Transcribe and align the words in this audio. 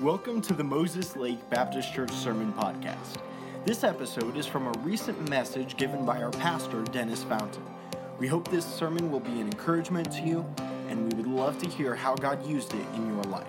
Welcome 0.00 0.42
to 0.42 0.52
the 0.52 0.64
Moses 0.64 1.16
Lake 1.16 1.38
Baptist 1.50 1.94
Church 1.94 2.10
Sermon 2.10 2.52
Podcast. 2.52 3.16
This 3.64 3.84
episode 3.84 4.36
is 4.36 4.44
from 4.44 4.66
a 4.66 4.72
recent 4.80 5.30
message 5.30 5.76
given 5.76 6.04
by 6.04 6.20
our 6.20 6.32
pastor, 6.32 6.82
Dennis 6.82 7.22
Fountain. 7.22 7.62
We 8.18 8.26
hope 8.26 8.50
this 8.50 8.66
sermon 8.66 9.10
will 9.10 9.20
be 9.20 9.40
an 9.40 9.46
encouragement 9.46 10.12
to 10.12 10.20
you, 10.20 10.44
and 10.88 11.10
we 11.10 11.16
would 11.16 11.28
love 11.30 11.58
to 11.60 11.68
hear 11.68 11.94
how 11.94 12.16
God 12.16 12.44
used 12.44 12.74
it 12.74 12.84
in 12.96 13.06
your 13.06 13.22
life. 13.24 13.46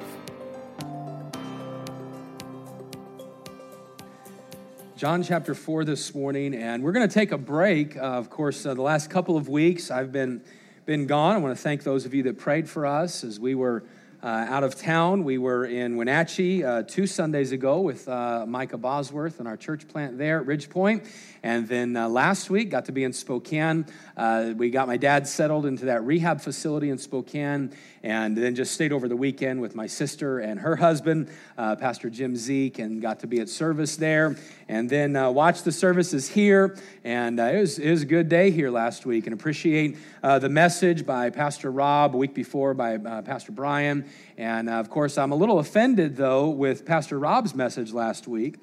John 4.96 5.24
chapter 5.24 5.56
4 5.56 5.84
this 5.84 6.16
morning, 6.16 6.54
and 6.54 6.84
we're 6.84 6.94
going 6.94 7.08
to 7.08 7.14
take 7.14 7.32
a 7.32 7.38
break. 7.40 7.98
Uh, 7.98 8.02
of 8.02 8.30
course, 8.30 8.66
uh, 8.66 8.76
the 8.76 8.84
last 8.84 9.10
couple 9.10 9.36
of 9.36 9.50
weeks 9.50 9.92
I've 9.92 10.12
been, 10.12 10.44
been 10.86 11.08
gone. 11.08 11.36
I 11.36 11.40
want 11.40 11.58
to 11.58 11.62
thank 11.62 11.84
those 11.84 12.06
of 12.06 12.14
you 12.14 12.24
that 12.24 12.38
prayed 12.38 12.70
for 12.70 12.86
us 12.86 13.24
as 13.24 13.40
we 13.40 13.56
were 13.56 13.84
uh, 14.26 14.48
out 14.50 14.64
of 14.64 14.74
town. 14.74 15.24
We 15.24 15.38
were 15.38 15.66
in 15.66 15.98
Wenatchee 15.98 16.64
uh, 16.64 16.82
two 16.82 17.06
Sundays 17.06 17.52
ago 17.52 17.82
with 17.82 18.10
uh, 18.10 18.48
Micah 18.48 18.80
Bosworth 18.80 19.40
and 19.40 19.48
our 19.48 19.56
church 19.56 19.88
plant 19.88 20.18
there 20.18 20.42
at 20.42 20.48
Ridgepoint. 20.48 21.08
And 21.44 21.68
then 21.68 21.96
uh, 21.96 22.10
last 22.10 22.50
week, 22.50 22.72
got 22.72 22.86
to 22.86 22.92
be 22.92 23.04
in 23.04 23.14
Spokane. 23.14 23.86
Uh, 24.18 24.54
we 24.58 24.72
got 24.72 24.88
my 24.88 24.98
dad 24.98 25.28
settled 25.28 25.68
into 25.68 25.86
that 25.86 26.04
rehab 26.04 26.42
facility 26.42 26.90
in 26.90 26.98
Spokane, 26.98 27.72
and 28.06 28.38
then 28.38 28.54
just 28.54 28.72
stayed 28.72 28.94
over 28.94 29.08
the 29.08 29.16
weekend 29.16 29.60
with 29.60 29.76
my 29.76 29.88
sister 29.88 30.38
and 30.38 30.60
her 30.60 30.76
husband, 30.76 31.28
uh, 31.58 31.76
Pastor 31.76 32.08
Jim 32.08 32.36
Zeke, 32.36 32.78
and 32.78 33.02
got 33.02 33.22
to 33.22 33.28
be 33.28 33.40
at 33.40 33.50
service 33.50 33.96
there. 33.96 34.36
And 34.70 34.88
then 34.88 35.14
watched 35.34 35.66
the 35.66 35.72
services 35.72 36.30
here. 36.30 36.78
And 37.04 37.40
it, 37.40 37.60
was, 37.60 37.80
it 37.80 37.90
was 37.90 38.04
a 38.04 38.06
good 38.06 38.30
day 38.30 38.52
here 38.52 38.70
last 38.70 39.08
week, 39.08 39.26
and 39.26 39.34
appreciate 39.34 39.98
the 40.22 40.50
message 40.50 41.04
by 41.04 41.32
Pastor 41.32 41.72
Rob 41.72 42.14
a 42.14 42.18
week 42.18 42.36
before 42.36 42.76
by 42.76 43.00
Pastor 43.00 43.52
Brian. 43.52 44.06
And 44.38 44.70
uh, 44.70 44.74
of 44.74 44.92
course, 44.92 45.18
I'm 45.18 45.32
a 45.32 45.36
little 45.36 45.58
offended, 45.58 46.16
though, 46.16 46.50
with 46.50 46.86
Pastor 46.86 47.18
Rob's 47.18 47.56
message 47.56 47.92
last 47.92 48.28
week 48.28 48.60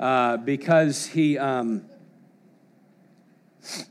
uh, 0.00 0.36
because 0.36 1.06
he. 1.06 1.38
Um, 1.38 1.86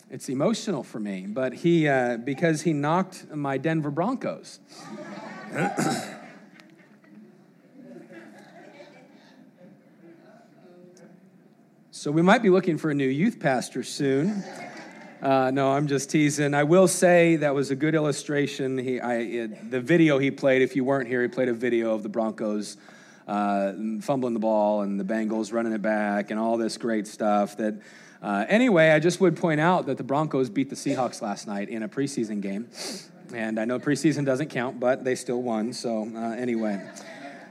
it's 0.09 0.27
emotional 0.29 0.83
for 0.83 0.99
me, 0.99 1.25
but 1.27 1.53
he 1.53 1.87
uh, 1.87 2.17
because 2.17 2.63
he 2.63 2.73
knocked 2.73 3.33
my 3.33 3.57
Denver 3.57 3.91
Broncos. 3.91 4.59
so 11.91 12.11
we 12.11 12.21
might 12.21 12.43
be 12.43 12.49
looking 12.49 12.77
for 12.77 12.91
a 12.91 12.93
new 12.93 13.07
youth 13.07 13.39
pastor 13.39 13.83
soon. 13.83 14.43
Uh, 15.21 15.51
no, 15.51 15.71
I'm 15.71 15.87
just 15.87 16.09
teasing. 16.09 16.55
I 16.55 16.63
will 16.63 16.87
say 16.87 17.35
that 17.37 17.53
was 17.53 17.69
a 17.69 17.75
good 17.75 17.93
illustration. 17.93 18.77
He, 18.77 18.99
I, 18.99 19.15
it, 19.17 19.69
the 19.69 19.79
video 19.79 20.17
he 20.17 20.31
played, 20.31 20.63
if 20.63 20.75
you 20.75 20.83
weren't 20.83 21.07
here, 21.07 21.21
he 21.21 21.27
played 21.27 21.47
a 21.47 21.53
video 21.53 21.93
of 21.93 22.01
the 22.01 22.09
Broncos 22.09 22.75
uh, 23.27 23.73
fumbling 24.01 24.33
the 24.33 24.39
ball 24.39 24.81
and 24.81 24.99
the 24.99 25.03
Bengals 25.03 25.53
running 25.53 25.73
it 25.73 25.81
back 25.83 26.31
and 26.31 26.39
all 26.39 26.57
this 26.57 26.77
great 26.77 27.05
stuff. 27.05 27.57
That 27.57 27.79
uh, 28.21 28.45
anyway, 28.47 28.89
I 28.89 28.99
just 28.99 29.19
would 29.19 29.35
point 29.35 29.59
out 29.59 29.87
that 29.87 29.97
the 29.97 30.03
Broncos 30.03 30.49
beat 30.49 30.69
the 30.69 30.75
Seahawks 30.75 31.21
last 31.21 31.47
night 31.47 31.69
in 31.69 31.83
a 31.83 31.89
preseason 31.89 32.41
game, 32.41 32.67
and 33.33 33.59
I 33.59 33.65
know 33.65 33.79
preseason 33.79 34.25
doesn't 34.25 34.49
count, 34.49 34.79
but 34.79 35.03
they 35.03 35.15
still 35.15 35.41
won. 35.41 35.73
So 35.73 36.09
uh, 36.15 36.31
anyway. 36.31 36.81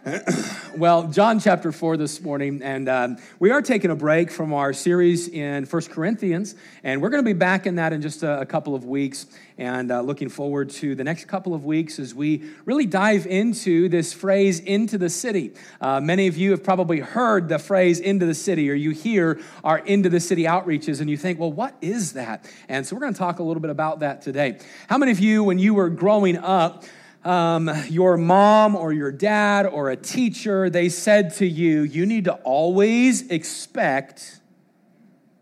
well, 0.79 1.09
John 1.09 1.39
chapter 1.41 1.73
4 1.73 1.98
this 1.98 2.23
morning, 2.23 2.63
and 2.63 2.89
um, 2.89 3.19
we 3.39 3.51
are 3.51 3.61
taking 3.61 3.91
a 3.91 3.95
break 3.95 4.31
from 4.31 4.55
our 4.55 4.73
series 4.73 5.29
in 5.29 5.67
First 5.67 5.91
Corinthians, 5.91 6.55
and 6.83 7.03
we're 7.03 7.11
going 7.11 7.23
to 7.23 7.29
be 7.29 7.39
back 7.39 7.67
in 7.67 7.75
that 7.75 7.93
in 7.93 8.01
just 8.01 8.23
a, 8.23 8.41
a 8.41 8.47
couple 8.47 8.75
of 8.75 8.87
weeks, 8.87 9.27
and 9.61 9.92
uh, 9.92 10.00
looking 10.00 10.30
forward 10.30 10.70
to 10.70 10.94
the 10.94 11.05
next 11.05 11.27
couple 11.27 11.53
of 11.55 11.66
weeks 11.66 11.98
as 11.98 12.14
we 12.14 12.50
really 12.64 12.86
dive 12.86 13.27
into 13.27 13.91
this 13.91 14.11
phrase, 14.11 14.58
into 14.58 14.97
the 14.97 15.11
city. 15.11 15.52
Uh, 15.83 16.00
many 16.00 16.27
of 16.28 16.39
you 16.39 16.52
have 16.52 16.64
probably 16.64 17.00
heard 17.00 17.50
the 17.50 17.58
phrase, 17.58 18.00
into 18.00 18.25
the 18.25 18.34
city, 18.34 18.70
or 18.70 18.75
you 18.75 18.91
hear 18.91 19.39
our 19.62 19.78
into 19.80 20.08
the 20.08 20.19
city 20.19 20.44
outreaches, 20.44 21.02
and 21.02 21.11
you 21.11 21.17
think, 21.19 21.39
well, 21.39 21.52
what 21.52 21.77
is 21.83 22.14
that? 22.14 22.51
And 22.70 22.86
so 22.86 22.96
we're 22.96 23.02
going 23.02 23.12
to 23.12 23.18
talk 23.18 23.39
a 23.39 23.42
little 23.42 23.61
bit 23.61 23.70
about 23.70 24.01
that 24.01 24.23
today. 24.23 24.58
How 24.89 24.96
many 24.96 25.12
of 25.12 25.20
you, 25.20 25.45
when 25.45 25.58
you 25.58 25.74
were 25.74 25.90
growing 25.90 26.39
up, 26.39 26.85
um, 27.23 27.70
your 27.90 28.17
mom 28.17 28.74
or 28.74 28.95
your 28.95 29.12
dad 29.12 29.67
or 29.67 29.90
a 29.90 29.96
teacher, 29.96 30.70
they 30.70 30.89
said 30.89 31.35
to 31.35 31.46
you, 31.46 31.83
you 31.83 32.06
need 32.06 32.24
to 32.24 32.33
always 32.45 33.29
expect 33.29 34.40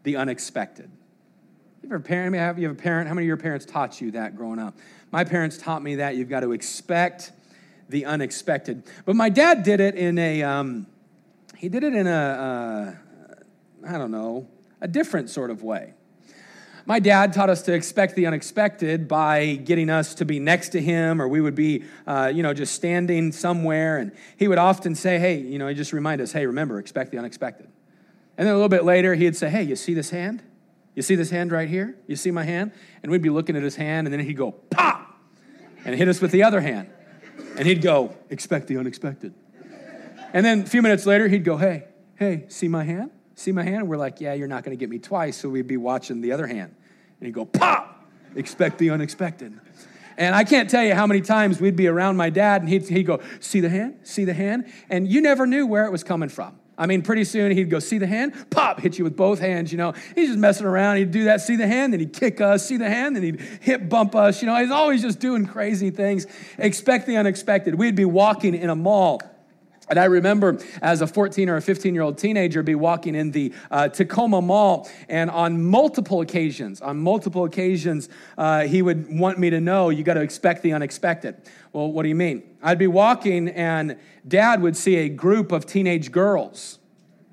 the 0.03 0.17
unexpected. 0.17 0.91
You 1.89 1.95
have 1.95 2.03
a 2.03 2.05
parent, 2.05 2.59
you 2.59 2.69
have 2.69 2.77
a 2.77 2.79
parent? 2.79 3.09
How 3.09 3.15
many 3.15 3.25
of 3.25 3.29
your 3.29 3.39
parents 3.39 3.65
taught 3.65 3.99
you 3.99 4.11
that 4.11 4.37
growing 4.37 4.59
up? 4.59 4.77
My 5.11 5.25
parents 5.25 5.57
taught 5.57 5.83
me 5.83 5.95
that 5.95 6.17
you've 6.17 6.29
got 6.29 6.41
to 6.41 6.53
expect 6.53 7.33
the 7.89 8.05
unexpected. 8.05 8.83
But 9.07 9.17
my 9.17 9.31
dad 9.31 9.63
did 9.63 9.81
it 9.81 9.95
in 9.95 10.19
a, 10.19 10.43
um, 10.43 10.87
he 11.57 11.71
did 11.71 11.85
it 11.85 11.95
in 11.95 12.07
a, 12.07 12.95
uh, 13.87 13.89
I 13.89 13.97
don't 13.97 14.11
know, 14.11 14.47
a 14.83 14.87
different 14.87 15.31
sort 15.31 15.51
of 15.51 15.63
way. 15.63 15.95
My 16.85 16.99
dad 17.01 17.33
taught 17.33 17.49
us 17.49 17.63
to 17.63 17.73
expect 17.73 18.17
the 18.17 18.27
unexpected 18.27 19.09
by 19.09 19.55
getting 19.55 19.89
us 19.89 20.15
to 20.17 20.27
be 20.27 20.39
next 20.39 20.69
to 20.71 20.83
him, 20.83 21.23
or 21.23 21.27
we 21.27 21.41
would 21.41 21.55
be, 21.55 21.85
uh, 22.07 22.31
you 22.35 22.43
know, 22.43 22.53
just 22.53 22.75
standing 22.75 23.33
somewhere. 23.33 23.97
And 23.97 24.13
he 24.37 24.47
would 24.47 24.59
often 24.59 24.95
say, 24.95 25.19
hey, 25.19 25.39
you 25.39 25.59
know, 25.59 25.69
he 25.69 25.75
just 25.75 25.95
remind 25.95 26.21
us, 26.21 26.33
hey, 26.33 26.45
remember, 26.45 26.79
expect 26.79 27.13
the 27.13 27.19
unexpected. 27.19 27.67
And 28.37 28.47
then 28.47 28.53
a 28.53 28.59
little 28.59 28.69
bit 28.69 28.85
later, 28.85 29.15
he'd 29.15 29.39
say, 29.39 29.49
hey, 29.49 29.63
you 29.63 29.75
see 29.75 29.95
this 29.95 30.11
hand? 30.11 30.43
You 30.99 31.03
see 31.03 31.15
this 31.15 31.31
hand 31.31 31.53
right 31.53 31.69
here? 31.69 31.95
You 32.09 32.17
see 32.17 32.33
my 32.33 32.43
hand? 32.43 32.73
And 33.05 33.13
we'd 33.13 33.23
be 33.23 33.31
looking 33.31 33.55
at 33.55 33.63
his 33.63 33.77
hand, 33.77 34.09
and 34.09 34.13
then 34.13 34.19
he'd 34.19 34.37
go, 34.37 34.51
pop, 34.51 35.17
and 35.85 35.95
hit 35.95 36.09
us 36.09 36.21
with 36.21 36.33
the 36.33 36.43
other 36.43 36.61
hand. 36.61 36.91
And 37.57 37.69
he'd 37.69 37.83
go, 37.83 38.17
expect 38.31 38.67
the 38.67 38.79
unexpected. 38.79 39.33
And 40.33 40.45
then 40.45 40.63
a 40.63 40.67
few 40.67 40.83
minutes 40.83 41.07
later, 41.07 41.29
he'd 41.29 41.45
go, 41.45 41.57
hey, 41.57 41.85
hey, 42.17 42.47
see 42.49 42.67
my 42.67 42.83
hand? 42.83 43.13
See 43.37 43.53
my 43.53 43.63
hand? 43.63 43.77
And 43.77 43.89
we're 43.89 43.97
like, 43.97 44.21
yeah, 44.21 44.35
you're 44.35 44.49
not 44.49 44.65
going 44.65 44.77
to 44.77 44.81
get 44.81 44.91
me 44.91 44.99
twice. 44.99 45.37
So 45.37 45.49
we'd 45.49 45.69
be 45.69 45.77
watching 45.77 46.21
the 46.21 46.33
other 46.33 46.49
hand. 46.49 46.75
And 47.21 47.27
he'd 47.27 47.33
go, 47.33 47.45
pop, 47.45 48.05
expect 48.35 48.79
the 48.79 48.91
unexpected. 48.91 49.57
And 50.17 50.35
I 50.35 50.43
can't 50.43 50.69
tell 50.69 50.83
you 50.83 50.97
how 50.97 51.07
many 51.07 51.21
times 51.21 51.61
we'd 51.61 51.77
be 51.77 51.87
around 51.87 52.17
my 52.17 52.29
dad 52.29 52.63
and 52.63 52.69
he'd, 52.69 52.89
he'd 52.89 53.05
go, 53.05 53.21
see 53.39 53.61
the 53.61 53.69
hand, 53.69 53.99
see 54.03 54.25
the 54.25 54.35
hand. 54.35 54.67
And 54.91 55.07
you 55.07 55.21
never 55.21 55.47
knew 55.47 55.65
where 55.65 55.85
it 55.85 55.93
was 55.93 56.03
coming 56.03 56.29
from. 56.29 56.59
I 56.79 56.87
mean, 56.87 57.03
pretty 57.03 57.25
soon 57.25 57.51
he'd 57.51 57.69
go, 57.69 57.81
see 57.81 57.99
the 57.99 58.07
hand? 58.07 58.51
Pop, 58.51 58.81
hit 58.81 58.97
you 58.97 59.05
with 59.05 59.17
both 59.17 59.41
hands, 59.41 59.73
you 59.73 59.79
know. 59.79 59.93
He's 60.15 60.29
just 60.29 60.39
messing 60.39 60.65
around. 60.65 60.99
He'd 60.99 61.11
do 61.11 61.25
that, 61.25 61.41
see 61.41 61.57
the 61.57 61.67
hand, 61.67 61.93
then 61.93 62.01
he'd 62.01 62.13
kick 62.13 62.41
us, 62.41 62.65
see 62.65 62.77
the 62.77 62.89
hand, 62.89 63.17
then 63.17 63.25
he'd 63.25 63.41
hip 63.61 63.89
bump 63.89 64.15
us. 64.15 64.41
You 64.41 64.47
know, 64.47 64.57
he's 64.57 64.71
always 64.71 65.03
just 65.03 65.19
doing 65.19 65.45
crazy 65.45 65.91
things. 65.91 66.27
Expect 66.57 67.07
the 67.07 67.17
unexpected. 67.17 67.75
We'd 67.75 67.97
be 67.97 68.05
walking 68.05 68.55
in 68.55 68.71
a 68.71 68.77
mall 68.77 69.21
and 69.91 69.99
I 69.99 70.05
remember 70.05 70.59
as 70.83 71.01
a 71.01 71.07
14 71.07 71.49
or 71.49 71.57
a 71.57 71.63
15 71.63 71.95
year 71.95 72.03
old 72.03 72.19
teenager 72.19 72.63
be 72.63 72.75
walking 72.75 73.15
in 73.15 73.31
the 73.31 73.53
uh, 73.71 73.89
Tacoma 73.89 74.43
Mall, 74.43 74.89
and 75.09 75.31
on 75.31 75.63
multiple 75.63 76.21
occasions, 76.21 76.81
on 76.81 76.99
multiple 76.99 77.45
occasions, 77.45 78.09
uh, 78.37 78.63
he 78.63 78.83
would 78.83 79.07
want 79.19 79.39
me 79.39 79.51
to 79.51 79.61
know 79.61 79.91
you 79.91 80.03
got 80.03 80.15
to 80.15 80.23
expect 80.23 80.63
the 80.63 80.73
unexpected. 80.73 81.37
Well, 81.73 81.91
what 81.91 82.03
do 82.03 82.09
you 82.09 82.15
mean? 82.15 82.43
I'd 82.63 82.79
be 82.79 82.87
walking, 82.87 83.49
and 83.49 83.97
dad 84.29 84.63
would 84.63 84.77
see 84.77 84.97
a 84.97 85.09
group 85.09 85.53
of 85.53 85.67
teenage 85.67 86.13
girls 86.13 86.79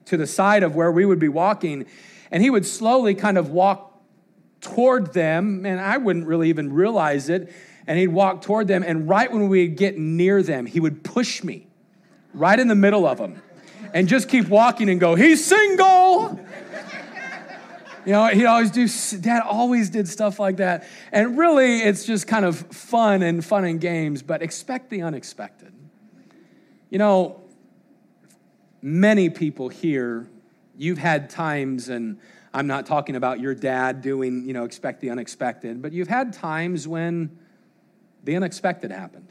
to 0.06 0.18
the 0.18 0.28
side 0.28 0.64
of 0.64 0.76
where 0.76 0.92
we 0.92 1.06
would 1.06 1.20
be 1.20 1.28
walking, 1.30 1.86
and 2.32 2.42
he 2.42 2.50
would 2.50 2.66
slowly 2.66 3.16
kind 3.16 3.38
of 3.38 3.50
walk 3.50 4.00
toward 4.62 5.14
them, 5.14 5.66
and 5.66 5.80
I 5.80 5.98
wouldn't 5.98 6.28
really 6.28 6.50
even 6.50 6.74
realize 6.74 7.30
it. 7.30 7.52
And 7.88 8.00
he'd 8.00 8.08
walk 8.08 8.42
toward 8.42 8.68
them, 8.68 8.84
and 8.84 9.08
right 9.08 9.32
when 9.32 9.48
we 9.48 9.68
would 9.68 9.78
get 9.78 9.96
near 9.98 10.42
them, 10.42 10.66
he 10.66 10.80
would 10.80 11.04
push 11.04 11.44
me 11.44 11.68
right 12.34 12.60
in 12.60 12.68
the 12.68 12.76
middle 12.76 13.06
of 13.06 13.20
them 13.20 13.42
and 13.94 14.08
just 14.08 14.28
keep 14.28 14.48
walking 14.48 14.90
and 14.90 15.00
go, 15.00 15.14
he's 15.14 15.46
single. 15.46 16.40
You 18.06 18.12
know, 18.12 18.28
he'd 18.28 18.46
always 18.46 18.72
do, 18.72 18.88
dad 19.20 19.42
always 19.44 19.90
did 19.90 20.08
stuff 20.08 20.40
like 20.40 20.58
that. 20.58 20.88
And 21.12 21.38
really, 21.38 21.80
it's 21.80 22.06
just 22.06 22.28
kind 22.28 22.46
of 22.46 22.58
fun 22.58 23.22
and 23.24 23.44
fun 23.44 23.66
and 23.66 23.80
games, 23.80 24.22
but 24.22 24.42
expect 24.42 24.90
the 24.90 25.02
unexpected. 25.02 25.74
You 26.90 27.00
know, 27.00 27.42
many 28.82 29.30
people 29.30 29.70
here, 29.70 30.28
you've 30.78 31.00
had 31.00 31.30
times, 31.30 31.90
and 31.90 32.20
I'm 32.54 32.68
not 32.68 32.86
talking 32.86 33.16
about 33.16 33.40
your 33.40 33.56
dad 33.56 34.02
doing, 34.02 34.46
you 34.46 34.54
know, 34.54 34.66
expect 34.66 35.02
the 35.02 35.10
unexpected, 35.10 35.82
but 35.82 35.92
you've 35.92 36.08
had 36.08 36.32
times 36.32 36.88
when 36.88 37.38
the 38.24 38.36
unexpected 38.36 38.92
happened. 38.92 39.30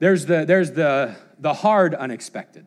There's 0.00 0.26
the, 0.26 0.44
there's 0.44 0.72
the, 0.72 1.14
the 1.38 1.54
hard 1.54 1.94
unexpected, 1.94 2.66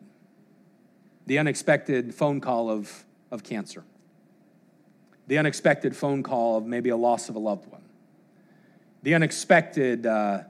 the 1.26 1.38
unexpected 1.38 2.14
phone 2.14 2.40
call 2.40 2.70
of, 2.70 3.04
of 3.30 3.42
cancer, 3.42 3.84
the 5.26 5.36
unexpected 5.36 5.94
phone 5.94 6.22
call 6.22 6.56
of 6.56 6.64
maybe 6.64 6.88
a 6.88 6.96
loss 6.96 7.28
of 7.28 7.36
a 7.36 7.38
loved 7.38 7.70
one, 7.70 7.84
the 9.02 9.14
unexpected 9.14 10.06
uh, 10.06 10.44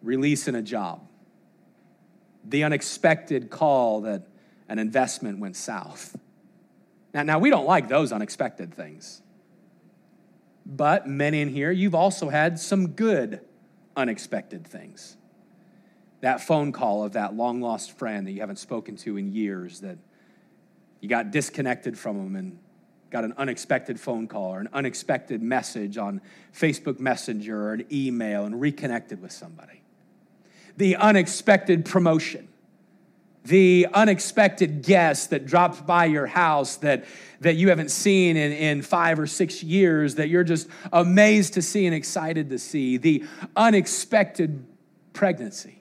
release 0.00 0.46
in 0.46 0.54
a 0.54 0.62
job, 0.62 1.07
the 2.48 2.64
unexpected 2.64 3.50
call 3.50 4.02
that 4.02 4.26
an 4.68 4.78
investment 4.78 5.38
went 5.38 5.56
south. 5.56 6.16
Now, 7.14 7.22
now 7.22 7.38
we 7.38 7.50
don't 7.50 7.66
like 7.66 7.88
those 7.88 8.12
unexpected 8.12 8.74
things. 8.74 9.22
But 10.66 11.06
many 11.06 11.40
in 11.40 11.48
here, 11.48 11.70
you've 11.70 11.94
also 11.94 12.28
had 12.28 12.58
some 12.58 12.88
good 12.88 13.40
unexpected 13.96 14.66
things. 14.66 15.16
that 16.20 16.40
phone 16.40 16.72
call 16.72 17.04
of 17.04 17.12
that 17.12 17.34
long 17.34 17.60
lost 17.60 17.96
friend 17.96 18.26
that 18.26 18.32
you 18.32 18.40
haven't 18.40 18.58
spoken 18.58 18.96
to 18.96 19.16
in 19.16 19.32
years, 19.32 19.80
that 19.80 19.98
you 21.00 21.08
got 21.08 21.30
disconnected 21.30 21.96
from 21.96 22.18
them 22.18 22.36
and 22.36 22.58
got 23.10 23.24
an 23.24 23.32
unexpected 23.36 23.98
phone 23.98 24.26
call 24.26 24.54
or 24.54 24.60
an 24.60 24.68
unexpected 24.72 25.40
message 25.42 25.96
on 25.96 26.20
Facebook 26.52 26.98
Messenger 26.98 27.68
or 27.68 27.72
an 27.74 27.86
email 27.92 28.44
and 28.44 28.60
reconnected 28.60 29.22
with 29.22 29.32
somebody. 29.32 29.77
The 30.78 30.96
unexpected 30.96 31.84
promotion, 31.84 32.48
the 33.44 33.88
unexpected 33.92 34.82
guest 34.82 35.30
that 35.30 35.44
drops 35.44 35.80
by 35.80 36.04
your 36.04 36.26
house 36.26 36.76
that, 36.76 37.04
that 37.40 37.56
you 37.56 37.68
haven't 37.68 37.90
seen 37.90 38.36
in, 38.36 38.52
in 38.52 38.82
five 38.82 39.18
or 39.18 39.26
six 39.26 39.62
years 39.62 40.14
that 40.14 40.28
you're 40.28 40.44
just 40.44 40.68
amazed 40.92 41.54
to 41.54 41.62
see 41.62 41.84
and 41.86 41.94
excited 41.94 42.50
to 42.50 42.58
see, 42.58 42.96
the 42.96 43.24
unexpected 43.56 44.64
pregnancy 45.12 45.77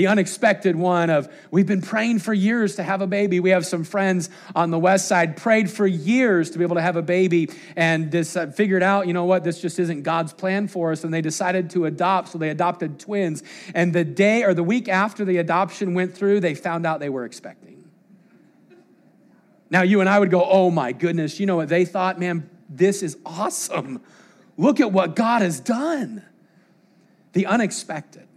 the 0.00 0.06
unexpected 0.06 0.76
one 0.76 1.10
of 1.10 1.28
we've 1.50 1.66
been 1.66 1.82
praying 1.82 2.18
for 2.18 2.32
years 2.32 2.76
to 2.76 2.82
have 2.82 3.02
a 3.02 3.06
baby. 3.06 3.38
We 3.38 3.50
have 3.50 3.66
some 3.66 3.84
friends 3.84 4.30
on 4.56 4.70
the 4.70 4.78
west 4.78 5.06
side 5.06 5.36
prayed 5.36 5.70
for 5.70 5.86
years 5.86 6.48
to 6.52 6.58
be 6.58 6.64
able 6.64 6.76
to 6.76 6.80
have 6.80 6.96
a 6.96 7.02
baby 7.02 7.50
and 7.76 8.10
this, 8.10 8.34
uh, 8.34 8.46
figured 8.46 8.82
out, 8.82 9.06
you 9.06 9.12
know 9.12 9.26
what, 9.26 9.44
this 9.44 9.60
just 9.60 9.78
isn't 9.78 10.00
God's 10.00 10.32
plan 10.32 10.68
for 10.68 10.90
us. 10.90 11.04
And 11.04 11.12
they 11.12 11.20
decided 11.20 11.68
to 11.72 11.84
adopt, 11.84 12.28
so 12.28 12.38
they 12.38 12.48
adopted 12.48 12.98
twins. 12.98 13.42
And 13.74 13.92
the 13.92 14.02
day 14.02 14.42
or 14.42 14.54
the 14.54 14.62
week 14.62 14.88
after 14.88 15.22
the 15.22 15.36
adoption 15.36 15.92
went 15.92 16.16
through, 16.16 16.40
they 16.40 16.54
found 16.54 16.86
out 16.86 16.98
they 17.00 17.10
were 17.10 17.26
expecting. 17.26 17.86
Now, 19.68 19.82
you 19.82 20.00
and 20.00 20.08
I 20.08 20.18
would 20.18 20.30
go, 20.30 20.42
oh 20.42 20.70
my 20.70 20.92
goodness, 20.92 21.38
you 21.38 21.44
know 21.44 21.56
what 21.56 21.68
they 21.68 21.84
thought? 21.84 22.18
Man, 22.18 22.48
this 22.70 23.02
is 23.02 23.18
awesome. 23.26 24.00
Look 24.56 24.80
at 24.80 24.92
what 24.92 25.14
God 25.14 25.42
has 25.42 25.60
done. 25.60 26.24
The 27.34 27.44
unexpected. 27.44 28.28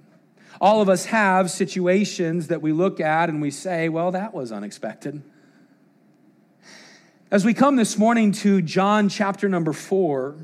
All 0.61 0.81
of 0.81 0.89
us 0.89 1.05
have 1.05 1.49
situations 1.51 2.47
that 2.47 2.61
we 2.61 2.71
look 2.71 2.99
at 2.99 3.29
and 3.29 3.41
we 3.41 3.51
say, 3.51 3.89
well, 3.89 4.11
that 4.11 4.33
was 4.33 4.51
unexpected. 4.51 5.21
As 7.31 7.43
we 7.43 7.53
come 7.53 7.75
this 7.75 7.97
morning 7.97 8.31
to 8.33 8.61
John 8.61 9.09
chapter 9.09 9.49
number 9.49 9.73
four, 9.73 10.35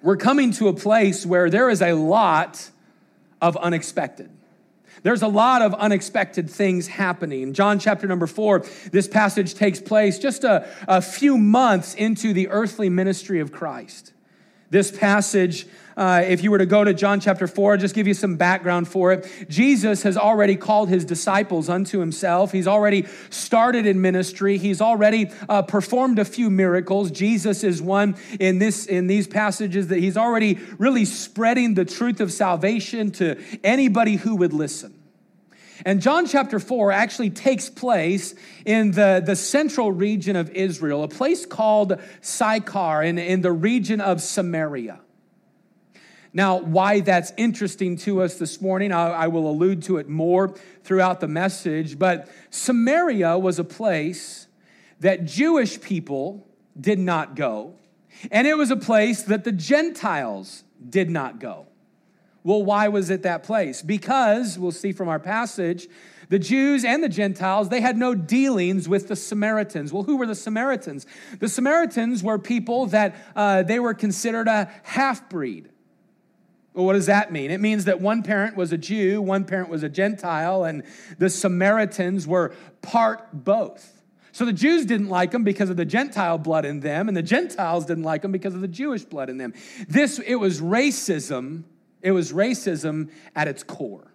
we're 0.00 0.16
coming 0.16 0.52
to 0.52 0.68
a 0.68 0.72
place 0.72 1.26
where 1.26 1.50
there 1.50 1.68
is 1.68 1.82
a 1.82 1.94
lot 1.94 2.70
of 3.40 3.56
unexpected. 3.56 4.30
There's 5.02 5.22
a 5.22 5.28
lot 5.28 5.62
of 5.62 5.74
unexpected 5.74 6.50
things 6.50 6.86
happening. 6.86 7.52
John 7.52 7.78
chapter 7.78 8.06
number 8.06 8.26
four, 8.26 8.64
this 8.92 9.08
passage 9.08 9.54
takes 9.54 9.80
place 9.80 10.18
just 10.18 10.44
a, 10.44 10.68
a 10.86 11.02
few 11.02 11.36
months 11.38 11.94
into 11.94 12.32
the 12.32 12.48
earthly 12.48 12.88
ministry 12.88 13.40
of 13.40 13.52
Christ. 13.52 14.12
This 14.70 14.90
passage 14.90 15.66
uh, 15.98 16.22
if 16.24 16.44
you 16.44 16.52
were 16.52 16.58
to 16.58 16.66
go 16.66 16.84
to 16.84 16.94
John 16.94 17.18
chapter 17.18 17.48
4, 17.48 17.76
just 17.76 17.92
give 17.92 18.06
you 18.06 18.14
some 18.14 18.36
background 18.36 18.86
for 18.86 19.12
it. 19.12 19.28
Jesus 19.48 20.04
has 20.04 20.16
already 20.16 20.54
called 20.54 20.88
his 20.88 21.04
disciples 21.04 21.68
unto 21.68 21.98
himself. 21.98 22.52
He's 22.52 22.68
already 22.68 23.06
started 23.30 23.84
in 23.84 24.00
ministry. 24.00 24.58
He's 24.58 24.80
already 24.80 25.32
uh, 25.48 25.62
performed 25.62 26.20
a 26.20 26.24
few 26.24 26.50
miracles. 26.50 27.10
Jesus 27.10 27.64
is 27.64 27.82
one 27.82 28.16
in, 28.38 28.60
this, 28.60 28.86
in 28.86 29.08
these 29.08 29.26
passages 29.26 29.88
that 29.88 29.98
he's 29.98 30.16
already 30.16 30.60
really 30.78 31.04
spreading 31.04 31.74
the 31.74 31.84
truth 31.84 32.20
of 32.20 32.32
salvation 32.32 33.10
to 33.12 33.36
anybody 33.64 34.14
who 34.14 34.36
would 34.36 34.52
listen. 34.52 34.97
And 35.84 36.00
John 36.00 36.26
chapter 36.26 36.58
4 36.58 36.92
actually 36.92 37.30
takes 37.30 37.70
place 37.70 38.34
in 38.64 38.90
the, 38.92 39.22
the 39.24 39.36
central 39.36 39.92
region 39.92 40.36
of 40.36 40.50
Israel, 40.50 41.04
a 41.04 41.08
place 41.08 41.46
called 41.46 42.00
Sychar 42.20 43.02
in, 43.02 43.18
in 43.18 43.42
the 43.42 43.52
region 43.52 44.00
of 44.00 44.20
Samaria. 44.20 45.00
Now, 46.32 46.58
why 46.58 47.00
that's 47.00 47.32
interesting 47.36 47.96
to 47.98 48.22
us 48.22 48.38
this 48.38 48.60
morning, 48.60 48.92
I, 48.92 49.08
I, 49.08 49.26
will 49.28 49.48
allude 49.48 49.82
to 49.84 49.96
it 49.96 50.08
more 50.08 50.54
throughout 50.84 51.20
the 51.20 51.28
message, 51.28 51.98
but 51.98 52.28
Samaria 52.50 53.38
was 53.38 53.58
a 53.58 53.64
place 53.64 54.46
that 55.00 55.24
Jewish 55.24 55.80
people 55.80 56.46
did 56.78 56.98
not 56.98 57.34
go, 57.34 57.74
and 58.30 58.46
it 58.46 58.58
was 58.58 58.70
a 58.70 58.76
place 58.76 59.22
that 59.22 59.44
the 59.44 59.52
Gentiles 59.52 60.64
did 60.88 61.08
not 61.08 61.40
go. 61.40 61.66
Well, 62.48 62.62
why 62.62 62.88
was 62.88 63.10
it 63.10 63.24
that 63.24 63.42
place? 63.42 63.82
Because, 63.82 64.58
we'll 64.58 64.72
see 64.72 64.92
from 64.92 65.06
our 65.10 65.18
passage, 65.18 65.86
the 66.30 66.38
Jews 66.38 66.82
and 66.82 67.04
the 67.04 67.08
Gentiles, 67.10 67.68
they 67.68 67.82
had 67.82 67.98
no 67.98 68.14
dealings 68.14 68.88
with 68.88 69.08
the 69.08 69.16
Samaritans. 69.16 69.92
Well, 69.92 70.04
who 70.04 70.16
were 70.16 70.24
the 70.24 70.34
Samaritans? 70.34 71.04
The 71.40 71.48
Samaritans 71.50 72.22
were 72.22 72.38
people 72.38 72.86
that 72.86 73.16
uh, 73.36 73.64
they 73.64 73.78
were 73.78 73.92
considered 73.92 74.48
a 74.48 74.70
half 74.82 75.28
breed. 75.28 75.68
Well, 76.72 76.86
what 76.86 76.94
does 76.94 77.04
that 77.04 77.30
mean? 77.30 77.50
It 77.50 77.60
means 77.60 77.84
that 77.84 78.00
one 78.00 78.22
parent 78.22 78.56
was 78.56 78.72
a 78.72 78.78
Jew, 78.78 79.20
one 79.20 79.44
parent 79.44 79.68
was 79.68 79.82
a 79.82 79.90
Gentile, 79.90 80.64
and 80.64 80.84
the 81.18 81.28
Samaritans 81.28 82.26
were 82.26 82.54
part 82.80 83.28
both. 83.44 84.00
So 84.32 84.46
the 84.46 84.54
Jews 84.54 84.86
didn't 84.86 85.10
like 85.10 85.32
them 85.32 85.44
because 85.44 85.68
of 85.68 85.76
the 85.76 85.84
Gentile 85.84 86.38
blood 86.38 86.64
in 86.64 86.80
them, 86.80 87.08
and 87.08 87.16
the 87.16 87.22
Gentiles 87.22 87.84
didn't 87.84 88.04
like 88.04 88.22
them 88.22 88.32
because 88.32 88.54
of 88.54 88.62
the 88.62 88.68
Jewish 88.68 89.04
blood 89.04 89.28
in 89.28 89.36
them. 89.36 89.52
This, 89.86 90.18
it 90.18 90.36
was 90.36 90.62
racism. 90.62 91.64
It 92.02 92.12
was 92.12 92.32
racism 92.32 93.10
at 93.34 93.48
its 93.48 93.62
core. 93.62 94.08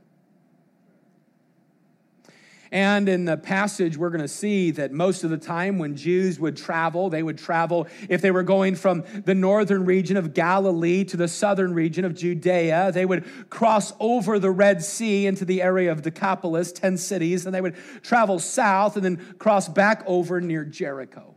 And 2.74 3.08
in 3.08 3.26
the 3.26 3.38
passage, 3.38 3.98
we're 3.98 4.10
going 4.10 4.22
to 4.22 4.28
see 4.28 4.72
that 4.72 4.92
most 4.92 5.24
of 5.24 5.30
the 5.30 5.38
time 5.38 5.78
when 5.78 5.96
Jews 5.96 6.40
would 6.40 6.58
travel, 6.58 7.08
they 7.08 7.22
would 7.22 7.38
travel, 7.38 7.88
if 8.10 8.20
they 8.22 8.32
were 8.32 8.42
going 8.42 8.74
from 8.74 9.04
the 9.26 9.36
northern 9.36 9.86
region 9.86 10.18
of 10.18 10.34
Galilee 10.34 11.04
to 11.04 11.16
the 11.16 11.28
southern 11.28 11.76
region 11.76 12.04
of 12.04 12.16
Judea, 12.16 12.92
they 12.92 13.06
would 13.06 13.26
cross 13.52 13.94
over 14.00 14.40
the 14.40 14.50
Red 14.50 14.84
Sea 14.84 15.28
into 15.28 15.46
the 15.46 15.62
area 15.62 15.92
of 15.92 16.02
Decapolis, 16.02 16.72
10 16.72 16.98
cities, 16.98 17.46
and 17.46 17.54
they 17.54 17.62
would 17.62 17.76
travel 18.02 18.40
south 18.40 18.96
and 18.96 19.06
then 19.06 19.36
cross 19.38 19.70
back 19.70 20.04
over 20.08 20.42
near 20.42 20.66
Jericho. 20.66 21.36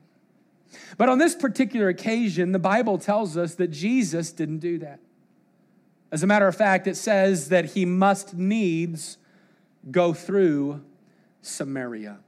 But 0.96 1.10
on 1.10 1.18
this 1.18 1.34
particular 1.34 1.90
occasion, 1.90 2.52
the 2.52 2.58
Bible 2.58 2.96
tells 2.96 3.36
us 3.36 3.56
that 3.56 3.68
Jesus 3.68 4.32
didn't 4.32 4.60
do 4.60 4.78
that. 4.78 5.00
As 6.10 6.22
a 6.22 6.26
matter 6.26 6.46
of 6.46 6.56
fact, 6.56 6.86
it 6.86 6.96
says 6.96 7.48
that 7.48 7.66
he 7.66 7.84
must 7.84 8.34
needs 8.34 9.18
go 9.90 10.12
through 10.12 10.82
Samaria. 11.42 12.18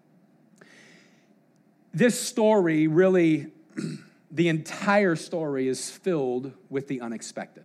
This 1.92 2.20
story 2.20 2.86
really, 2.86 3.48
the 4.30 4.48
entire 4.48 5.16
story 5.16 5.68
is 5.68 5.90
filled 5.90 6.52
with 6.70 6.88
the 6.88 7.00
unexpected 7.00 7.64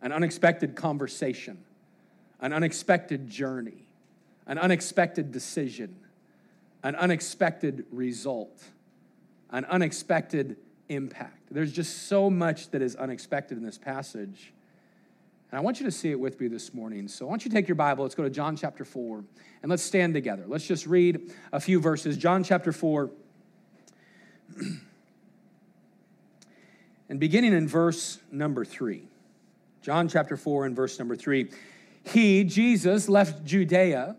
an 0.00 0.12
unexpected 0.12 0.76
conversation, 0.76 1.58
an 2.40 2.52
unexpected 2.52 3.28
journey, 3.28 3.88
an 4.46 4.56
unexpected 4.56 5.32
decision, 5.32 5.96
an 6.84 6.94
unexpected 6.94 7.84
result, 7.90 8.62
an 9.50 9.64
unexpected 9.64 10.56
impact. 10.88 11.48
There's 11.50 11.72
just 11.72 12.06
so 12.06 12.30
much 12.30 12.70
that 12.70 12.80
is 12.80 12.94
unexpected 12.94 13.58
in 13.58 13.64
this 13.64 13.76
passage. 13.76 14.52
And 15.50 15.58
I 15.58 15.62
want 15.62 15.80
you 15.80 15.86
to 15.86 15.92
see 15.92 16.10
it 16.10 16.20
with 16.20 16.38
me 16.40 16.48
this 16.48 16.74
morning. 16.74 17.08
So 17.08 17.26
I 17.26 17.30
want 17.30 17.44
you 17.44 17.50
to 17.50 17.56
take 17.56 17.68
your 17.68 17.74
Bible. 17.74 18.04
Let's 18.04 18.14
go 18.14 18.22
to 18.22 18.30
John 18.30 18.54
chapter 18.54 18.84
4 18.84 19.24
and 19.62 19.70
let's 19.70 19.82
stand 19.82 20.12
together. 20.12 20.44
Let's 20.46 20.66
just 20.66 20.86
read 20.86 21.32
a 21.52 21.60
few 21.60 21.80
verses. 21.80 22.18
John 22.18 22.44
chapter 22.44 22.70
4. 22.70 23.10
and 27.08 27.18
beginning 27.18 27.54
in 27.54 27.66
verse 27.66 28.18
number 28.30 28.64
3. 28.64 29.08
John 29.80 30.08
chapter 30.08 30.36
4 30.36 30.66
and 30.66 30.76
verse 30.76 30.98
number 30.98 31.16
3. 31.16 31.50
He, 32.04 32.44
Jesus, 32.44 33.08
left 33.08 33.44
Judea 33.46 34.16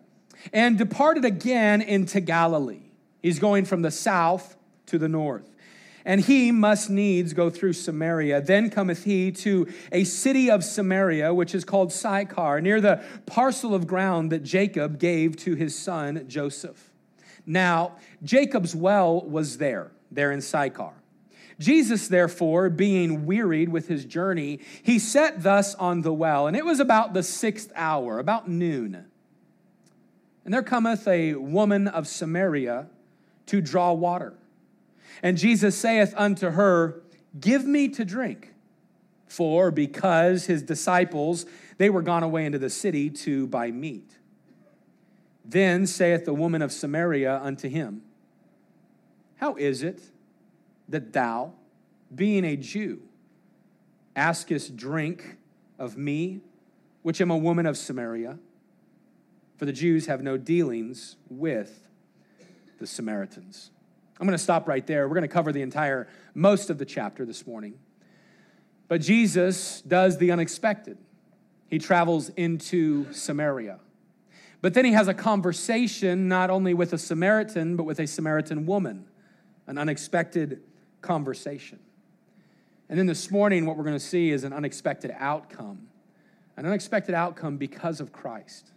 and 0.52 0.80
departed 0.80 1.26
again 1.26 1.82
into 1.82 2.22
Galilee. 2.22 2.82
He's 3.22 3.38
going 3.38 3.66
from 3.66 3.84
the 3.84 3.92
south 3.92 4.56
to 4.88 4.98
the 4.98 5.10
north 5.10 5.48
and 6.10 6.22
he 6.22 6.52
must 6.52 6.90
needs 6.90 7.34
go 7.34 7.52
through 7.52 7.74
Samaria. 7.74 8.42
Then 8.42 8.72
cometh 8.72 9.04
he 9.04 9.32
to 9.34 9.68
a 9.92 10.04
city 10.06 10.50
of 10.50 10.64
Samaria, 10.64 11.36
which 11.36 11.54
is 11.54 11.64
called 11.64 11.94
Sychar, 11.94 12.62
near 12.62 12.82
the 12.82 13.04
parcel 13.28 13.76
of 13.76 13.86
ground 13.86 14.32
that 14.32 14.42
Jacob 14.42 14.98
gave 14.98 15.36
to 15.38 15.54
his 15.54 15.78
son 15.78 16.26
Joseph. 16.28 16.90
Now, 17.46 17.98
Jacob's 18.24 18.76
well 18.76 19.22
was 19.22 19.60
there, 19.60 19.92
there 20.10 20.32
in 20.32 20.42
Sychar. 20.42 20.94
Jesus, 21.60 22.08
therefore, 22.08 22.72
being 22.72 23.28
wearied 23.28 23.70
with 23.70 23.88
his 23.88 24.04
journey, 24.04 24.62
he 24.82 24.98
sat 24.98 25.44
thus 25.44 25.76
on 25.76 26.02
the 26.02 26.12
well, 26.12 26.48
and 26.48 26.58
it 26.58 26.66
was 26.66 26.80
about 26.80 27.14
the 27.14 27.22
sixth 27.22 27.72
hour, 27.76 28.18
about 28.18 28.50
noon. 28.50 29.06
And 30.44 30.52
there 30.52 30.64
cometh 30.64 31.08
a 31.08 31.36
woman 31.36 31.88
of 31.88 32.08
Samaria 32.08 32.88
to 33.46 33.62
draw 33.62 33.94
water. 33.94 34.34
And 35.22 35.38
Jesus 35.38 35.78
saith 35.78 36.14
unto 36.18 36.52
her, 36.52 37.02
Give 37.40 37.66
me 37.66 37.90
to 37.90 38.06
drink. 38.06 38.54
For 39.28 39.70
because 39.70 40.46
his 40.46 40.64
disciples, 40.64 41.46
they 41.78 41.90
were 41.90 42.02
gone 42.02 42.24
away 42.24 42.46
into 42.46 42.58
the 42.58 42.70
city 42.70 43.10
to 43.12 43.46
buy 43.48 43.70
meat. 43.70 44.18
Then 45.46 45.86
saith 45.86 46.26
the 46.26 46.34
woman 46.34 46.62
of 46.62 46.72
Samaria 46.72 47.40
unto 47.42 47.70
him, 47.70 48.02
How 49.38 49.56
is 49.56 49.84
it 49.84 50.02
that 50.88 51.14
thou, 51.14 51.54
being 52.14 52.44
a 52.44 52.56
Jew, 52.56 53.02
askest 54.16 54.76
drink 54.76 55.38
of 55.78 55.98
me, 55.98 56.42
which 57.04 57.22
am 57.22 57.32
a 57.32 57.38
woman 57.38 57.66
of 57.66 57.78
Samaria, 57.78 58.38
for 59.58 59.66
the 59.66 59.74
Jews 59.74 60.08
have 60.08 60.22
no 60.22 60.38
dealings 60.38 61.16
with 61.30 61.88
the 62.80 62.88
Samaritans. 62.88 63.72
I'm 64.20 64.28
going 64.28 64.38
to 64.38 64.44
stop 64.44 64.68
right 64.68 64.86
there. 64.86 65.08
We're 65.08 65.16
going 65.16 65.28
to 65.28 65.34
cover 65.34 65.54
the 65.54 65.62
entire, 65.62 66.08
most 66.34 66.70
of 66.70 66.78
the 66.78 66.86
chapter 66.86 67.26
this 67.26 67.48
morning. 67.48 67.80
But 68.90 69.02
Jesus 69.02 69.82
does 69.82 70.18
the 70.18 70.32
unexpected. 70.32 70.98
He 71.68 71.80
travels 71.80 72.30
into 72.30 73.12
Samaria. 73.14 73.80
But 74.62 74.74
then 74.74 74.84
he 74.84 74.92
has 74.92 75.08
a 75.08 75.14
conversation 75.14 76.28
not 76.28 76.50
only 76.50 76.74
with 76.74 76.92
a 76.92 76.98
Samaritan, 76.98 77.78
but 77.78 77.84
with 77.84 78.00
a 78.00 78.08
Samaritan 78.08 78.66
woman, 78.66 79.06
an 79.68 79.78
unexpected 79.78 80.64
conversation. 81.02 81.80
And 82.90 83.00
then 83.00 83.06
this 83.06 83.32
morning, 83.32 83.66
what 83.66 83.78
we're 83.78 83.84
going 83.84 83.96
to 83.96 84.04
see 84.04 84.32
is 84.32 84.44
an 84.44 84.52
unexpected 84.52 85.16
outcome, 85.18 85.88
an 86.58 86.66
unexpected 86.66 87.16
outcome 87.16 87.58
because 87.58 88.02
of 88.02 88.12
Christ. 88.12 88.72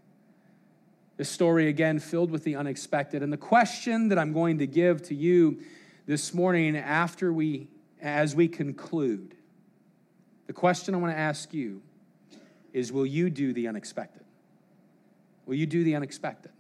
This 1.23 1.31
story, 1.31 1.69
again, 1.69 2.01
filled 2.01 2.33
with 2.33 2.43
the 2.43 2.57
unexpected. 2.57 3.23
And 3.23 3.33
the 3.33 3.37
question 3.37 4.09
that 4.09 4.19
I'm 4.19 4.33
going 4.33 4.59
to 4.59 4.67
give 4.67 5.03
to 5.03 5.15
you 5.15 5.61
this 6.05 6.35
morning, 6.35 6.77
after 6.77 7.33
we, 7.33 7.69
as 8.01 8.35
we 8.35 8.49
conclude, 8.49 9.37
the 10.49 10.53
question 10.53 10.97
I 10.97 10.99
want 10.99 11.15
to 11.15 11.17
ask 11.17 11.55
you 11.55 11.81
is 12.73 12.91
Will 12.91 13.07
you 13.07 13.31
do 13.31 13.53
the 13.53 13.69
unexpected? 13.69 14.25
Will 15.47 15.55
you 15.55 15.65
do 15.65 15.85
the 15.85 15.95
unexpected? 15.95 16.51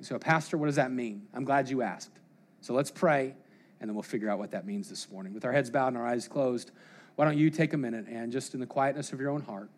So, 0.00 0.18
Pastor, 0.18 0.56
what 0.56 0.68
does 0.68 0.76
that 0.76 0.90
mean? 0.90 1.26
I'm 1.34 1.44
glad 1.44 1.68
you 1.68 1.82
asked. 1.82 2.18
So 2.62 2.72
let's 2.72 2.90
pray, 2.90 3.34
and 3.82 3.90
then 3.90 3.94
we'll 3.94 4.04
figure 4.04 4.30
out 4.30 4.38
what 4.38 4.52
that 4.52 4.66
means 4.66 4.88
this 4.88 5.10
morning. 5.10 5.34
With 5.34 5.44
our 5.44 5.52
heads 5.52 5.68
bowed 5.68 5.88
and 5.88 5.98
our 5.98 6.06
eyes 6.06 6.28
closed, 6.28 6.70
why 7.16 7.26
don't 7.26 7.36
you 7.36 7.50
take 7.50 7.74
a 7.74 7.76
minute 7.76 8.06
and 8.08 8.32
just 8.32 8.54
in 8.54 8.60
the 8.60 8.66
quietness 8.66 9.12
of 9.12 9.20
your 9.20 9.28
own 9.28 9.42
heart, 9.42 9.68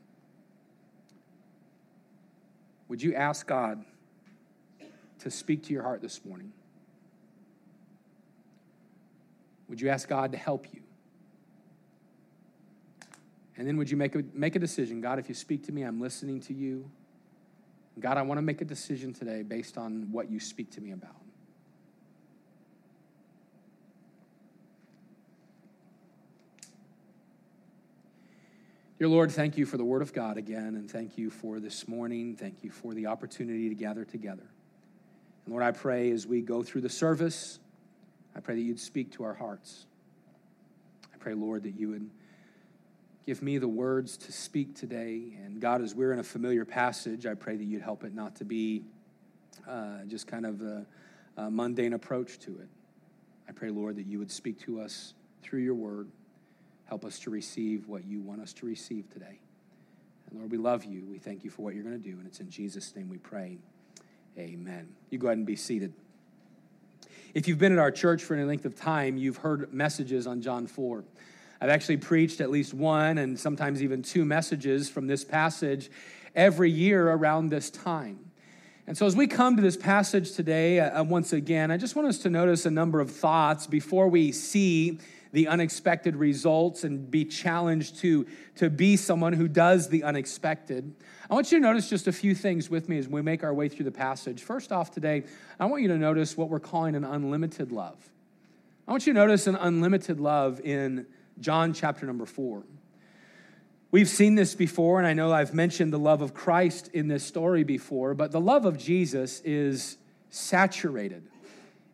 would 2.89 3.03
you 3.03 3.15
ask 3.15 3.47
God 3.47 3.85
to 5.21 5.31
speak 5.31 5.65
to 5.65 5.73
your 5.73 5.83
heart 5.83 6.01
this 6.01 6.25
morning? 6.25 6.53
Would 9.69 9.81
you 9.81 9.91
ask 9.91 10.09
God 10.09 10.33
to 10.33 10.39
help 10.39 10.67
you? 10.73 10.81
And 13.57 13.67
then 13.67 13.77
would 13.77 13.91
you 13.91 13.97
make 13.97 14.15
a, 14.15 14.23
make 14.33 14.57
a 14.57 14.59
decision? 14.59 15.01
God, 15.01 15.19
if 15.19 15.29
you 15.29 15.35
speak 15.35 15.67
to 15.67 15.73
me, 15.73 15.83
I'm 15.83 16.01
listening 16.01 16.41
to 16.43 16.55
you. 16.55 16.89
God, 17.99 18.17
I 18.17 18.23
want 18.23 18.39
to 18.39 18.43
make 18.43 18.61
a 18.61 18.65
decision 18.65 19.13
today 19.13 19.43
based 19.43 19.77
on 19.77 20.09
what 20.13 20.31
you 20.31 20.39
speak 20.39 20.71
to 20.73 20.81
me 20.81 20.93
about. 20.93 21.18
Dear 28.99 29.07
Lord, 29.07 29.31
thank 29.31 29.57
you 29.57 29.65
for 29.65 29.77
the 29.77 29.85
Word 29.85 30.03
of 30.03 30.13
God 30.13 30.39
again, 30.39 30.75
and 30.75 30.91
thank 30.91 31.17
you 31.17 31.31
for 31.31 31.61
this 31.61 31.87
morning. 31.87 32.35
Thank 32.35 32.65
you 32.65 32.73
for 32.73 32.95
the 32.95 33.07
opportunity 33.07 33.69
to 33.69 33.75
gather 33.77 34.05
together. 34.05 34.43
And 35.45 35.53
Lord, 35.53 35.63
I 35.63 35.71
pray 35.71 36.11
as 36.11 36.27
we 36.27 36.41
go 36.41 36.65
through 36.65 36.81
the 36.81 36.89
service, 36.89 37.61
I 38.35 38.41
pray 38.41 38.57
that 38.57 38.61
you'd 38.61 38.81
speak 38.81 39.13
to 39.13 39.23
our 39.23 39.35
hearts. 39.35 39.87
I 41.15 41.17
pray, 41.19 41.35
Lord, 41.35 41.63
that 41.63 41.79
you 41.79 41.91
would 41.91 42.11
give 43.25 43.41
me 43.41 43.59
the 43.59 43.69
words 43.69 44.17
to 44.17 44.33
speak 44.33 44.75
today. 44.75 45.39
And 45.45 45.61
God, 45.61 45.81
as 45.81 45.95
we're 45.95 46.13
in 46.13 46.19
a 46.19 46.25
familiar 46.25 46.65
passage, 46.65 47.25
I 47.25 47.35
pray 47.35 47.57
that 47.57 47.65
you'd 47.65 47.83
help 47.83 48.03
it 48.03 48.13
not 48.13 48.35
to 48.37 48.45
be 48.45 48.83
uh, 49.69 49.99
just 50.09 50.27
kind 50.27 50.45
of 50.45 50.61
a, 50.61 50.85
a 51.37 51.49
mundane 51.49 51.93
approach 51.93 52.41
to 52.41 52.51
it. 52.59 52.69
I 53.49 53.53
pray, 53.53 53.71
Lord, 53.71 53.95
that 53.95 54.07
you 54.07 54.19
would 54.19 54.33
speak 54.33 54.59
to 54.63 54.81
us 54.81 55.15
through 55.41 55.61
your 55.61 55.77
word. 55.77 56.09
Help 56.89 57.05
us 57.05 57.19
to 57.21 57.31
receive 57.31 57.87
what 57.87 58.05
you 58.07 58.23
want 58.23 58.41
us 58.41 58.53
to 58.55 58.67
receive 58.67 59.13
today. 59.13 59.41
And 60.31 60.39
Lord, 60.39 60.51
we 60.51 60.57
love 60.59 60.85
you. 60.85 61.05
We 61.07 61.19
thank 61.19 61.45
you 61.45 61.51
for 61.51 61.63
what 61.63 61.75
you're 61.75 61.85
going 61.85 62.01
to 62.01 62.03
do. 62.03 62.17
And 62.17 62.27
it's 62.27 62.41
in 62.41 62.49
Jesus' 62.49 62.97
name 62.97 63.09
we 63.09 63.19
pray. 63.19 63.59
Amen. 64.39 64.89
You 65.11 65.19
go 65.19 65.27
ahead 65.29 65.39
and 65.39 65.47
be 65.47 65.57
seated. 65.57 65.93
If 67.35 67.47
you've 67.47 67.59
been 67.59 67.73
at 67.73 67.79
our 67.79 67.91
church 67.91 68.23
for 68.23 68.35
any 68.35 68.45
length 68.45 68.65
of 68.65 68.75
time, 68.75 69.19
you've 69.19 69.39
heard 69.39 69.73
messages 69.73 70.27
on 70.27 70.41
John 70.41 70.67
4. 70.67 71.05
I've 71.61 71.69
actually 71.69 71.99
preached 71.99 72.41
at 72.41 72.51
least 72.51 72.73
one 72.73 73.19
and 73.19 73.39
sometimes 73.39 73.83
even 73.83 74.03
two 74.03 74.25
messages 74.25 74.89
from 74.89 75.09
this 75.09 75.25
passage 75.25 75.91
every 76.35 76.71
year 76.71 77.11
around 77.11 77.49
this 77.51 77.69
time. 77.69 78.31
And 78.87 78.97
so, 78.97 79.05
as 79.05 79.15
we 79.15 79.27
come 79.27 79.57
to 79.57 79.63
this 79.63 79.77
passage 79.77 80.33
today, 80.33 80.81
uh, 80.81 81.03
once 81.03 81.35
again, 81.35 81.71
I 81.71 81.77
just 81.77 81.95
want 81.95 82.09
us 82.09 82.19
to 82.21 82.31
notice 82.31 82.65
a 82.65 82.71
number 82.71 83.01
of 83.01 83.11
thoughts 83.11 83.67
before 83.67 84.09
we 84.09 84.33
see 84.33 84.99
the 85.33 85.49
unexpected 85.49 86.17
results 86.17 86.85
and 86.85 87.11
be 87.11 87.25
challenged 87.25 87.99
to, 88.01 88.27
to 88.57 88.71
be 88.71 88.97
someone 88.97 89.33
who 89.33 89.49
does 89.49 89.89
the 89.89 90.03
unexpected. 90.05 90.95
I 91.31 91.35
want 91.35 91.53
you 91.53 91.59
to 91.59 91.63
notice 91.63 91.91
just 91.91 92.07
a 92.07 92.13
few 92.13 92.35
things 92.35 92.71
with 92.71 92.89
me 92.89 92.99
as 92.99 93.09
we 93.09 93.23
make 93.23 93.45
our 93.45 93.53
way 93.53 93.69
through 93.69 93.85
the 93.85 93.93
passage. 93.93 94.43
First 94.43 94.73
off, 94.73 94.91
today, 94.91 95.25
I 95.61 95.67
want 95.67 95.83
you 95.83 95.89
to 95.89 95.99
notice 95.99 96.37
what 96.37 96.49
we're 96.49 96.61
calling 96.61 96.95
an 96.95 97.05
unlimited 97.05 97.73
love. 97.73 97.99
I 98.87 98.91
want 98.91 99.07
you 99.07 99.13
to 99.13 99.19
notice 99.19 99.47
an 99.47 99.57
unlimited 99.57 100.19
love 100.21 100.61
in 100.61 101.07
John 101.41 101.73
chapter 101.75 102.07
number 102.07 102.25
four. 102.25 102.65
We've 103.91 104.09
seen 104.09 104.35
this 104.35 104.55
before, 104.55 104.99
and 104.99 105.07
I 105.07 105.15
know 105.15 105.33
I've 105.33 105.55
mentioned 105.55 105.93
the 105.93 105.99
love 105.99 106.21
of 106.21 106.35
Christ 106.35 106.89
in 106.93 107.09
this 107.09 107.25
story 107.25 107.65
before, 107.65 108.15
but 108.15 108.33
the 108.33 108.41
love 108.41 108.67
of 108.67 108.77
Jesus 108.79 109.41
is 109.41 109.97
saturated 110.31 111.23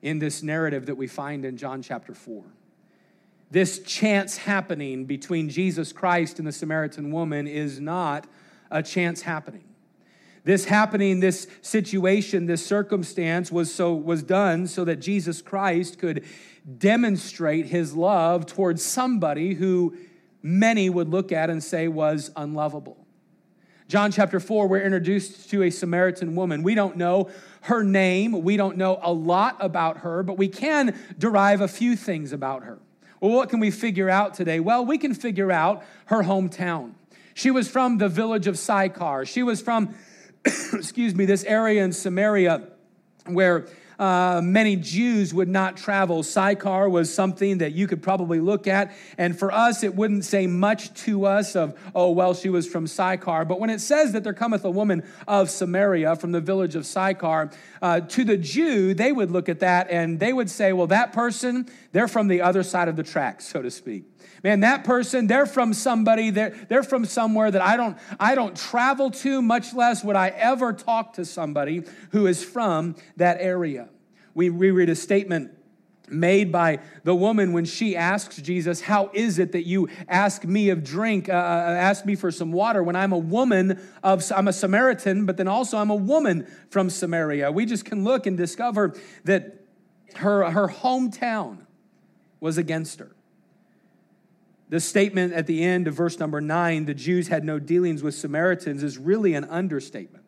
in 0.03 0.19
this 0.19 0.43
narrative 0.43 0.87
that 0.87 0.97
we 0.97 1.07
find 1.07 1.45
in 1.45 1.57
John 1.57 1.83
chapter 1.83 2.12
4. 2.12 2.45
This 3.54 3.78
chance 3.78 4.37
happening 4.37 5.04
between 5.04 5.49
Jesus 5.49 5.92
Christ 5.92 6.40
and 6.40 6.49
the 6.49 6.50
Samaritan 6.50 7.12
woman 7.12 7.46
is 7.46 7.78
not 7.78 8.26
a 8.68 8.82
chance 8.82 9.23
happening. 9.23 9.62
This 10.42 10.64
happening, 10.64 11.20
this 11.20 11.46
situation, 11.62 12.46
this 12.46 12.66
circumstance 12.66 13.52
was 13.52 13.73
so 13.73 13.94
was 13.94 14.25
done 14.25 14.66
so 14.66 14.84
that 14.87 14.96
Jesus 14.96 15.40
Christ 15.40 16.00
could 16.00 16.25
demonstrate 16.78 17.66
his 17.66 17.94
love 17.94 18.44
towards 18.44 18.84
somebody 18.84 19.54
who 19.54 19.96
many 20.42 20.90
would 20.90 21.11
look 21.11 21.30
at 21.30 21.49
and 21.49 21.62
say 21.62 21.87
was 21.87 22.32
unlovable. 22.34 23.06
John 23.87 24.11
chapter 24.11 24.40
4, 24.40 24.66
we're 24.66 24.82
introduced 24.82 25.49
to 25.50 25.62
a 25.62 25.70
Samaritan 25.70 26.34
woman. 26.34 26.64
We 26.64 26.75
don't 26.75 26.96
know 26.96 27.30
her 27.61 27.84
name, 27.84 28.42
we 28.42 28.56
don't 28.56 28.76
know 28.76 28.99
a 29.00 29.12
lot 29.12 29.58
about 29.61 29.99
her, 29.99 30.25
but 30.25 30.38
we 30.38 30.49
can 30.49 30.99
derive 31.16 31.61
a 31.61 31.68
few 31.68 31.94
things 31.94 32.32
about 32.32 32.64
her. 32.64 32.80
Well, 33.25 33.33
what 33.33 33.49
can 33.49 33.59
we 33.59 33.71
figure 33.71 34.11
out 34.11 34.35
today? 34.35 34.61
Well, 34.61 34.85
we 34.85 34.99
can 34.99 35.14
figure 35.14 35.50
out 35.50 35.83
her 36.07 36.25
hometown. 36.25 36.93
She 37.33 37.50
was 37.50 37.71
from 37.71 37.97
the 37.97 38.11
village 38.11 38.47
of 38.47 38.59
Sychar. 38.59 39.25
She 39.25 39.43
was 39.43 39.62
from, 39.62 39.95
excuse 40.45 41.14
me, 41.14 41.25
this 41.25 41.43
area 41.45 41.83
in 41.83 41.95
Samaria 41.95 42.69
where 43.25 43.66
uh, 43.99 44.41
many 44.43 44.77
Jews 44.77 45.33
would 45.35 45.49
not 45.49 45.77
travel. 45.77 46.23
Sychar 46.23 46.89
was 46.89 47.13
something 47.13 47.59
that 47.59 47.73
you 47.73 47.87
could 47.87 48.03
probably 48.03 48.41
look 48.41 48.67
at, 48.67 48.95
and 49.19 49.39
for 49.39 49.53
us, 49.53 49.83
it 49.83 49.95
wouldn't 49.95 50.25
say 50.25 50.47
much 50.47 50.93
to 51.05 51.27
us 51.27 51.57
of, 51.57 51.79
oh, 51.95 52.11
well, 52.11 52.35
she 52.35 52.49
was 52.49 52.67
from 52.67 52.87
Sychar. 52.87 53.45
But 53.45 53.61
when 53.61 53.71
it 53.71 53.81
says 53.81 54.13
that 54.13 54.25
there 54.25 54.33
cometh 54.33 54.65
a 54.65 54.71
woman 54.71 55.03
of 55.29 55.51
Samaria 55.51 56.17
from 56.17 56.33
the 56.33 56.41
village 56.41 56.75
of 56.75 56.87
Sychar, 56.87 57.51
uh, 57.83 58.01
to 58.01 58.25
the 58.25 58.37
Jew, 58.37 58.95
they 58.95 59.13
would 59.13 59.31
look 59.31 59.49
at 59.49 59.61
that 59.61 59.91
and 59.91 60.19
they 60.19 60.33
would 60.33 60.51
say, 60.51 60.73
well, 60.73 60.87
that 60.89 61.13
person, 61.13 61.69
they're 61.93 62.09
from 62.09 62.29
the 62.29 62.41
other 62.41 62.63
side 62.63 62.89
of 62.89 62.97
the 62.97 63.03
track, 63.03 63.41
so 63.41 63.63
to 63.63 63.71
speak 63.71 64.13
man 64.43 64.61
that 64.61 64.85
person 64.85 65.26
they're 65.26 65.47
from 65.47 65.73
somebody 65.73 66.31
they're, 66.31 66.50
they're 66.69 66.83
from 66.83 67.04
somewhere 67.04 67.50
that 67.50 67.62
i 67.62 67.76
don't 67.76 67.97
i 68.19 68.35
don't 68.35 68.57
travel 68.57 69.11
to 69.11 69.40
much 69.43 69.75
less 69.75 70.04
would 70.04 70.16
i 70.16 70.28
ever 70.28 70.73
talk 70.73 71.12
to 71.14 71.25
somebody 71.25 71.83
who 72.11 72.26
is 72.26 72.43
from 72.43 72.95
that 73.16 73.37
area 73.40 73.88
we, 74.35 74.50
we 74.50 74.71
read 74.71 74.88
a 74.88 74.97
statement 74.97 75.52
made 76.09 76.52
by 76.52 76.81
the 77.04 77.14
woman 77.14 77.52
when 77.52 77.64
she 77.64 77.97
asks 77.97 78.37
Jesus, 78.37 78.81
How 78.83 79.11
is 79.12 79.38
it 79.38 79.52
that 79.52 79.66
you 79.66 79.88
ask 80.09 80.45
me 80.45 80.71
of 80.71 80.85
drink, 80.85 81.28
uh, 81.28 81.33
uh, 81.33 81.37
ask 81.37 82.04
me 82.04 82.14
for 82.14 82.31
some 82.31 82.52
water 82.52 82.83
when 82.83 82.97
I'm 82.97 83.12
a 83.12 83.19
woman 83.19 83.81
of, 84.02 84.31
I'm 84.35 84.49
a 84.49 84.52
Samaritan, 84.52 85.26
but 85.26 85.37
then 85.37 85.49
also 85.49 85.78
I'm 85.78 85.90
a 85.90 85.97
woman 85.97 86.47
from 86.71 86.90
Samaria? 86.90 87.50
We 87.52 87.66
just 87.66 87.85
can 87.85 88.04
look 88.04 88.26
and 88.26 88.37
discover 88.37 88.95
that 89.25 89.64
her, 90.16 90.50
her 90.50 90.69
hometown 90.69 91.59
was 92.40 92.59
against 92.59 92.99
her. 92.99 93.14
The 94.75 94.81
statement 94.81 95.33
at 95.35 95.47
the 95.47 95.62
end 95.62 95.87
of 95.87 95.95
verse 95.95 96.19
number 96.19 96.40
nine, 96.40 96.87
the 96.87 96.95
Jews 96.95 97.28
had 97.28 97.45
no 97.45 97.61
dealings 97.61 98.02
with 98.02 98.12
Samaritans, 98.12 98.83
is 98.83 98.99
really 98.99 99.35
an 99.35 99.45
understatement. 99.45 100.25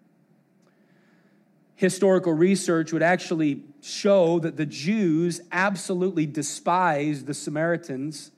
Historical 1.75 2.33
research 2.33 2.93
would 2.93 3.03
actually 3.03 3.65
show 3.83 4.39
that 4.39 4.57
the 4.57 4.65
Jews 4.65 5.41
absolutely 5.51 6.27
despised 6.27 7.27
the 7.27 7.35
Samaritans 7.35 8.31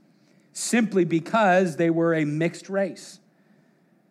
simply 0.54 1.04
because 1.04 1.76
they 1.76 1.90
were 1.90 2.14
a 2.14 2.24
mixed 2.24 2.70
race. 2.70 3.20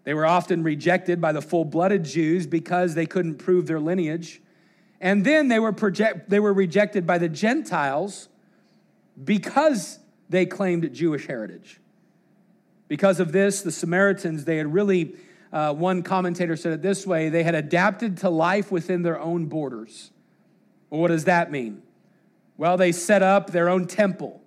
They 0.04 0.14
were 0.14 0.28
often 0.28 0.62
rejected 0.62 1.20
by 1.20 1.32
the 1.32 1.42
full 1.42 1.66
blooded 1.66 2.06
Jews 2.06 2.46
because 2.46 2.94
they 2.94 3.08
couldn't 3.08 3.38
prove 3.40 3.66
their 3.66 3.80
lineage. 3.80 4.40
And 5.02 5.26
then 5.26 5.48
they 5.48 5.58
were, 5.58 5.74
project, 5.74 6.30
they 6.30 6.40
were 6.40 6.54
rejected 6.54 7.08
by 7.08 7.18
the 7.18 7.28
Gentiles 7.28 8.30
because 9.26 9.98
they 10.30 10.46
claimed 10.46 10.94
Jewish 10.94 11.26
heritage. 11.26 11.80
Because 12.88 13.20
of 13.20 13.32
this, 13.32 13.62
the 13.62 13.72
Samaritans, 13.72 14.46
they 14.46 14.58
had 14.58 14.74
really 14.74 15.16
uh, 15.52 15.74
one 15.74 16.04
commentator 16.04 16.56
said 16.56 16.74
it 16.74 16.82
this 16.82 17.06
way 17.06 17.30
they 17.30 17.44
had 17.44 17.56
adapted 17.56 18.18
to 18.18 18.30
life 18.30 18.72
within 18.72 19.02
their 19.02 19.20
own 19.20 19.46
borders. 19.46 20.12
Well, 20.90 21.02
what 21.02 21.10
does 21.10 21.26
that 21.26 21.52
mean? 21.52 21.82
Well, 22.58 22.78
they 22.78 22.92
set 22.92 23.22
up 23.22 23.52
their 23.52 23.70
own 23.70 23.88
temple. 23.88 24.42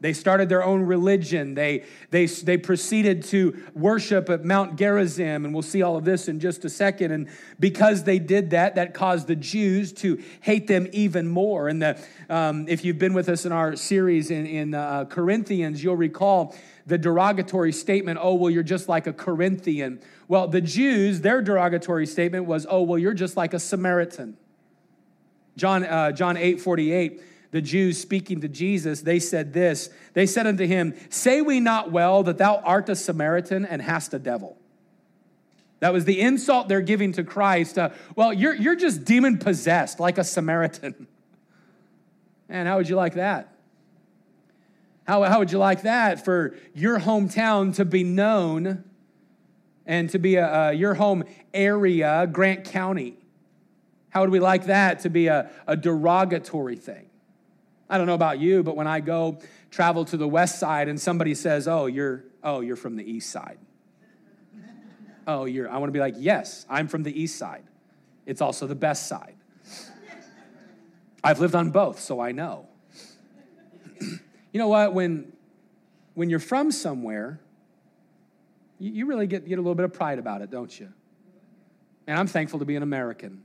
They 0.00 0.12
started 0.12 0.48
their 0.48 0.62
own 0.62 0.82
religion. 0.82 1.54
They, 1.54 1.84
they, 2.10 2.26
they 2.26 2.56
proceeded 2.56 3.24
to 3.24 3.60
worship 3.74 4.30
at 4.30 4.44
Mount 4.44 4.76
Gerizim, 4.76 5.44
and 5.44 5.52
we'll 5.52 5.62
see 5.62 5.82
all 5.82 5.96
of 5.96 6.04
this 6.04 6.28
in 6.28 6.38
just 6.38 6.64
a 6.64 6.68
second. 6.68 7.10
And 7.10 7.28
because 7.58 8.04
they 8.04 8.20
did 8.20 8.50
that, 8.50 8.76
that 8.76 8.94
caused 8.94 9.26
the 9.26 9.34
Jews 9.34 9.92
to 9.94 10.22
hate 10.40 10.68
them 10.68 10.86
even 10.92 11.26
more. 11.26 11.66
And 11.66 11.82
the, 11.82 12.00
um, 12.30 12.68
if 12.68 12.84
you've 12.84 12.98
been 12.98 13.14
with 13.14 13.28
us 13.28 13.44
in 13.44 13.50
our 13.50 13.74
series 13.74 14.30
in, 14.30 14.46
in 14.46 14.74
uh, 14.74 15.06
Corinthians, 15.06 15.82
you'll 15.82 15.96
recall 15.96 16.54
the 16.88 16.98
derogatory 16.98 17.72
statement, 17.72 18.18
oh, 18.20 18.34
well, 18.34 18.50
you're 18.50 18.62
just 18.62 18.88
like 18.88 19.06
a 19.06 19.12
Corinthian. 19.12 20.00
Well, 20.26 20.48
the 20.48 20.60
Jews, 20.60 21.20
their 21.20 21.40
derogatory 21.42 22.06
statement 22.06 22.46
was, 22.46 22.66
oh, 22.68 22.82
well, 22.82 22.98
you're 22.98 23.14
just 23.14 23.36
like 23.36 23.54
a 23.54 23.60
Samaritan. 23.60 24.36
John, 25.56 25.84
uh, 25.84 26.12
John 26.12 26.36
8 26.36 26.60
48 26.60 27.22
the 27.50 27.62
Jews 27.62 27.98
speaking 27.98 28.42
to 28.42 28.48
Jesus, 28.48 29.00
they 29.02 29.18
said 29.18 29.52
this 29.52 29.90
They 30.12 30.26
said 30.26 30.46
unto 30.46 30.66
him, 30.66 30.94
Say 31.08 31.40
we 31.40 31.60
not 31.60 31.90
well 31.90 32.22
that 32.24 32.38
thou 32.38 32.56
art 32.56 32.88
a 32.88 32.96
Samaritan 32.96 33.64
and 33.64 33.80
hast 33.80 34.12
a 34.12 34.18
devil? 34.18 34.56
That 35.80 35.92
was 35.92 36.04
the 36.04 36.20
insult 36.20 36.68
they're 36.68 36.80
giving 36.80 37.12
to 37.12 37.24
Christ. 37.24 37.78
Uh, 37.78 37.90
well, 38.16 38.32
you're, 38.32 38.54
you're 38.54 38.76
just 38.76 39.04
demon 39.04 39.38
possessed 39.38 40.00
like 40.00 40.18
a 40.18 40.24
Samaritan. 40.24 41.06
Man, 42.48 42.66
how 42.66 42.76
would 42.78 42.88
you 42.88 42.96
like 42.96 43.14
that? 43.14 43.54
How, 45.08 45.22
how 45.22 45.38
would 45.38 45.50
you 45.50 45.56
like 45.56 45.82
that 45.82 46.22
for 46.22 46.54
your 46.74 47.00
hometown 47.00 47.74
to 47.76 47.86
be 47.86 48.04
known 48.04 48.84
and 49.86 50.10
to 50.10 50.18
be 50.18 50.36
a, 50.36 50.68
a, 50.68 50.72
your 50.74 50.92
home 50.92 51.24
area, 51.54 52.28
Grant 52.30 52.66
County? 52.66 53.16
How 54.10 54.20
would 54.20 54.28
we 54.28 54.38
like 54.38 54.66
that 54.66 55.00
to 55.00 55.08
be 55.08 55.28
a, 55.28 55.50
a 55.66 55.78
derogatory 55.78 56.76
thing? 56.76 57.06
I 57.88 57.96
don't 57.96 58.06
know 58.06 58.12
about 58.12 58.38
you, 58.38 58.62
but 58.62 58.76
when 58.76 58.86
I 58.86 59.00
go 59.00 59.38
travel 59.70 60.04
to 60.04 60.18
the 60.18 60.28
west 60.28 60.58
side 60.58 60.88
and 60.88 61.00
somebody 61.00 61.34
says, 61.34 61.66
"Oh, 61.66 61.86
you're 61.86 62.24
oh, 62.44 62.60
you're 62.60 62.76
from 62.76 62.96
the 62.96 63.10
east 63.10 63.30
side." 63.30 63.56
oh, 65.26 65.46
you're 65.46 65.70
I 65.70 65.78
want 65.78 65.88
to 65.88 65.92
be 65.92 66.00
like, 66.00 66.16
"Yes, 66.18 66.66
I'm 66.68 66.86
from 66.86 67.02
the 67.02 67.18
east 67.18 67.38
side. 67.38 67.64
It's 68.26 68.42
also 68.42 68.66
the 68.66 68.74
best 68.74 69.06
side." 69.06 69.36
I've 71.24 71.40
lived 71.40 71.54
on 71.54 71.70
both, 71.70 71.98
so 71.98 72.20
I 72.20 72.32
know. 72.32 72.67
You 74.52 74.58
know 74.58 74.68
what? 74.68 74.94
When 74.94 75.32
when 76.18 76.28
you're 76.28 76.40
from 76.40 76.72
somewhere, 76.72 77.38
you, 78.80 78.90
you 78.90 79.06
really 79.06 79.28
get, 79.28 79.46
get 79.46 79.54
a 79.54 79.62
little 79.62 79.76
bit 79.76 79.84
of 79.84 79.92
pride 79.92 80.18
about 80.18 80.42
it, 80.42 80.50
don't 80.50 80.80
you? 80.80 80.92
And 82.08 82.18
I'm 82.18 82.26
thankful 82.26 82.58
to 82.58 82.64
be 82.64 82.74
an 82.74 82.82
American. 82.82 83.42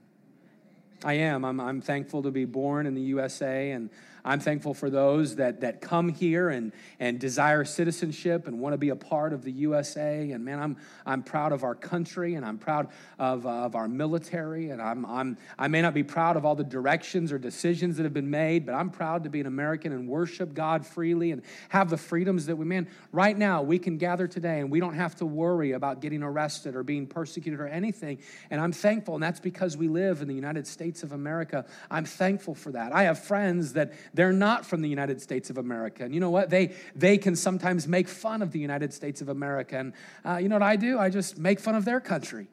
I 1.04 1.14
am. 1.14 1.46
I'm, 1.46 1.60
I'm 1.60 1.82
thankful 1.82 2.24
to 2.24 2.32
be 2.32 2.46
born 2.46 2.88
in 2.88 2.96
the 2.96 3.02
USA 3.02 3.72
and 3.72 3.92
I'm 4.26 4.40
thankful 4.40 4.74
for 4.74 4.90
those 4.90 5.36
that, 5.36 5.62
that 5.62 5.82
come 5.82 6.08
here 6.08 6.50
and, 6.50 6.72
and 7.00 7.20
desire 7.20 7.66
citizenship 7.66 8.48
and 8.48 8.60
want 8.60 8.74
to 8.74 8.78
be 8.78 8.90
a 8.90 8.96
part 8.96 9.34
of 9.34 9.44
the 9.44 9.52
USA. 9.52 10.32
And 10.32 10.46
man, 10.46 10.60
I'm, 10.60 10.78
I'm 11.06 11.24
proud 11.24 11.52
of 11.52 11.64
our 11.64 11.76
country 11.76 12.36
and 12.36 12.46
I'm 12.46 12.58
proud 12.58 12.88
of, 13.20 13.46
uh, 13.46 13.50
of 13.50 13.76
our 13.76 13.90
military. 13.90 14.70
And 14.70 14.82
I'm, 14.82 15.06
I'm, 15.06 15.38
I 15.60 15.68
may 15.68 15.82
not 15.82 15.94
be 15.94 16.04
proud 16.04 16.38
of 16.38 16.46
all 16.46 16.56
the 16.56 16.64
directions 16.64 17.34
or 17.34 17.38
decisions 17.38 17.98
that 17.98 18.04
have 18.04 18.14
been 18.14 18.30
made, 18.30 18.66
but 18.66 18.76
I'm 18.76 18.90
proud 18.90 19.26
to 19.26 19.30
be 19.30 19.42
an 19.42 19.46
American 19.46 19.92
and 19.92 20.08
worship 20.08 20.54
God 20.54 20.86
freely 20.86 21.32
and 21.32 21.42
have 21.70 21.90
the 21.90 21.98
freedoms 21.98 22.46
that 22.46 22.56
we, 22.56 22.64
man, 22.64 22.88
right 23.12 23.38
now 23.38 23.62
we 23.62 23.78
can 23.78 23.98
gather 23.98 24.28
today 24.28 24.62
and 24.62 24.72
we 24.72 24.80
don't 24.80 24.96
have 24.96 25.16
to 25.18 25.26
worry 25.26 25.74
about 25.74 26.00
getting 26.00 26.24
arrested 26.24 26.78
or 26.78 26.84
being 26.84 27.08
persecuted 27.08 27.60
or 27.60 27.68
anything. 27.68 28.20
And 28.50 28.62
I'm 28.62 28.72
thankful, 28.72 29.16
and 29.16 29.24
that's 29.24 29.42
because 29.42 29.76
we 29.76 29.90
live 29.90 30.22
in 30.22 30.30
the 30.30 30.34
United 30.34 30.66
States 30.66 31.04
of 31.04 31.12
America. 31.12 31.66
I'm 31.92 32.06
thankful 32.06 32.56
for 32.56 32.72
that. 32.72 32.94
I 32.94 33.04
have 33.04 33.20
friends 33.20 33.74
that 33.74 33.92
they're 34.14 34.32
not 34.32 34.66
from 34.66 34.82
the 34.82 34.90
United 34.90 35.22
States 35.22 35.50
of 35.50 35.58
America. 35.58 36.04
And 36.04 36.14
you 36.14 36.20
know 36.20 36.30
what? 36.30 36.50
They, 36.50 36.76
they 36.96 37.18
can 37.18 37.36
sometimes 37.36 37.88
make 37.88 38.08
fun 38.08 38.42
of 38.42 38.52
the 38.52 38.60
United 38.60 38.94
States 38.94 39.22
of 39.22 39.30
America. 39.30 39.78
And 39.78 39.94
uh, 40.24 40.38
you 40.38 40.50
know 40.50 40.56
what 40.56 40.64
I 40.64 40.76
do? 40.76 41.00
I 41.00 41.10
just 41.10 41.38
make 41.38 41.60
fun 41.60 41.76
of 41.76 41.84
their 41.84 42.00
country. 42.00 42.48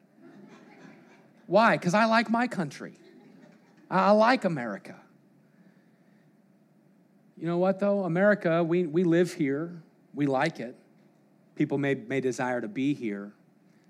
Why? 1.46 1.76
Because 1.76 1.94
I 1.94 2.06
like 2.06 2.30
my 2.30 2.46
country. 2.46 2.94
I, 3.90 4.12
like 4.12 4.44
America. 4.44 4.94
You 7.36 7.46
know 7.46 7.58
what, 7.58 7.80
though? 7.80 8.04
America, 8.04 8.62
we, 8.62 8.86
we 8.86 9.02
live 9.02 9.32
here, 9.32 9.82
we 10.14 10.26
like 10.26 10.60
it. 10.60 10.76
People 11.56 11.76
may, 11.76 11.94
may 11.94 12.20
desire 12.20 12.60
to 12.60 12.68
be 12.68 12.94
here. 12.94 13.32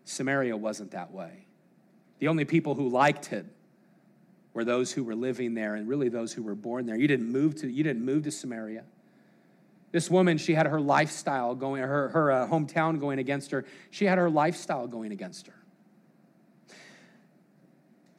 Samaria 0.05 0.57
wasn't 0.57 0.93
that 0.93 1.13
way. 1.13 1.45
The 2.19 2.29
only 2.29 2.45
people 2.45 2.75
who 2.75 2.89
liked 2.89 3.33
it 3.33 3.45
were 4.61 4.65
those 4.65 4.93
who 4.93 5.03
were 5.03 5.15
living 5.15 5.55
there 5.55 5.75
and 5.75 5.89
really 5.89 6.11
those 6.11 6.35
who 6.35 6.43
were 6.43 6.55
born 6.55 6.85
there. 6.85 6.95
You 6.95 7.09
didn't 7.09 7.33
move 7.33 7.55
to, 7.63 7.67
you 7.67 7.83
didn't 7.83 8.05
move 8.05 8.25
to 8.25 8.31
Samaria. 8.31 8.85
This 9.91 10.11
woman, 10.11 10.37
she 10.37 10.53
had 10.53 10.67
her 10.67 10.79
lifestyle 10.79 11.55
going, 11.55 11.81
her, 11.83 12.11
her 12.11 12.31
uh, 12.31 12.47
hometown 12.47 13.01
going 13.01 13.19
against 13.19 13.53
her. 13.53 13.65
She 13.91 14.05
had 14.05 14.19
her 14.19 14.29
lifestyle 14.29 14.87
going 14.87 15.13
against 15.13 15.47
her. 15.47 15.55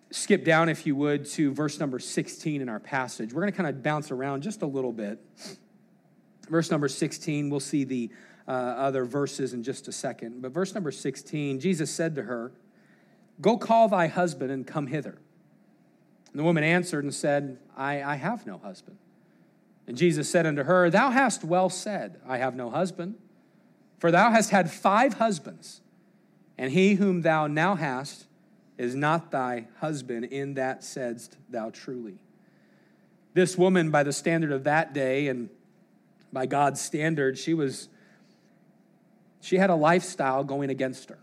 Skip 0.09 0.43
down, 0.43 0.67
if 0.67 0.87
you 0.87 0.95
would, 0.95 1.25
to 1.25 1.53
verse 1.53 1.79
number 1.79 1.99
16 1.99 2.59
in 2.59 2.67
our 2.67 2.79
passage. 2.79 3.31
We're 3.31 3.41
going 3.41 3.53
to 3.53 3.57
kind 3.57 3.69
of 3.69 3.83
bounce 3.83 4.09
around 4.09 4.41
just 4.41 4.63
a 4.63 4.65
little 4.65 4.91
bit. 4.91 5.19
Verse 6.49 6.71
number 6.71 6.87
16, 6.87 7.51
we'll 7.51 7.59
see 7.59 7.83
the 7.83 8.09
uh, 8.47 8.51
other 8.51 9.05
verses 9.05 9.53
in 9.53 9.61
just 9.61 9.87
a 9.87 9.91
second. 9.91 10.41
But 10.41 10.53
verse 10.53 10.73
number 10.73 10.91
16, 10.91 11.59
Jesus 11.59 11.91
said 11.91 12.15
to 12.15 12.23
her, 12.23 12.51
Go 13.39 13.57
call 13.57 13.89
thy 13.89 14.07
husband 14.07 14.51
and 14.51 14.65
come 14.65 14.87
hither. 14.87 15.19
And 16.31 16.39
the 16.39 16.43
woman 16.43 16.63
answered 16.63 17.03
and 17.03 17.13
said, 17.13 17.57
I, 17.75 18.01
I 18.01 18.15
have 18.15 18.45
no 18.45 18.57
husband. 18.57 18.97
And 19.87 19.97
Jesus 19.97 20.29
said 20.29 20.45
unto 20.45 20.63
her, 20.63 20.89
Thou 20.89 21.11
hast 21.11 21.43
well 21.43 21.69
said, 21.69 22.19
I 22.27 22.37
have 22.37 22.55
no 22.55 22.69
husband. 22.69 23.15
For 23.99 24.11
thou 24.11 24.31
hast 24.31 24.49
had 24.49 24.71
five 24.71 25.15
husbands, 25.15 25.81
and 26.57 26.71
he 26.71 26.95
whom 26.95 27.21
thou 27.21 27.47
now 27.47 27.75
hast 27.75 28.25
is 28.77 28.95
not 28.95 29.29
thy 29.29 29.67
husband, 29.79 30.25
in 30.25 30.55
that 30.55 30.83
saidst 30.83 31.37
thou 31.49 31.69
truly. 31.69 32.17
This 33.33 33.57
woman, 33.57 33.91
by 33.91 34.03
the 34.03 34.11
standard 34.11 34.51
of 34.51 34.63
that 34.63 34.93
day 34.93 35.27
and 35.27 35.49
by 36.33 36.47
God's 36.47 36.81
standard, 36.81 37.37
she 37.37 37.53
was 37.53 37.89
she 39.41 39.57
had 39.57 39.69
a 39.69 39.75
lifestyle 39.75 40.43
going 40.43 40.69
against 40.69 41.09
her. 41.09 41.19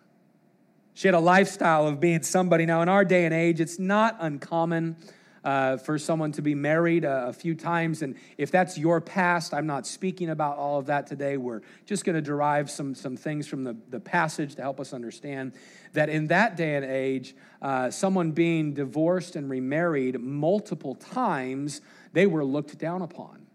She 0.98 1.06
had 1.06 1.14
a 1.14 1.20
lifestyle 1.20 1.86
of 1.86 2.00
being 2.00 2.24
somebody. 2.24 2.66
Now, 2.66 2.82
in 2.82 2.88
our 2.88 3.04
day 3.04 3.24
and 3.24 3.32
age, 3.32 3.60
it's 3.60 3.78
not 3.78 4.16
uncommon 4.18 4.96
uh, 5.44 5.76
for 5.76 5.96
someone 5.96 6.32
to 6.32 6.42
be 6.42 6.56
married 6.56 7.04
a, 7.04 7.28
a, 7.28 7.32
few 7.32 7.54
times. 7.54 8.02
And 8.02 8.16
if 8.36 8.50
that's 8.50 8.76
your 8.76 9.00
past, 9.00 9.54
I'm 9.54 9.68
not 9.68 9.86
speaking 9.86 10.28
about 10.28 10.58
all 10.58 10.80
of 10.80 10.86
that 10.86 11.06
today. 11.06 11.36
We're 11.36 11.60
just 11.86 12.04
going 12.04 12.16
to 12.16 12.20
derive 12.20 12.68
some, 12.68 12.96
some 12.96 13.16
things 13.16 13.46
from 13.46 13.62
the, 13.62 13.76
the 13.90 14.00
passage 14.00 14.56
to 14.56 14.62
help 14.62 14.80
us 14.80 14.92
understand 14.92 15.52
that 15.92 16.08
in 16.08 16.26
that 16.26 16.56
day 16.56 16.74
and 16.74 16.84
age, 16.84 17.36
uh, 17.62 17.92
someone 17.92 18.32
being 18.32 18.74
divorced 18.74 19.36
and 19.36 19.48
remarried 19.48 20.18
multiple 20.18 20.96
times, 20.96 21.80
they 22.12 22.26
were 22.26 22.44
looked 22.44 22.76
down 22.76 23.02
upon. 23.02 23.47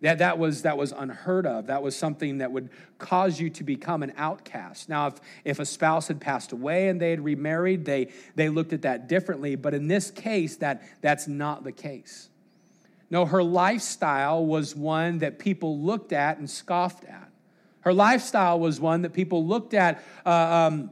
That, 0.00 0.18
that, 0.18 0.38
was, 0.38 0.62
that 0.62 0.76
was 0.76 0.92
unheard 0.92 1.44
of. 1.44 1.66
That 1.66 1.82
was 1.82 1.96
something 1.96 2.38
that 2.38 2.52
would 2.52 2.70
cause 2.98 3.40
you 3.40 3.50
to 3.50 3.64
become 3.64 4.04
an 4.04 4.12
outcast. 4.16 4.88
Now, 4.88 5.08
if, 5.08 5.14
if 5.44 5.58
a 5.58 5.64
spouse 5.64 6.06
had 6.06 6.20
passed 6.20 6.52
away 6.52 6.88
and 6.88 7.00
they 7.00 7.10
had 7.10 7.24
remarried, 7.24 7.84
they, 7.84 8.12
they 8.36 8.48
looked 8.48 8.72
at 8.72 8.82
that 8.82 9.08
differently. 9.08 9.56
But 9.56 9.74
in 9.74 9.88
this 9.88 10.12
case, 10.12 10.56
that, 10.56 10.82
that's 11.00 11.26
not 11.26 11.64
the 11.64 11.72
case. 11.72 12.28
No, 13.10 13.24
her 13.26 13.42
lifestyle 13.42 14.46
was 14.46 14.76
one 14.76 15.18
that 15.18 15.40
people 15.40 15.80
looked 15.80 16.12
at 16.12 16.38
and 16.38 16.48
scoffed 16.48 17.04
at. 17.04 17.30
Her 17.80 17.92
lifestyle 17.92 18.60
was 18.60 18.78
one 18.78 19.02
that 19.02 19.12
people 19.12 19.44
looked 19.46 19.74
at 19.74 20.04
uh, 20.24 20.30
um, 20.30 20.90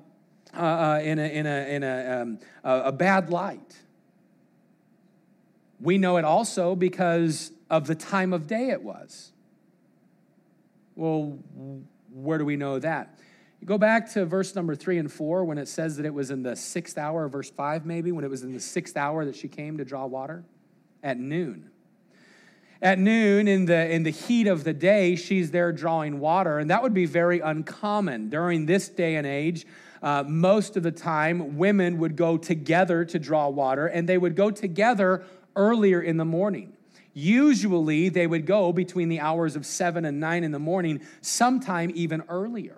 uh, 0.53 0.61
uh, 0.61 1.01
in, 1.05 1.19
a, 1.19 1.23
in, 1.23 1.47
a, 1.47 1.75
in 1.75 1.83
a, 1.85 2.23
um, 2.23 2.39
a 2.65 2.93
bad 2.93 3.31
light. 3.31 3.77
We 5.81 5.99
know 5.99 6.17
it 6.17 6.25
also 6.25 6.75
because 6.75 7.53
of 7.71 7.87
the 7.87 7.95
time 7.95 8.33
of 8.33 8.47
day 8.47 8.71
it 8.71 8.83
was. 8.83 9.33
Well, 10.95 11.39
where 12.13 12.39
do 12.39 12.45
we 12.45 12.57
know 12.57 12.79
that? 12.79 13.19
You 13.61 13.67
go 13.67 13.79
back 13.79 14.13
to 14.13 14.25
verse 14.27 14.55
number 14.55 14.75
three 14.75 14.99
and 14.99 15.11
four 15.11 15.45
when 15.45 15.59
it 15.59 15.69
says 15.69 15.97
that 15.97 16.07
it 16.07 16.15
was 16.15 16.31
in 16.31 16.43
the 16.43 16.57
sixth 16.57 16.99
hour, 16.99 17.29
verse 17.29 17.51
five 17.51 17.87
maybe, 17.87 18.13
when 18.13 18.25
it 18.25 18.31
was 18.31 18.43
in 18.43 18.53
the 18.53 18.61
sixth 18.61 18.97
hour 18.97 19.25
that 19.25 19.37
she 19.37 19.49
came 19.49 19.79
to 19.79 19.85
draw 19.85 20.07
water 20.07 20.45
at 21.03 21.19
noon. 21.19 21.71
At 22.83 22.99
noon, 22.99 23.49
in 23.49 23.65
the, 23.65 23.91
in 23.91 24.03
the 24.03 24.11
heat 24.11 24.47
of 24.47 24.65
the 24.65 24.75
day, 24.75 25.17
she's 25.17 25.51
there 25.51 25.73
drawing 25.73 26.21
water, 26.21 26.59
and 26.59 26.69
that 26.69 26.83
would 26.83 26.93
be 26.93 27.07
very 27.07 27.41
uncommon. 27.41 28.29
During 28.29 28.67
this 28.67 28.91
day 28.91 29.17
and 29.17 29.27
age, 29.27 29.67
uh, 30.03 30.25
most 30.27 30.77
of 30.77 30.83
the 30.83 30.93
time, 30.93 31.57
women 31.57 31.99
would 31.99 32.17
go 32.17 32.37
together 32.37 33.05
to 33.07 33.19
draw 33.19 33.49
water, 33.49 33.87
and 33.87 34.07
they 34.07 34.19
would 34.19 34.37
go 34.37 34.51
together 34.51 35.25
earlier 35.57 36.03
in 36.03 36.19
the 36.19 36.27
morning. 36.27 36.76
Usually, 37.19 38.11
they 38.11 38.27
would 38.27 38.45
go 38.45 38.75
between 38.75 39.09
the 39.09 39.21
hours 39.21 39.57
of 39.57 39.65
seven 39.65 40.05
and 40.05 40.21
nine 40.21 40.45
in 40.45 40.51
the 40.53 40.59
morning, 40.59 41.01
sometime 41.23 41.91
even 41.95 42.23
earlier. 42.29 42.77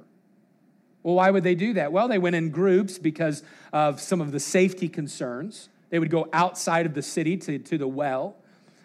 Well, 1.03 1.17
why 1.17 1.33
would 1.33 1.43
they 1.43 1.57
do 1.57 1.73
that? 1.73 1.91
Well, 1.91 2.07
they 2.07 2.19
went 2.19 2.37
in 2.37 2.51
groups 2.51 2.99
because 2.99 3.43
of 3.73 4.01
some 4.01 4.21
of 4.21 4.31
the 4.31 4.39
safety 4.39 4.89
concerns. 4.89 5.69
They 5.91 5.99
would 5.99 6.11
go 6.11 6.29
outside 6.33 6.87
of 6.87 6.95
the 6.95 7.03
city 7.03 7.37
to, 7.37 7.59
to 7.59 7.79
the 7.79 7.89
well. 7.89 8.37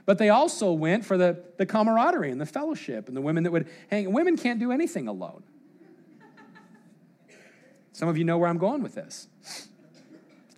But 0.08 0.18
they 0.18 0.30
also 0.30 0.72
went 0.72 1.06
for 1.06 1.20
the, 1.20 1.44
the 1.58 1.68
camaraderie 1.68 2.32
and 2.32 2.42
the 2.42 2.48
fellowship 2.48 3.08
and 3.08 3.16
the 3.16 3.22
women 3.22 3.44
that 3.44 3.52
would 3.52 3.70
hang. 3.92 4.12
Women 4.12 4.36
can't 4.36 4.60
do 4.60 4.72
anything 4.72 5.08
alone. 5.08 5.44
Some 7.92 8.10
of 8.10 8.18
you 8.18 8.24
know 8.24 8.40
where 8.40 8.50
I'm 8.50 8.58
going 8.58 8.82
with 8.82 8.96
this. 8.96 9.28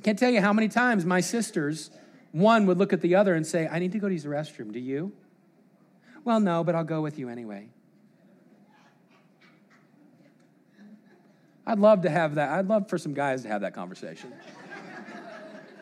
Can't 0.04 0.18
tell 0.18 0.32
you 0.32 0.40
how 0.40 0.54
many 0.54 0.70
times 0.70 1.04
my 1.04 1.20
sisters, 1.20 1.92
one 2.36 2.66
would 2.66 2.78
look 2.78 2.92
at 2.92 3.00
the 3.00 3.16
other 3.16 3.34
and 3.34 3.48
say, 3.48 3.66
I 3.66 3.80
need 3.80 3.94
to 3.94 4.00
go 4.00 4.10
to 4.10 4.14
use 4.14 4.24
the 4.24 4.30
restroom. 4.30 4.74
Do 4.74 4.80
you? 4.80 5.14
Well, 6.26 6.42
no, 6.42 6.66
but 6.66 6.76
I'll 6.76 6.84
go 6.84 7.00
with 7.00 7.18
you 7.18 7.30
anyway. 7.30 7.70
I'd 11.66 11.80
love 11.80 12.02
to 12.02 12.10
have 12.10 12.36
that. 12.36 12.50
I'd 12.50 12.68
love 12.68 12.90
for 12.90 12.98
some 12.98 13.14
guys 13.14 13.44
to 13.44 13.48
have 13.48 13.62
that 13.62 13.74
conversation. 13.74 14.34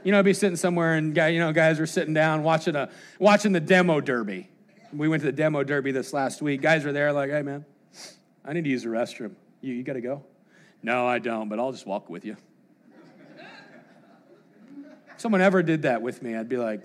You 0.03 0.11
know, 0.11 0.19
I'd 0.19 0.25
be 0.25 0.33
sitting 0.35 0.55
somewhere 0.55 0.93
and 0.93 1.15
guy, 1.15 1.29
you 1.29 1.39
know, 1.39 1.51
guys 1.53 1.79
are 1.79 1.87
sitting 1.87 2.13
down 2.13 2.43
watching 2.43 2.75
a 2.75 2.89
watching 3.17 3.51
the 3.51 3.59
demo 3.59 3.99
derby. 3.99 4.47
We 4.93 5.07
went 5.07 5.21
to 5.21 5.25
the 5.25 5.35
demo 5.35 5.63
derby 5.63 5.91
this 5.91 6.13
last 6.13 6.43
week. 6.43 6.61
Guys 6.61 6.85
were 6.85 6.91
there 6.91 7.11
like, 7.13 7.31
hey 7.31 7.41
man, 7.41 7.65
I 8.45 8.53
need 8.53 8.65
to 8.65 8.69
use 8.69 8.83
the 8.83 8.89
restroom. 8.89 9.33
You, 9.61 9.73
you 9.73 9.81
gotta 9.81 10.01
go? 10.01 10.23
No, 10.83 11.07
I 11.07 11.17
don't, 11.17 11.49
but 11.49 11.57
I'll 11.57 11.71
just 11.71 11.87
walk 11.87 12.11
with 12.11 12.25
you. 12.25 12.37
Someone 15.23 15.39
ever 15.39 15.63
did 15.63 15.83
that 15.83 16.01
with 16.01 16.21
me, 16.21 16.35
I'd 16.35 16.49
be 16.49 16.57
like, 16.57 16.81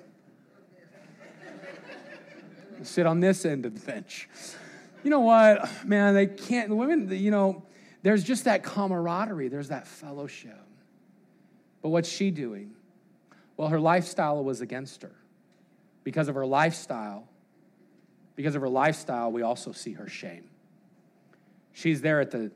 sit 2.85 3.05
on 3.05 3.19
this 3.19 3.45
end 3.45 3.67
of 3.67 3.75
the 3.75 3.85
bench. 3.85 4.29
You 5.03 5.11
know 5.11 5.19
what, 5.19 5.85
man, 5.85 6.15
they 6.15 6.29
can't, 6.29 6.71
women, 6.71 7.11
you 7.11 7.33
know, 7.33 7.65
there's 8.05 8.23
just 8.23 8.45
that 8.45 8.63
camaraderie, 8.63 9.49
there's 9.49 9.71
that 9.71 9.89
fellowship. 9.89 10.63
But 11.83 11.89
what's 11.89 12.09
she 12.09 12.31
doing? 12.31 12.77
Well, 13.57 13.67
her 13.67 13.81
lifestyle 13.81 14.45
was 14.45 14.61
against 14.61 15.03
her. 15.03 15.17
Because 16.05 16.29
of 16.29 16.37
her 16.37 16.47
lifestyle, 16.47 17.27
because 18.37 18.55
of 18.55 18.63
her 18.63 18.69
lifestyle, 18.69 19.33
we 19.33 19.43
also 19.43 19.73
see 19.73 19.95
her 19.95 20.09
shame. 20.09 20.49
She's 21.73 22.03
there 22.03 22.21
at 22.21 22.31
the 22.31 22.53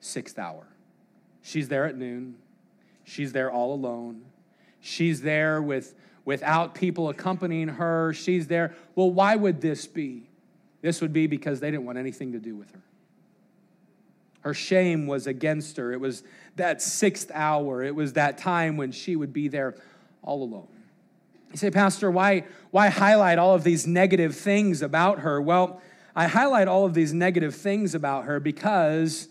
sixth 0.00 0.38
hour. 0.38 0.66
She's 1.40 1.68
there 1.68 1.86
at 1.86 1.96
noon. 1.96 2.34
She's 3.04 3.32
there 3.32 3.50
all 3.50 3.72
alone. 3.72 4.26
She's 4.80 5.22
there 5.22 5.60
with, 5.60 5.94
without 6.24 6.74
people 6.74 7.08
accompanying 7.08 7.68
her. 7.68 8.12
She's 8.12 8.46
there. 8.46 8.74
Well, 8.94 9.10
why 9.10 9.36
would 9.36 9.60
this 9.60 9.86
be? 9.86 10.28
This 10.82 11.00
would 11.00 11.12
be 11.12 11.26
because 11.26 11.60
they 11.60 11.70
didn't 11.70 11.84
want 11.84 11.98
anything 11.98 12.32
to 12.32 12.38
do 12.38 12.56
with 12.56 12.70
her. 12.72 12.82
Her 14.40 14.54
shame 14.54 15.06
was 15.06 15.26
against 15.26 15.76
her. 15.76 15.92
It 15.92 16.00
was 16.00 16.22
that 16.56 16.80
sixth 16.80 17.30
hour. 17.34 17.82
It 17.82 17.94
was 17.94 18.14
that 18.14 18.38
time 18.38 18.76
when 18.76 18.90
she 18.90 19.16
would 19.16 19.32
be 19.32 19.48
there 19.48 19.74
all 20.22 20.42
alone. 20.42 20.68
You 21.50 21.56
say, 21.56 21.70
Pastor, 21.70 22.10
why, 22.10 22.44
why 22.70 22.88
highlight 22.88 23.38
all 23.38 23.54
of 23.54 23.64
these 23.64 23.86
negative 23.86 24.34
things 24.34 24.82
about 24.82 25.20
her? 25.20 25.42
Well, 25.42 25.82
I 26.14 26.26
highlight 26.26 26.68
all 26.68 26.86
of 26.86 26.94
these 26.94 27.12
negative 27.12 27.54
things 27.54 27.94
about 27.94 28.24
her 28.24 28.40
because, 28.40 29.28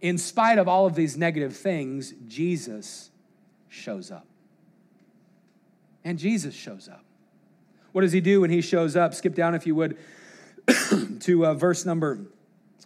in 0.00 0.18
spite 0.18 0.58
of 0.58 0.68
all 0.68 0.86
of 0.86 0.94
these 0.94 1.16
negative 1.16 1.56
things, 1.56 2.12
Jesus 2.26 3.10
shows 3.68 4.10
up. 4.10 4.26
And 6.04 6.18
Jesus 6.18 6.54
shows 6.54 6.88
up. 6.88 7.04
What 7.92 8.02
does 8.02 8.12
he 8.12 8.20
do 8.20 8.40
when 8.40 8.50
he 8.50 8.60
shows 8.60 8.96
up? 8.96 9.14
Skip 9.14 9.34
down, 9.34 9.54
if 9.54 9.66
you 9.66 9.74
would, 9.74 9.98
to 11.20 11.46
uh, 11.46 11.54
verse 11.54 11.84
number 11.84 12.26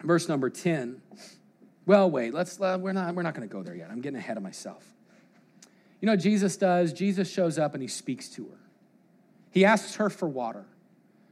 verse 0.03 0.29
number 0.29 0.51
10. 0.51 1.01
Well, 1.87 2.11
wait, 2.11 2.35
let's, 2.35 2.61
uh, 2.61 2.79
we're 2.81 2.93
not, 2.93 3.15
we're 3.15 3.23
not 3.23 3.35
going 3.35 3.49
to 3.49 3.53
go 3.53 3.63
there 3.63 3.75
yet. 3.75 3.91
I'm 3.91 4.01
getting 4.01 4.19
ahead 4.19 4.37
of 4.37 4.43
myself. 4.43 4.85
You 6.01 6.07
know 6.07 6.17
Jesus 6.17 6.57
does? 6.57 6.93
Jesus 6.93 7.31
shows 7.31 7.59
up 7.59 7.75
and 7.75 7.83
he 7.83 7.89
speaks 7.89 8.29
to 8.31 8.45
her. 8.45 8.59
He 9.51 9.65
asks 9.65 9.95
her 9.97 10.11
for 10.11 10.29
water. 10.29 10.67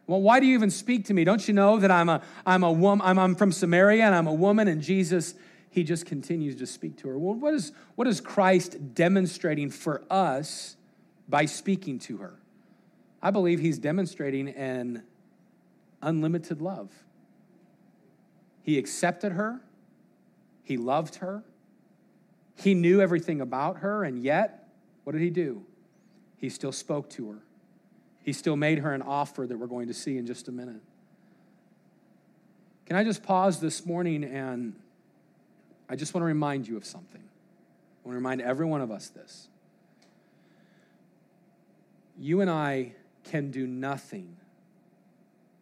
Well, 0.06 0.20
why 0.20 0.40
do 0.40 0.46
you 0.46 0.54
even 0.54 0.70
speak 0.70 1.06
to 1.06 1.14
me? 1.14 1.24
Don't 1.24 1.46
you 1.46 1.54
know 1.54 1.78
that 1.78 1.90
I'm 1.90 2.08
a, 2.08 2.22
I'm 2.46 2.62
a 2.62 2.72
woman, 2.72 3.06
I'm, 3.06 3.18
I'm 3.18 3.34
from 3.34 3.52
Samaria 3.52 4.04
and 4.04 4.14
I'm 4.14 4.26
a 4.26 4.34
woman? 4.34 4.68
And 4.68 4.80
Jesus, 4.80 5.34
he 5.70 5.82
just 5.82 6.06
continues 6.06 6.56
to 6.56 6.66
speak 6.66 6.96
to 6.98 7.08
her. 7.08 7.18
Well, 7.18 7.34
what 7.34 7.54
is, 7.54 7.72
what 7.94 8.06
is 8.06 8.20
Christ 8.20 8.94
demonstrating 8.94 9.70
for 9.70 10.02
us 10.10 10.76
by 11.28 11.46
speaking 11.46 11.98
to 12.00 12.18
her? 12.18 12.34
I 13.22 13.30
believe 13.30 13.60
he's 13.60 13.78
demonstrating 13.78 14.48
an 14.50 15.02
unlimited 16.02 16.60
love. 16.60 16.90
He 18.62 18.78
accepted 18.78 19.32
her, 19.32 19.60
he 20.62 20.76
loved 20.76 21.16
her. 21.16 21.42
He 22.56 22.74
knew 22.74 23.00
everything 23.00 23.40
about 23.40 23.78
her, 23.78 24.04
and 24.04 24.22
yet, 24.22 24.68
what 25.02 25.12
did 25.12 25.22
he 25.22 25.30
do? 25.30 25.64
He 26.36 26.48
still 26.48 26.72
spoke 26.72 27.10
to 27.10 27.30
her. 27.32 27.38
He 28.22 28.32
still 28.32 28.56
made 28.56 28.78
her 28.78 28.94
an 28.94 29.02
offer 29.02 29.46
that 29.46 29.58
we're 29.58 29.66
going 29.66 29.88
to 29.88 29.94
see 29.94 30.16
in 30.16 30.26
just 30.26 30.48
a 30.48 30.52
minute. 30.52 30.80
Can 32.86 32.96
I 32.96 33.04
just 33.04 33.22
pause 33.22 33.60
this 33.60 33.84
morning 33.84 34.24
and 34.24 34.74
I 35.88 35.96
just 35.96 36.14
want 36.14 36.22
to 36.22 36.26
remind 36.26 36.68
you 36.68 36.76
of 36.76 36.84
something? 36.84 37.20
I 37.20 38.08
want 38.08 38.12
to 38.12 38.16
remind 38.16 38.40
every 38.40 38.66
one 38.66 38.80
of 38.80 38.90
us 38.90 39.08
this. 39.08 39.48
You 42.18 42.40
and 42.40 42.50
I 42.50 42.92
can 43.24 43.50
do 43.50 43.66
nothing 43.66 44.36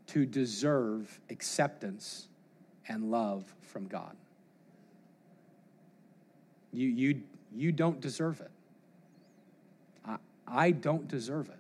to 0.09 0.27
deserve 0.27 1.21
acceptance 1.31 2.29
and 2.89 3.11
love 3.11 3.53
from 3.61 3.87
God. 3.87 4.17
You, 6.73 6.89
you, 6.89 7.23
you 7.55 7.73
don't 7.73 8.01
deserve 8.01 8.41
it. 8.41 8.51
I, 10.07 10.17
I 10.47 10.71
don't 10.71 11.09
deserve 11.09 11.49
it. 11.49 11.59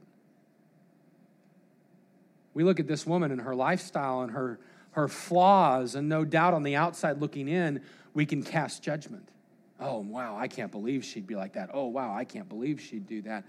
We 2.54 2.64
look 2.64 2.80
at 2.80 2.86
this 2.86 3.06
woman 3.06 3.30
and 3.30 3.40
her 3.40 3.54
lifestyle 3.54 4.22
and 4.22 4.32
her, 4.32 4.58
her 4.92 5.08
flaws, 5.08 5.94
and 5.94 6.08
no 6.08 6.24
doubt 6.24 6.52
on 6.52 6.62
the 6.62 6.76
outside 6.76 7.20
looking 7.20 7.48
in, 7.48 7.80
we 8.12 8.26
can 8.26 8.42
cast 8.42 8.82
judgment. 8.82 9.28
Oh, 9.80 9.98
wow, 10.00 10.36
I 10.36 10.48
can't 10.48 10.70
believe 10.70 11.04
she'd 11.04 11.26
be 11.26 11.34
like 11.34 11.54
that. 11.54 11.70
Oh, 11.72 11.86
wow, 11.86 12.14
I 12.14 12.24
can't 12.24 12.48
believe 12.48 12.80
she'd 12.80 13.06
do 13.06 13.22
that. 13.22 13.44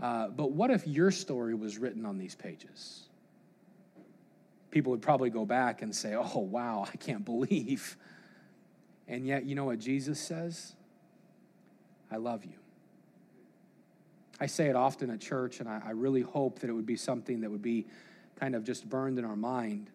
Uh, 0.00 0.28
but 0.28 0.52
what 0.52 0.70
if 0.70 0.86
your 0.86 1.10
story 1.10 1.54
was 1.54 1.76
written 1.78 2.06
on 2.06 2.16
these 2.16 2.34
pages? 2.34 3.08
People 4.70 4.92
would 4.92 5.02
probably 5.02 5.30
go 5.30 5.44
back 5.44 5.82
and 5.82 5.94
say, 5.94 6.14
oh, 6.14 6.38
wow, 6.38 6.86
I 6.92 6.96
can't 6.96 7.24
believe. 7.24 7.96
And 9.06 9.26
yet, 9.26 9.44
you 9.44 9.54
know 9.54 9.64
what 9.64 9.78
Jesus 9.78 10.18
says? 10.18 10.74
I 12.10 12.16
love 12.16 12.44
you. 12.44 12.54
I 14.40 14.46
say 14.46 14.68
it 14.68 14.76
often 14.76 15.10
at 15.10 15.20
church, 15.20 15.60
and 15.60 15.68
I, 15.68 15.82
I, 15.84 15.90
really 15.90 16.22
hope 16.22 16.60
that 16.60 16.70
it 16.70 16.72
would 16.72 16.86
be 16.86 16.96
something 16.96 17.42
that 17.42 17.50
would 17.50 17.60
be 17.60 17.86
kind 18.36 18.54
of 18.54 18.64
just 18.64 18.88
burned 18.88 19.18
in 19.18 19.24
our 19.24 19.36
mind. 19.36 19.90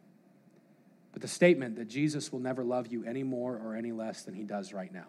But 1.14 1.24
the 1.24 1.28
statement 1.28 1.78
that 1.78 1.88
Jesus 1.88 2.32
will 2.32 2.42
never 2.42 2.64
love 2.64 2.88
you 2.88 3.04
any 3.06 3.24
more 3.24 3.56
or 3.58 3.76
any 3.76 3.92
less 3.92 4.22
than 4.22 4.36
he 4.36 4.44
does 4.44 4.72
right 4.72 4.94
now. 4.94 5.08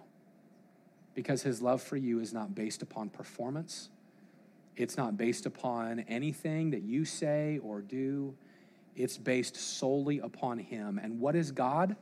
Because 1.14 1.42
his 1.42 1.60
love 1.60 1.82
for 1.82 1.96
you 1.96 2.20
is 2.20 2.32
not 2.32 2.54
based 2.54 2.80
upon 2.80 3.10
performance, 3.10 3.90
it's 4.76 4.96
not 4.96 5.16
based 5.16 5.46
upon 5.46 6.00
anything 6.00 6.70
that 6.70 6.82
you 6.82 7.04
say 7.04 7.58
or 7.62 7.80
do. 7.80 8.34
It's 8.94 9.16
based 9.16 9.56
solely 9.56 10.18
upon 10.18 10.58
him. 10.58 10.98
And 11.02 11.20
what 11.20 11.34
is 11.36 11.50
God? 11.50 11.96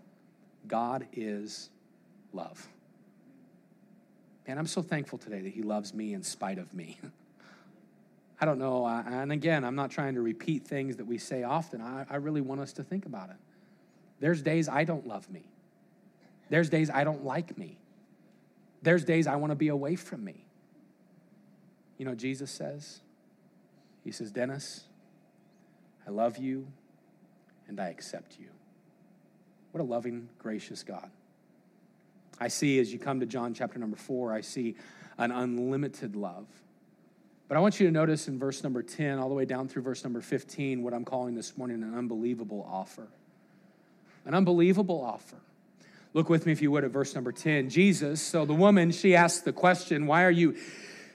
God 0.66 1.06
is 1.12 1.70
love. 2.32 2.68
And 4.46 4.58
I'm 4.58 4.66
so 4.66 4.82
thankful 4.82 5.18
today 5.18 5.40
that 5.40 5.52
He 5.52 5.62
loves 5.62 5.94
me 5.94 6.12
in 6.12 6.22
spite 6.22 6.58
of 6.58 6.72
me. 6.74 6.98
I 8.40 8.46
don't 8.46 8.58
know, 8.58 8.84
and 8.84 9.32
again, 9.32 9.64
I'm 9.64 9.76
not 9.76 9.90
trying 9.90 10.14
to 10.14 10.20
repeat 10.20 10.66
things 10.66 10.96
that 10.96 11.06
we 11.06 11.18
say 11.18 11.44
often. 11.44 11.80
I, 11.80 12.16
really 12.16 12.40
want 12.40 12.60
us 12.60 12.72
to 12.74 12.82
think 12.82 13.06
about 13.06 13.30
it. 13.30 13.36
There's 14.18 14.42
days 14.42 14.68
I 14.68 14.84
don't 14.84 15.06
love 15.06 15.30
me, 15.30 15.44
there's 16.50 16.68
days 16.68 16.90
I 16.90 17.04
don't 17.04 17.24
like 17.24 17.56
me, 17.56 17.78
there's 18.82 19.04
days 19.04 19.28
I 19.28 19.36
want 19.36 19.52
to 19.52 19.56
be 19.56 19.68
away 19.68 19.94
from 19.94 20.24
me. 20.24 20.43
You 21.98 22.04
know, 22.04 22.14
Jesus 22.14 22.50
says, 22.50 23.00
He 24.02 24.10
says, 24.10 24.30
Dennis, 24.30 24.84
I 26.06 26.10
love 26.10 26.38
you 26.38 26.66
and 27.68 27.80
I 27.80 27.88
accept 27.88 28.38
you. 28.38 28.48
What 29.72 29.80
a 29.80 29.84
loving, 29.84 30.28
gracious 30.38 30.82
God. 30.82 31.10
I 32.38 32.48
see 32.48 32.78
as 32.78 32.92
you 32.92 32.98
come 32.98 33.20
to 33.20 33.26
John 33.26 33.54
chapter 33.54 33.78
number 33.78 33.96
four, 33.96 34.32
I 34.32 34.40
see 34.40 34.76
an 35.18 35.30
unlimited 35.30 36.16
love. 36.16 36.46
But 37.48 37.56
I 37.56 37.60
want 37.60 37.78
you 37.78 37.86
to 37.86 37.92
notice 37.92 38.26
in 38.26 38.38
verse 38.38 38.62
number 38.62 38.82
10, 38.82 39.18
all 39.18 39.28
the 39.28 39.34
way 39.34 39.44
down 39.44 39.68
through 39.68 39.82
verse 39.82 40.02
number 40.02 40.20
15, 40.20 40.82
what 40.82 40.94
I'm 40.94 41.04
calling 41.04 41.34
this 41.34 41.56
morning 41.56 41.82
an 41.82 41.94
unbelievable 41.94 42.68
offer. 42.70 43.06
An 44.24 44.34
unbelievable 44.34 45.02
offer. 45.02 45.36
Look 46.14 46.28
with 46.28 46.46
me, 46.46 46.52
if 46.52 46.62
you 46.62 46.70
would, 46.70 46.84
at 46.84 46.90
verse 46.90 47.14
number 47.14 47.32
10. 47.32 47.68
Jesus, 47.68 48.22
so 48.22 48.44
the 48.46 48.54
woman, 48.54 48.90
she 48.92 49.14
asked 49.14 49.44
the 49.44 49.52
question, 49.52 50.06
Why 50.06 50.24
are 50.24 50.30
you 50.30 50.56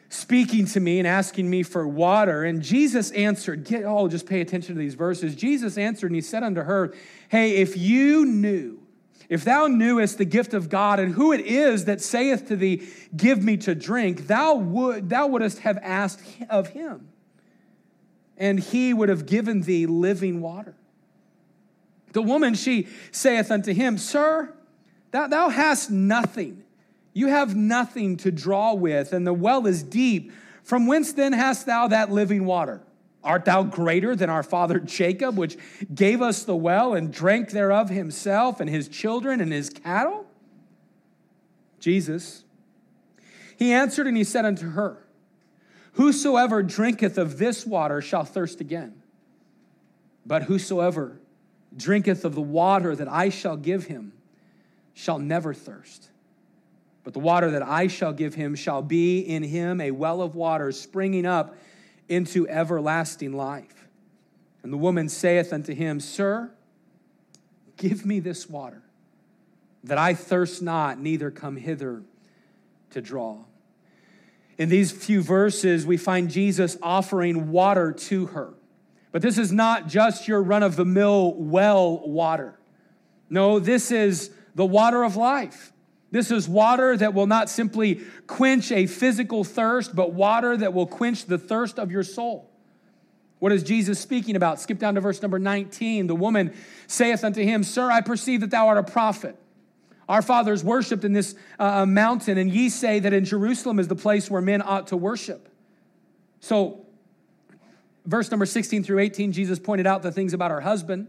speaking 0.09 0.65
to 0.65 0.79
me 0.79 0.99
and 0.99 1.07
asking 1.07 1.49
me 1.49 1.63
for 1.63 1.87
water? 1.87 2.43
And 2.43 2.61
Jesus 2.61 3.11
answered, 3.11 3.63
Get, 3.63 3.83
oh, 3.85 4.07
just 4.07 4.25
pay 4.25 4.41
attention 4.41 4.75
to 4.75 4.79
these 4.79 4.95
verses. 4.95 5.35
Jesus 5.35 5.77
answered 5.77 6.07
and 6.07 6.15
he 6.15 6.21
said 6.21 6.43
unto 6.43 6.61
her, 6.61 6.93
Hey, 7.29 7.57
if 7.57 7.77
you 7.77 8.25
knew, 8.25 8.79
If 9.29 9.43
thou 9.43 9.67
knewest 9.67 10.17
the 10.17 10.25
gift 10.25 10.55
of 10.55 10.69
God 10.69 10.99
and 10.99 11.13
who 11.13 11.31
it 11.31 11.41
is 11.41 11.85
that 11.85 12.01
saith 12.01 12.47
to 12.47 12.55
thee, 12.55 12.87
Give 13.15 13.43
me 13.43 13.57
to 13.57 13.75
drink, 13.75 14.25
thou, 14.25 14.55
would, 14.55 15.09
thou 15.09 15.27
wouldst 15.27 15.59
have 15.59 15.77
asked 15.77 16.21
of 16.49 16.69
him, 16.69 17.09
and 18.35 18.59
he 18.59 18.91
would 18.91 19.09
have 19.09 19.27
given 19.27 19.61
thee 19.61 19.85
living 19.85 20.41
water. 20.41 20.75
The 22.13 22.23
woman, 22.23 22.55
she 22.55 22.87
saith 23.11 23.51
unto 23.51 23.71
him, 23.71 23.99
Sir, 23.99 24.51
thou, 25.11 25.27
thou 25.27 25.49
hast 25.49 25.91
nothing. 25.91 26.63
You 27.13 27.27
have 27.27 27.55
nothing 27.55 28.17
to 28.17 28.31
draw 28.31 28.73
with, 28.73 29.13
and 29.13 29.25
the 29.25 29.33
well 29.33 29.65
is 29.67 29.83
deep. 29.83 30.31
From 30.63 30.87
whence 30.87 31.13
then 31.13 31.33
hast 31.33 31.65
thou 31.65 31.87
that 31.87 32.11
living 32.11 32.45
water? 32.45 32.81
Art 33.23 33.45
thou 33.45 33.63
greater 33.63 34.15
than 34.15 34.29
our 34.29 34.43
father 34.43 34.79
Jacob, 34.79 35.37
which 35.37 35.57
gave 35.93 36.21
us 36.21 36.43
the 36.43 36.55
well 36.55 36.93
and 36.93 37.11
drank 37.11 37.49
thereof 37.49 37.89
himself 37.89 38.59
and 38.59 38.69
his 38.69 38.87
children 38.87 39.41
and 39.41 39.51
his 39.51 39.69
cattle? 39.69 40.25
Jesus, 41.79 42.43
he 43.57 43.73
answered 43.73 44.07
and 44.07 44.15
he 44.15 44.23
said 44.23 44.45
unto 44.45 44.69
her, 44.71 45.05
Whosoever 45.93 46.63
drinketh 46.63 47.17
of 47.17 47.37
this 47.39 47.65
water 47.65 47.99
shall 48.01 48.23
thirst 48.23 48.61
again. 48.61 49.01
But 50.25 50.43
whosoever 50.43 51.19
drinketh 51.75 52.23
of 52.23 52.35
the 52.35 52.41
water 52.41 52.95
that 52.95 53.07
I 53.07 53.29
shall 53.29 53.57
give 53.57 53.85
him 53.85 54.13
shall 54.93 55.19
never 55.19 55.53
thirst. 55.53 56.09
But 57.09 57.15
the 57.15 57.21
water 57.21 57.49
that 57.49 57.63
I 57.63 57.87
shall 57.87 58.13
give 58.13 58.35
him 58.35 58.53
shall 58.53 58.83
be 58.83 59.21
in 59.21 59.41
him 59.41 59.81
a 59.81 59.89
well 59.89 60.21
of 60.21 60.35
water 60.35 60.71
springing 60.71 61.25
up 61.25 61.55
into 62.07 62.47
everlasting 62.47 63.33
life. 63.33 63.87
And 64.61 64.71
the 64.71 64.77
woman 64.77 65.09
saith 65.09 65.51
unto 65.51 65.73
him, 65.73 65.99
Sir, 65.99 66.51
give 67.77 68.05
me 68.05 68.19
this 68.19 68.47
water, 68.47 68.83
that 69.85 69.97
I 69.97 70.13
thirst 70.13 70.61
not, 70.61 70.99
neither 70.99 71.31
come 71.31 71.57
hither 71.57 72.03
to 72.91 73.01
draw. 73.01 73.39
In 74.59 74.69
these 74.69 74.91
few 74.91 75.23
verses, 75.23 75.87
we 75.87 75.97
find 75.97 76.29
Jesus 76.29 76.77
offering 76.79 77.49
water 77.49 77.91
to 77.91 78.27
her. 78.27 78.53
But 79.11 79.23
this 79.23 79.39
is 79.39 79.51
not 79.51 79.87
just 79.87 80.27
your 80.27 80.43
run 80.43 80.61
of 80.61 80.75
the 80.75 80.85
mill 80.85 81.33
well 81.33 82.07
water. 82.07 82.59
No, 83.31 83.57
this 83.57 83.89
is 83.89 84.29
the 84.53 84.63
water 84.63 85.03
of 85.03 85.15
life. 85.15 85.73
This 86.11 86.31
is 86.31 86.49
water 86.49 86.97
that 86.97 87.13
will 87.13 87.27
not 87.27 87.49
simply 87.49 88.01
quench 88.25 88.71
a 88.71 88.87
physical 88.87 89.43
thirst, 89.43 89.95
but 89.95 90.13
water 90.13 90.57
that 90.57 90.73
will 90.73 90.87
quench 90.87 91.25
the 91.25 91.37
thirst 91.37 91.77
of 91.77 91.91
your 91.91 92.03
soul. 92.03 92.49
What 93.39 93.51
is 93.51 93.63
Jesus 93.63 93.99
speaking 93.99 94.35
about? 94.35 94.59
Skip 94.59 94.79
down 94.79 94.95
to 94.95 95.01
verse 95.01 95.21
number 95.21 95.39
19. 95.39 96.07
The 96.07 96.15
woman 96.15 96.53
saith 96.87 97.23
unto 97.23 97.41
him, 97.41 97.63
Sir, 97.63 97.89
I 97.89 98.01
perceive 98.01 98.41
that 98.41 98.51
thou 98.51 98.67
art 98.67 98.77
a 98.77 98.83
prophet. 98.83 99.35
Our 100.09 100.21
fathers 100.23 100.63
worshiped 100.63 101.05
in 101.05 101.13
this 101.13 101.35
uh, 101.59 101.85
mountain, 101.85 102.37
and 102.37 102.49
ye 102.49 102.69
say 102.69 102.99
that 102.99 103.13
in 103.13 103.25
Jerusalem 103.25 103.79
is 103.79 103.87
the 103.87 103.95
place 103.95 104.29
where 104.29 104.41
men 104.41 104.61
ought 104.61 104.87
to 104.87 104.97
worship. 104.97 105.47
So, 106.39 106.85
verse 108.05 108.31
number 108.31 108.47
16 108.47 108.83
through 108.83 108.99
18, 108.99 109.31
Jesus 109.31 109.59
pointed 109.59 109.85
out 109.85 110.01
the 110.01 110.11
things 110.11 110.33
about 110.33 110.49
her 110.49 110.61
husband. 110.61 111.07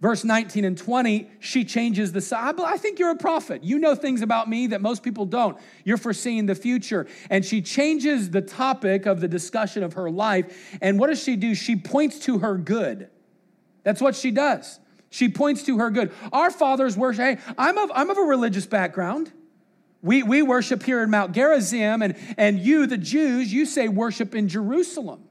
Verse 0.00 0.24
19 0.24 0.64
and 0.64 0.76
20, 0.76 1.30
she 1.40 1.64
changes 1.64 2.12
the 2.12 2.20
side. 2.20 2.60
I 2.60 2.76
think 2.76 2.98
you're 2.98 3.10
a 3.10 3.16
prophet. 3.16 3.64
You 3.64 3.78
know 3.78 3.94
things 3.94 4.22
about 4.22 4.48
me 4.48 4.68
that 4.68 4.80
most 4.80 5.02
people 5.02 5.24
don't. 5.24 5.56
You're 5.84 5.96
foreseeing 5.96 6.46
the 6.46 6.54
future. 6.54 7.06
And 7.30 7.44
she 7.44 7.62
changes 7.62 8.30
the 8.30 8.42
topic 8.42 9.06
of 9.06 9.20
the 9.20 9.28
discussion 9.28 9.82
of 9.82 9.94
her 9.94 10.10
life. 10.10 10.76
And 10.82 10.98
what 10.98 11.08
does 11.08 11.22
she 11.22 11.36
do? 11.36 11.54
She 11.54 11.76
points 11.76 12.18
to 12.20 12.38
her 12.38 12.56
good. 12.56 13.08
That's 13.82 14.00
what 14.00 14.16
she 14.16 14.30
does. 14.30 14.80
She 15.10 15.28
points 15.28 15.62
to 15.64 15.78
her 15.78 15.90
good. 15.90 16.12
Our 16.32 16.50
fathers 16.50 16.96
worship. 16.96 17.38
Hey, 17.38 17.52
I'm 17.56 17.78
of, 17.78 17.92
I'm 17.94 18.10
of 18.10 18.18
a 18.18 18.22
religious 18.22 18.66
background. 18.66 19.32
We, 20.02 20.22
we 20.22 20.42
worship 20.42 20.82
here 20.82 21.02
in 21.02 21.10
Mount 21.10 21.32
Gerizim, 21.32 22.02
and, 22.02 22.16
and 22.36 22.58
you, 22.58 22.86
the 22.86 22.98
Jews, 22.98 23.50
you 23.50 23.64
say 23.64 23.88
worship 23.88 24.34
in 24.34 24.48
Jerusalem. 24.48 25.24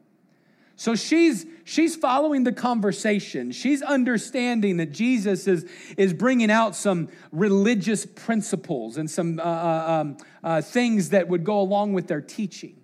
So 0.84 0.96
she's 0.96 1.46
she's 1.64 1.96
following 1.96 2.44
the 2.44 2.52
conversation. 2.52 3.54
She's 3.54 3.82
understanding 3.82 4.76
that 4.78 4.92
Jesus 4.92 5.48
is 5.48 5.66
is 5.96 6.12
bringing 6.12 6.52
out 6.52 6.76
some 6.76 7.08
religious 7.32 8.06
principles 8.06 8.98
and 8.98 9.10
some 9.10 9.40
uh, 9.40 9.44
uh, 9.44 9.86
um, 9.88 10.18
uh, 10.44 10.62
things 10.62 11.12
that 11.12 11.30
would 11.30 11.46
go 11.46 11.62
along 11.62 11.94
with 11.94 12.08
their 12.08 12.20
teaching. 12.20 12.76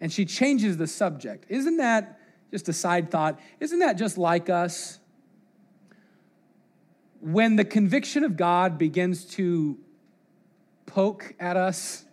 And 0.00 0.12
she 0.12 0.24
changes 0.24 0.76
the 0.76 0.88
subject. 0.88 1.46
Isn't 1.48 1.76
that 1.76 2.18
just 2.50 2.68
a 2.68 2.72
side 2.72 3.12
thought? 3.12 3.38
Isn't 3.60 3.78
that 3.78 3.96
just 3.96 4.18
like 4.18 4.50
us? 4.50 4.98
When 7.20 7.54
the 7.54 7.64
conviction 7.64 8.24
of 8.24 8.36
God 8.36 8.76
begins 8.76 9.24
to 9.36 9.78
poke 10.84 11.32
at 11.38 11.56
us 11.56 12.06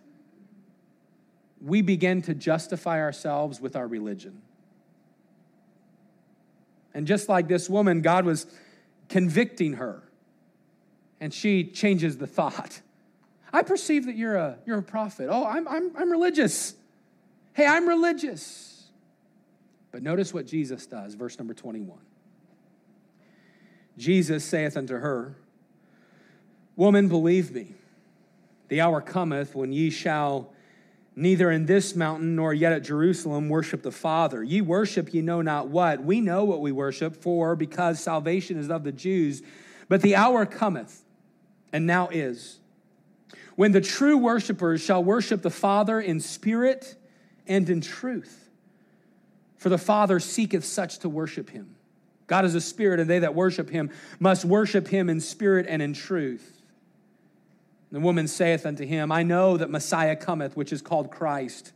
we 1.64 1.80
begin 1.80 2.20
to 2.20 2.34
justify 2.34 3.00
ourselves 3.00 3.58
with 3.58 3.74
our 3.74 3.88
religion. 3.88 4.42
And 6.94 7.06
just 7.06 7.28
like 7.28 7.48
this 7.48 7.68
woman, 7.68 8.00
God 8.00 8.24
was 8.24 8.46
convicting 9.08 9.74
her, 9.74 10.02
and 11.20 11.34
she 11.34 11.64
changes 11.64 12.16
the 12.18 12.26
thought. 12.26 12.80
I 13.52 13.62
perceive 13.62 14.06
that 14.06 14.16
you're 14.16 14.36
a, 14.36 14.58
you're 14.64 14.78
a 14.78 14.82
prophet. 14.82 15.28
Oh, 15.30 15.44
I'm, 15.44 15.66
I'm, 15.68 15.96
I'm 15.96 16.10
religious. 16.10 16.74
Hey, 17.52 17.66
I'm 17.66 17.88
religious. 17.88 18.84
But 19.92 20.02
notice 20.02 20.32
what 20.32 20.46
Jesus 20.46 20.86
does, 20.86 21.14
verse 21.14 21.38
number 21.38 21.54
21. 21.54 21.98
Jesus 23.96 24.44
saith 24.44 24.76
unto 24.76 24.94
her, 24.94 25.36
Woman, 26.76 27.08
believe 27.08 27.52
me, 27.52 27.74
the 28.68 28.80
hour 28.80 29.00
cometh 29.00 29.54
when 29.54 29.72
ye 29.72 29.90
shall 29.90 30.53
neither 31.16 31.50
in 31.50 31.66
this 31.66 31.94
mountain 31.94 32.34
nor 32.36 32.52
yet 32.52 32.72
at 32.72 32.82
Jerusalem 32.82 33.48
worship 33.48 33.82
the 33.82 33.92
Father. 33.92 34.42
Ye 34.42 34.60
worship 34.60 35.14
ye 35.14 35.22
know 35.22 35.42
not 35.42 35.68
what. 35.68 36.02
We 36.02 36.20
know 36.20 36.44
what 36.44 36.60
we 36.60 36.72
worship, 36.72 37.16
for 37.16 37.54
because 37.54 38.00
salvation 38.00 38.58
is 38.58 38.70
of 38.70 38.84
the 38.84 38.92
Jews. 38.92 39.42
But 39.88 40.02
the 40.02 40.16
hour 40.16 40.46
cometh, 40.46 41.04
and 41.72 41.86
now 41.86 42.08
is, 42.08 42.58
when 43.56 43.72
the 43.72 43.80
true 43.80 44.16
worshipers 44.16 44.80
shall 44.80 45.04
worship 45.04 45.42
the 45.42 45.50
Father 45.50 46.00
in 46.00 46.20
spirit 46.20 46.96
and 47.46 47.68
in 47.68 47.80
truth. 47.80 48.48
For 49.56 49.68
the 49.68 49.78
Father 49.78 50.20
seeketh 50.20 50.64
such 50.64 50.98
to 51.00 51.08
worship 51.08 51.50
him. 51.50 51.76
God 52.26 52.44
is 52.44 52.54
a 52.54 52.60
spirit, 52.60 53.00
and 53.00 53.08
they 53.08 53.20
that 53.20 53.34
worship 53.34 53.70
him 53.70 53.90
must 54.18 54.44
worship 54.44 54.88
him 54.88 55.08
in 55.08 55.20
spirit 55.20 55.66
and 55.68 55.80
in 55.80 55.92
truth. 55.92 56.53
The 57.94 58.00
woman 58.00 58.26
saith 58.26 58.66
unto 58.66 58.84
him, 58.84 59.12
I 59.12 59.22
know 59.22 59.56
that 59.56 59.70
Messiah 59.70 60.16
cometh, 60.16 60.56
which 60.56 60.72
is 60.72 60.82
called 60.82 61.12
Christ. 61.12 61.70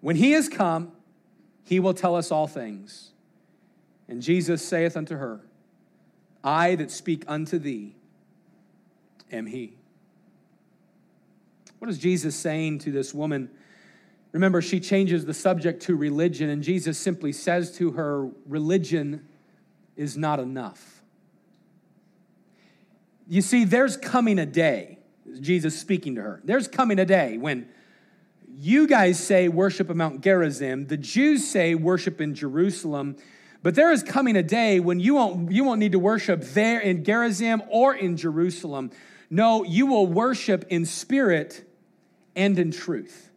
When 0.00 0.14
he 0.14 0.34
is 0.34 0.48
come, 0.48 0.92
he 1.64 1.80
will 1.80 1.94
tell 1.94 2.14
us 2.14 2.30
all 2.30 2.46
things. 2.46 3.10
And 4.06 4.22
Jesus 4.22 4.64
saith 4.64 4.96
unto 4.96 5.16
her, 5.16 5.40
I 6.44 6.76
that 6.76 6.92
speak 6.92 7.24
unto 7.26 7.58
thee 7.58 7.96
am 9.32 9.46
he. 9.46 9.74
What 11.80 11.90
is 11.90 11.98
Jesus 11.98 12.36
saying 12.36 12.78
to 12.78 12.92
this 12.92 13.12
woman? 13.12 13.50
Remember, 14.30 14.62
she 14.62 14.78
changes 14.78 15.24
the 15.24 15.34
subject 15.34 15.82
to 15.82 15.96
religion, 15.96 16.50
and 16.50 16.62
Jesus 16.62 16.98
simply 16.98 17.32
says 17.32 17.76
to 17.78 17.90
her, 17.90 18.30
Religion 18.46 19.26
is 19.96 20.16
not 20.16 20.38
enough. 20.38 21.02
You 23.26 23.42
see, 23.42 23.64
there's 23.64 23.96
coming 23.96 24.38
a 24.38 24.46
day 24.46 25.00
Jesus 25.40 25.78
speaking 25.78 26.14
to 26.16 26.22
her. 26.22 26.40
There's 26.44 26.68
coming 26.68 26.98
a 26.98 27.04
day 27.04 27.38
when 27.38 27.68
you 28.58 28.86
guys 28.86 29.18
say 29.18 29.48
worship 29.48 29.90
at 29.90 29.96
Mount 29.96 30.20
Gerizim, 30.20 30.86
the 30.86 30.96
Jews 30.96 31.46
say 31.48 31.74
worship 31.74 32.20
in 32.20 32.34
Jerusalem, 32.34 33.16
but 33.62 33.74
there 33.74 33.90
is 33.90 34.02
coming 34.02 34.36
a 34.36 34.42
day 34.42 34.78
when 34.80 35.00
you 35.00 35.14
won't, 35.14 35.50
you 35.50 35.64
won't 35.64 35.80
need 35.80 35.92
to 35.92 35.98
worship 35.98 36.42
there 36.42 36.80
in 36.80 37.04
Gerizim 37.04 37.62
or 37.68 37.94
in 37.94 38.16
Jerusalem. 38.16 38.90
No, 39.30 39.64
you 39.64 39.86
will 39.86 40.06
worship 40.06 40.66
in 40.68 40.84
spirit 40.84 41.68
and 42.36 42.58
in 42.58 42.70
truth. 42.70 43.31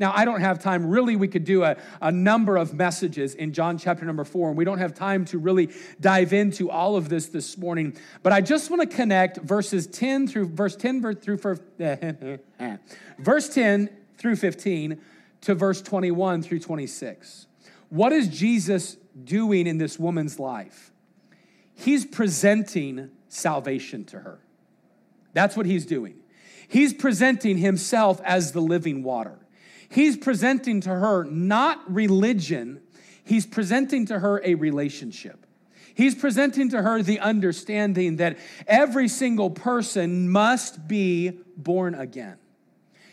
Now, 0.00 0.14
I 0.16 0.24
don't 0.24 0.40
have 0.40 0.58
time. 0.58 0.86
Really, 0.86 1.14
we 1.14 1.28
could 1.28 1.44
do 1.44 1.62
a, 1.62 1.76
a 2.00 2.10
number 2.10 2.56
of 2.56 2.72
messages 2.72 3.34
in 3.34 3.52
John 3.52 3.76
chapter 3.76 4.06
number 4.06 4.24
four, 4.24 4.48
and 4.48 4.56
we 4.56 4.64
don't 4.64 4.78
have 4.78 4.94
time 4.94 5.26
to 5.26 5.38
really 5.38 5.68
dive 6.00 6.32
into 6.32 6.70
all 6.70 6.96
of 6.96 7.10
this 7.10 7.26
this 7.26 7.58
morning. 7.58 7.94
But 8.22 8.32
I 8.32 8.40
just 8.40 8.70
want 8.70 8.80
to 8.80 8.96
connect 8.96 9.36
verses 9.36 9.86
10 9.86 10.26
through 10.26 10.48
verse 10.48 10.74
10 10.74 11.16
through 11.16 11.36
verse 13.18 13.48
10 13.50 13.90
through 14.16 14.36
15 14.36 15.00
to 15.42 15.54
verse 15.54 15.82
21 15.82 16.42
through 16.44 16.60
26. 16.60 17.46
What 17.90 18.14
is 18.14 18.28
Jesus 18.28 18.96
doing 19.22 19.66
in 19.66 19.76
this 19.76 19.98
woman's 19.98 20.38
life? 20.38 20.92
He's 21.74 22.06
presenting 22.06 23.10
salvation 23.28 24.06
to 24.06 24.20
her. 24.20 24.38
That's 25.34 25.58
what 25.58 25.66
he's 25.66 25.84
doing. 25.84 26.14
He's 26.66 26.94
presenting 26.94 27.58
himself 27.58 28.22
as 28.24 28.52
the 28.52 28.62
living 28.62 29.02
water. 29.02 29.39
He's 29.90 30.16
presenting 30.16 30.80
to 30.82 30.90
her 30.90 31.24
not 31.24 31.92
religion, 31.92 32.80
he's 33.24 33.44
presenting 33.44 34.06
to 34.06 34.20
her 34.20 34.40
a 34.44 34.54
relationship. 34.54 35.46
He's 35.92 36.14
presenting 36.14 36.70
to 36.70 36.80
her 36.80 37.02
the 37.02 37.18
understanding 37.18 38.16
that 38.16 38.38
every 38.66 39.08
single 39.08 39.50
person 39.50 40.30
must 40.30 40.88
be 40.88 41.40
born 41.56 41.94
again. 41.94 42.38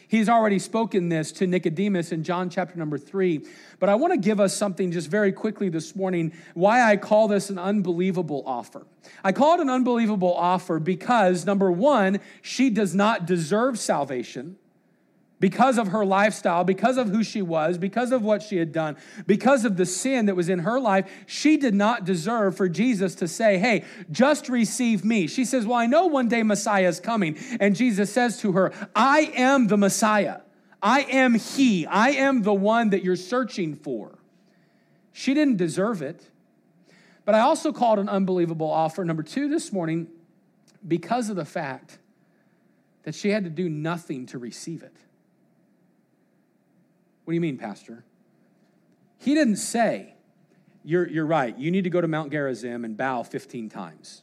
He's 0.08 0.30
already 0.30 0.60
spoken 0.60 1.10
this 1.10 1.34
to 1.34 1.48
Nicodemus 1.48 2.14
in 2.14 2.24
John 2.24 2.50
chapter 2.50 2.78
number 2.78 2.98
three. 2.98 3.46
But 3.80 3.90
I 3.90 3.96
want 3.96 4.14
to 4.14 4.20
give 4.20 4.40
us 4.40 4.56
something 4.56 4.92
just 4.92 5.10
very 5.10 5.34
quickly 5.34 5.68
this 5.68 5.98
morning 5.98 6.32
why 6.54 6.82
I 6.82 6.96
call 6.96 7.28
this 7.28 7.50
an 7.50 7.58
unbelievable 7.58 8.44
offer. 8.46 8.86
I 9.22 9.34
call 9.34 9.56
it 9.56 9.60
an 9.60 9.70
unbelievable 9.70 10.34
offer 10.34 10.80
because, 10.80 11.46
number 11.46 11.70
one, 11.70 12.22
she 12.42 12.70
does 12.70 12.96
not 12.96 13.26
deserve 13.26 13.78
salvation 13.80 14.56
because 15.40 15.78
of 15.78 15.90
her 15.90 16.04
lifestyle, 16.04 16.64
because 16.64 16.98
of 16.98 17.10
who 17.10 17.24
she 17.24 17.42
was, 17.42 17.78
because 17.78 18.12
of 18.12 18.24
what 18.24 18.42
she 18.42 18.58
had 18.58 18.72
done, 18.72 18.98
because 19.28 19.66
of 19.66 19.78
the 19.78 19.86
sin 19.86 20.26
that 20.26 20.36
was 20.36 20.50
in 20.50 20.60
her 20.60 20.80
life, 20.80 21.10
she 21.28 21.58
did 21.58 21.76
not 21.76 22.06
deserve 22.06 22.58
for 22.58 22.68
Jesus 22.68 23.14
to 23.16 23.28
say, 23.28 23.58
Hey, 23.58 23.86
just 24.10 24.50
receive 24.50 25.06
me. 25.06 25.28
She 25.28 25.46
says, 25.46 25.66
Well, 25.66 25.78
I 25.78 25.86
know 25.86 26.08
one 26.08 26.28
day 26.28 26.42
Messiah 26.42 26.88
is 26.88 27.00
coming. 27.00 27.38
And 27.60 27.76
Jesus 27.76 28.12
says 28.12 28.40
to 28.42 28.54
her, 28.54 28.74
I 28.96 29.32
am 29.36 29.68
the 29.68 29.78
Messiah. 29.78 30.42
I 30.82 31.02
am 31.02 31.36
He. 31.36 31.86
I 31.86 32.10
am 32.10 32.42
the 32.42 32.54
one 32.54 32.90
that 32.90 33.04
you're 33.04 33.16
searching 33.16 33.76
for. 33.76 34.18
She 35.12 35.34
didn't 35.34 35.58
deserve 35.58 36.02
it. 36.02 36.30
But 37.26 37.36
I 37.36 37.42
also 37.42 37.74
called 37.74 38.00
an 38.00 38.08
unbelievable 38.08 38.72
offer, 38.72 39.04
number 39.04 39.24
two, 39.24 39.50
this 39.50 39.74
morning, 39.74 40.08
because 40.88 41.30
of 41.30 41.36
the 41.36 41.46
fact 41.46 42.00
that 43.04 43.14
she 43.14 43.30
had 43.30 43.44
to 43.44 43.50
do 43.50 43.68
nothing 43.68 44.26
to 44.28 44.38
receive 44.38 44.82
it. 44.82 44.96
What 47.28 47.32
do 47.32 47.36
you 47.36 47.42
mean, 47.42 47.58
Pastor? 47.58 48.06
He 49.18 49.34
didn't 49.34 49.58
say, 49.58 50.14
you're, 50.86 51.06
you're 51.10 51.26
right, 51.26 51.58
you 51.58 51.72
need 51.72 51.84
to 51.84 51.90
go 51.90 52.00
to 52.00 52.08
Mount 52.08 52.32
Gerizim 52.32 52.86
and 52.86 52.96
bow 52.96 53.24
15 53.24 53.68
times. 53.68 54.22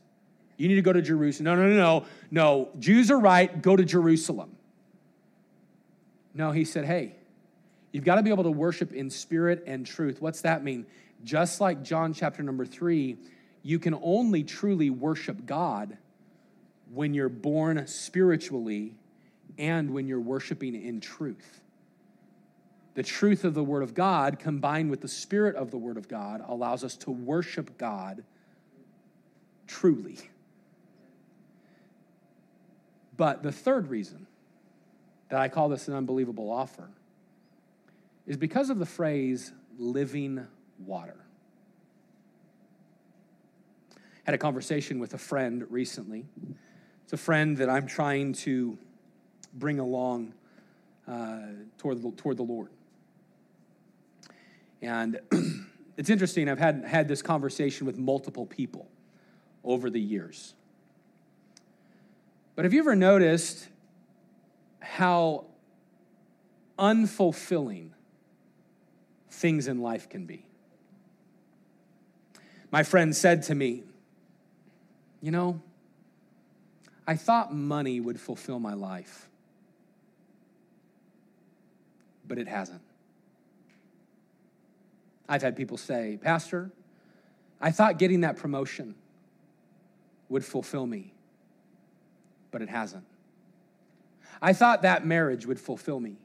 You 0.57 0.69
need 0.69 0.77
to 0.77 0.81
go 0.81 0.95
to 0.95 1.03
Jerusalem. 1.03 1.45
No, 1.45 1.55
no, 1.55 1.69
no, 1.69 1.77
no. 1.77 2.07
No, 2.31 2.71
Jews 2.79 3.11
are 3.11 3.21
right, 3.21 3.61
go 3.61 3.77
to 3.77 3.85
Jerusalem. 3.85 4.57
No, 6.33 6.51
he 6.51 6.65
said, 6.65 6.87
hey, 6.87 7.17
you've 7.93 8.05
got 8.05 8.15
to 8.15 8.23
be 8.23 8.31
able 8.31 8.45
to 8.45 8.51
worship 8.51 8.95
in 8.95 9.11
spirit 9.11 9.65
and 9.67 9.85
truth. 9.85 10.23
What's 10.23 10.41
that 10.41 10.65
mean? 10.65 10.87
Just 11.25 11.61
like 11.61 11.83
John 11.83 12.15
chapter 12.15 12.43
number 12.43 12.65
three, 12.65 13.19
you 13.63 13.79
can 13.79 13.99
only 14.03 14.45
truly 14.45 14.89
worship 14.89 15.45
God 15.45 15.99
when 16.91 17.13
you're 17.13 17.29
born 17.29 17.87
spiritually 17.87 18.95
and 19.59 19.91
when 19.91 20.07
you're 20.09 20.21
worshiping 20.21 20.75
in 20.75 21.03
truth 21.03 21.61
the 22.95 23.03
truth 23.03 23.45
of 23.45 23.55
the 23.55 23.65
Word 23.65 23.83
of 23.83 23.95
God 23.95 24.39
combined 24.39 24.91
with 24.91 25.01
the 25.01 25.09
Spirit 25.09 25.57
of 25.57 25.71
the 25.71 25.79
Word 25.79 25.97
of 25.97 26.09
God 26.09 26.43
allows 26.47 26.85
us 26.85 26.97
to 26.99 27.11
worship 27.11 27.77
God 27.77 28.25
truly. 29.67 30.19
But 33.17 33.43
the 33.43 33.53
third 33.53 33.89
reason 33.89 34.27
that 35.29 35.41
I 35.41 35.49
call 35.49 35.69
this 35.69 35.89
an 35.89 35.95
unbelievable 35.95 36.51
offer 36.51 36.89
is 38.27 38.37
because 38.37 38.71
of 38.71 38.79
the 38.79 38.87
phrase 38.87 39.53
living 39.79 40.47
water. 40.79 41.17
I 43.97 44.31
had 44.31 44.35
a 44.35 44.39
conversation 44.39 44.99
with 44.99 45.15
a 45.15 45.19
friend 45.19 45.67
recently. 45.71 46.25
It's 47.05 47.13
a 47.13 47.19
friend 47.19 47.57
that 47.59 47.69
I'm 47.69 47.87
trying 47.87 48.33
to 48.35 48.79
bring 49.53 49.79
along 49.79 50.33
uh, 51.07 51.41
toward, 51.77 52.03
the, 52.03 52.11
toward 52.13 52.39
the 52.39 52.45
Lord. 52.45 52.71
And 54.85 55.21
it's 55.97 56.11
interesting, 56.11 56.49
I've 56.49 56.59
had, 56.59 56.85
had 56.85 57.09
this 57.09 57.23
conversation 57.23 57.87
with 57.87 57.99
multiple 57.99 58.47
people 58.47 58.89
over 59.63 59.91
the 59.91 60.01
years. 60.01 60.55
But 62.55 62.65
have 62.65 62.73
you 62.73 62.81
ever 62.81 62.95
noticed 62.95 63.69
how 64.81 65.47
unfulfilling 66.79 67.91
things 69.31 69.67
in 69.67 69.81
life 69.81 70.09
can 70.09 70.27
be? 70.27 70.47
My 72.71 72.83
friend 72.83 73.15
said 73.15 73.45
to 73.45 73.55
me, 73.55 73.83
You 75.21 75.31
know, 75.31 75.61
I 77.07 77.17
thought 77.17 77.55
money 77.55 78.01
would 78.01 78.21
fulfill 78.21 78.59
my 78.59 78.75
life, 78.75 79.29
but 82.27 82.39
it 82.39 82.49
hasn't. 82.49 82.83
I've 85.29 85.43
had 85.43 85.57
people 85.57 85.77
say, 85.77 86.19
Pastor, 86.21 86.71
I 87.61 87.71
thought 87.71 87.99
getting 87.99 88.21
that 88.23 88.37
promotion 88.37 88.95
would 90.29 90.45
fulfill 90.45 90.87
me, 90.87 91.13
but 92.51 92.63
it 92.63 92.69
hasn't. 92.69 93.05
I 94.43 94.53
thought 94.53 94.83
that 94.83 95.07
marriage 95.07 95.47
would 95.47 95.59
fulfill 95.59 96.01
me, 96.01 96.17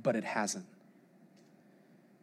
but 0.00 0.16
it 0.16 0.24
hasn't. 0.24 0.66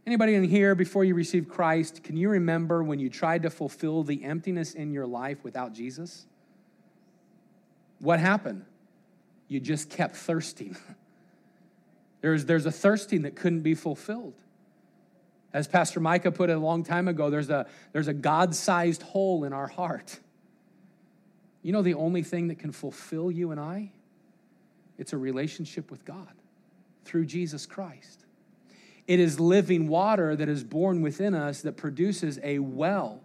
Anybody 0.06 0.34
in 0.34 0.44
here 0.44 0.76
before 0.76 1.04
you 1.04 1.14
received 1.14 1.50
Christ, 1.50 2.04
can 2.04 2.18
you 2.18 2.30
remember 2.30 2.84
when 2.84 3.00
you 3.00 3.10
tried 3.10 3.44
to 3.44 3.50
fulfill 3.50 4.04
the 4.04 4.24
emptiness 4.24 4.74
in 4.74 4.92
your 4.92 5.06
life 5.06 5.44
without 5.44 5.72
Jesus? 5.72 6.26
What 8.00 8.20
happened? 8.20 8.66
You 9.48 9.60
just 9.60 9.90
kept 9.90 10.16
thirsting. 10.16 10.76
there's, 12.22 12.46
there's 12.46 12.66
a 12.66 12.72
thirsting 12.72 13.22
that 13.22 13.36
couldn't 13.36 13.62
be 13.62 13.76
fulfilled. 13.76 14.34
As 15.52 15.68
Pastor 15.68 16.00
Micah 16.00 16.32
put 16.32 16.50
it 16.50 16.54
a 16.54 16.60
long 16.60 16.84
time 16.84 17.08
ago, 17.08 17.30
there's 17.30 17.50
a, 17.50 17.66
there's 17.92 18.08
a 18.08 18.14
God 18.14 18.54
sized 18.54 19.02
hole 19.02 19.44
in 19.44 19.54
our 19.54 19.68
heart. 19.68 20.20
You 21.62 21.74
know, 21.74 21.82
the 21.82 21.96
only 21.96 22.24
thing 22.24 22.48
that 22.50 22.60
can 22.60 22.72
fulfill 22.72 23.32
you 23.32 23.52
and 23.52 23.60
I? 23.60 23.92
It's 24.98 25.14
a 25.14 25.18
relationship 25.18 25.90
with 25.92 26.06
God 26.06 26.34
through 27.04 27.26
Jesus 27.26 27.66
Christ. 27.66 28.26
It 29.08 29.20
is 29.20 29.40
living 29.40 29.88
water 29.88 30.36
that 30.36 30.48
is 30.48 30.64
born 30.64 31.02
within 31.02 31.34
us 31.34 31.62
that 31.64 31.78
produces 31.78 32.40
a 32.44 32.60
well, 32.60 33.22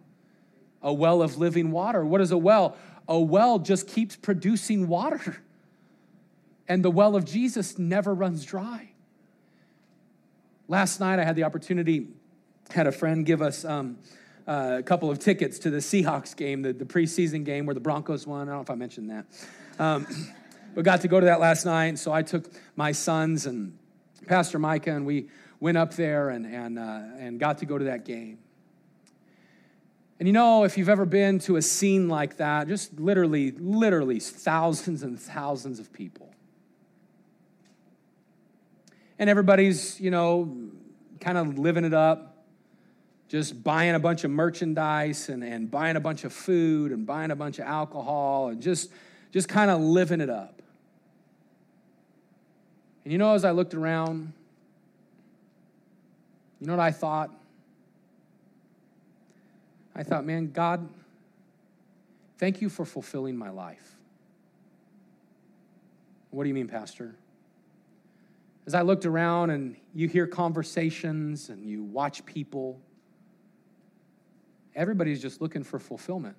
a 0.82 0.92
well 0.92 1.20
of 1.20 1.36
living 1.36 1.70
water. 1.70 2.04
What 2.04 2.22
is 2.22 2.30
a 2.30 2.38
well? 2.38 2.76
A 3.06 3.20
well 3.20 3.58
just 3.58 3.86
keeps 3.86 4.16
producing 4.16 4.88
water. 4.88 5.42
And 6.66 6.82
the 6.82 6.90
well 6.90 7.14
of 7.14 7.26
Jesus 7.26 7.78
never 7.78 8.14
runs 8.14 8.46
dry. 8.46 8.93
Last 10.66 10.98
night, 10.98 11.18
I 11.18 11.24
had 11.24 11.36
the 11.36 11.44
opportunity, 11.44 12.08
had 12.70 12.86
a 12.86 12.92
friend 12.92 13.26
give 13.26 13.42
us 13.42 13.66
um, 13.66 13.98
uh, 14.48 14.76
a 14.78 14.82
couple 14.82 15.10
of 15.10 15.18
tickets 15.18 15.58
to 15.58 15.70
the 15.70 15.78
Seahawks 15.78 16.34
game, 16.34 16.62
the, 16.62 16.72
the 16.72 16.86
preseason 16.86 17.44
game 17.44 17.66
where 17.66 17.74
the 17.74 17.80
Broncos 17.80 18.26
won. 18.26 18.48
I 18.48 18.52
don't 18.52 18.54
know 18.56 18.62
if 18.62 18.70
I 18.70 18.74
mentioned 18.74 19.10
that. 19.10 19.26
Um, 19.78 20.06
but 20.74 20.84
got 20.84 21.02
to 21.02 21.08
go 21.08 21.20
to 21.20 21.26
that 21.26 21.38
last 21.38 21.66
night. 21.66 21.98
So 21.98 22.12
I 22.12 22.22
took 22.22 22.50
my 22.76 22.92
sons 22.92 23.44
and 23.44 23.76
Pastor 24.26 24.58
Micah, 24.58 24.92
and 24.92 25.04
we 25.04 25.28
went 25.60 25.76
up 25.76 25.94
there 25.94 26.30
and, 26.30 26.46
and, 26.46 26.78
uh, 26.78 27.02
and 27.18 27.38
got 27.38 27.58
to 27.58 27.66
go 27.66 27.76
to 27.76 27.84
that 27.84 28.06
game. 28.06 28.38
And 30.18 30.26
you 30.26 30.32
know, 30.32 30.64
if 30.64 30.78
you've 30.78 30.88
ever 30.88 31.04
been 31.04 31.40
to 31.40 31.56
a 31.56 31.62
scene 31.62 32.08
like 32.08 32.38
that, 32.38 32.68
just 32.68 32.98
literally, 32.98 33.50
literally 33.50 34.18
thousands 34.18 35.02
and 35.02 35.20
thousands 35.20 35.78
of 35.78 35.92
people 35.92 36.33
and 39.18 39.30
everybody's, 39.30 40.00
you 40.00 40.10
know, 40.10 40.56
kind 41.20 41.38
of 41.38 41.58
living 41.58 41.84
it 41.84 41.94
up, 41.94 42.44
just 43.28 43.62
buying 43.62 43.94
a 43.94 43.98
bunch 43.98 44.24
of 44.24 44.30
merchandise 44.30 45.28
and, 45.28 45.42
and 45.42 45.70
buying 45.70 45.96
a 45.96 46.00
bunch 46.00 46.24
of 46.24 46.32
food 46.32 46.92
and 46.92 47.06
buying 47.06 47.30
a 47.30 47.36
bunch 47.36 47.58
of 47.58 47.66
alcohol 47.66 48.48
and 48.48 48.62
just, 48.62 48.90
just 49.32 49.48
kind 49.48 49.70
of 49.70 49.80
living 49.80 50.20
it 50.20 50.30
up. 50.30 50.62
And 53.04 53.12
you 53.12 53.18
know, 53.18 53.34
as 53.34 53.44
I 53.44 53.50
looked 53.50 53.74
around, 53.74 54.32
you 56.60 56.66
know 56.66 56.74
what 56.74 56.82
I 56.82 56.90
thought? 56.90 57.30
I 59.94 60.02
thought, 60.02 60.24
man, 60.24 60.50
God, 60.50 60.88
thank 62.38 62.60
you 62.60 62.68
for 62.68 62.84
fulfilling 62.84 63.36
my 63.36 63.50
life. 63.50 63.94
What 66.30 66.42
do 66.44 66.48
you 66.48 66.54
mean, 66.54 66.66
Pastor? 66.66 67.14
As 68.66 68.74
I 68.74 68.82
looked 68.82 69.04
around 69.04 69.50
and 69.50 69.76
you 69.94 70.08
hear 70.08 70.26
conversations 70.26 71.50
and 71.50 71.64
you 71.64 71.82
watch 71.82 72.24
people, 72.24 72.80
everybody's 74.74 75.20
just 75.20 75.40
looking 75.40 75.62
for 75.62 75.78
fulfillment. 75.78 76.36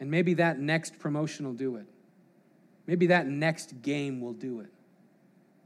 And 0.00 0.10
maybe 0.10 0.34
that 0.34 0.58
next 0.58 0.98
promotion 0.98 1.44
will 1.44 1.54
do 1.54 1.76
it. 1.76 1.86
Maybe 2.86 3.08
that 3.08 3.26
next 3.26 3.82
game 3.82 4.20
will 4.20 4.32
do 4.32 4.60
it. 4.60 4.72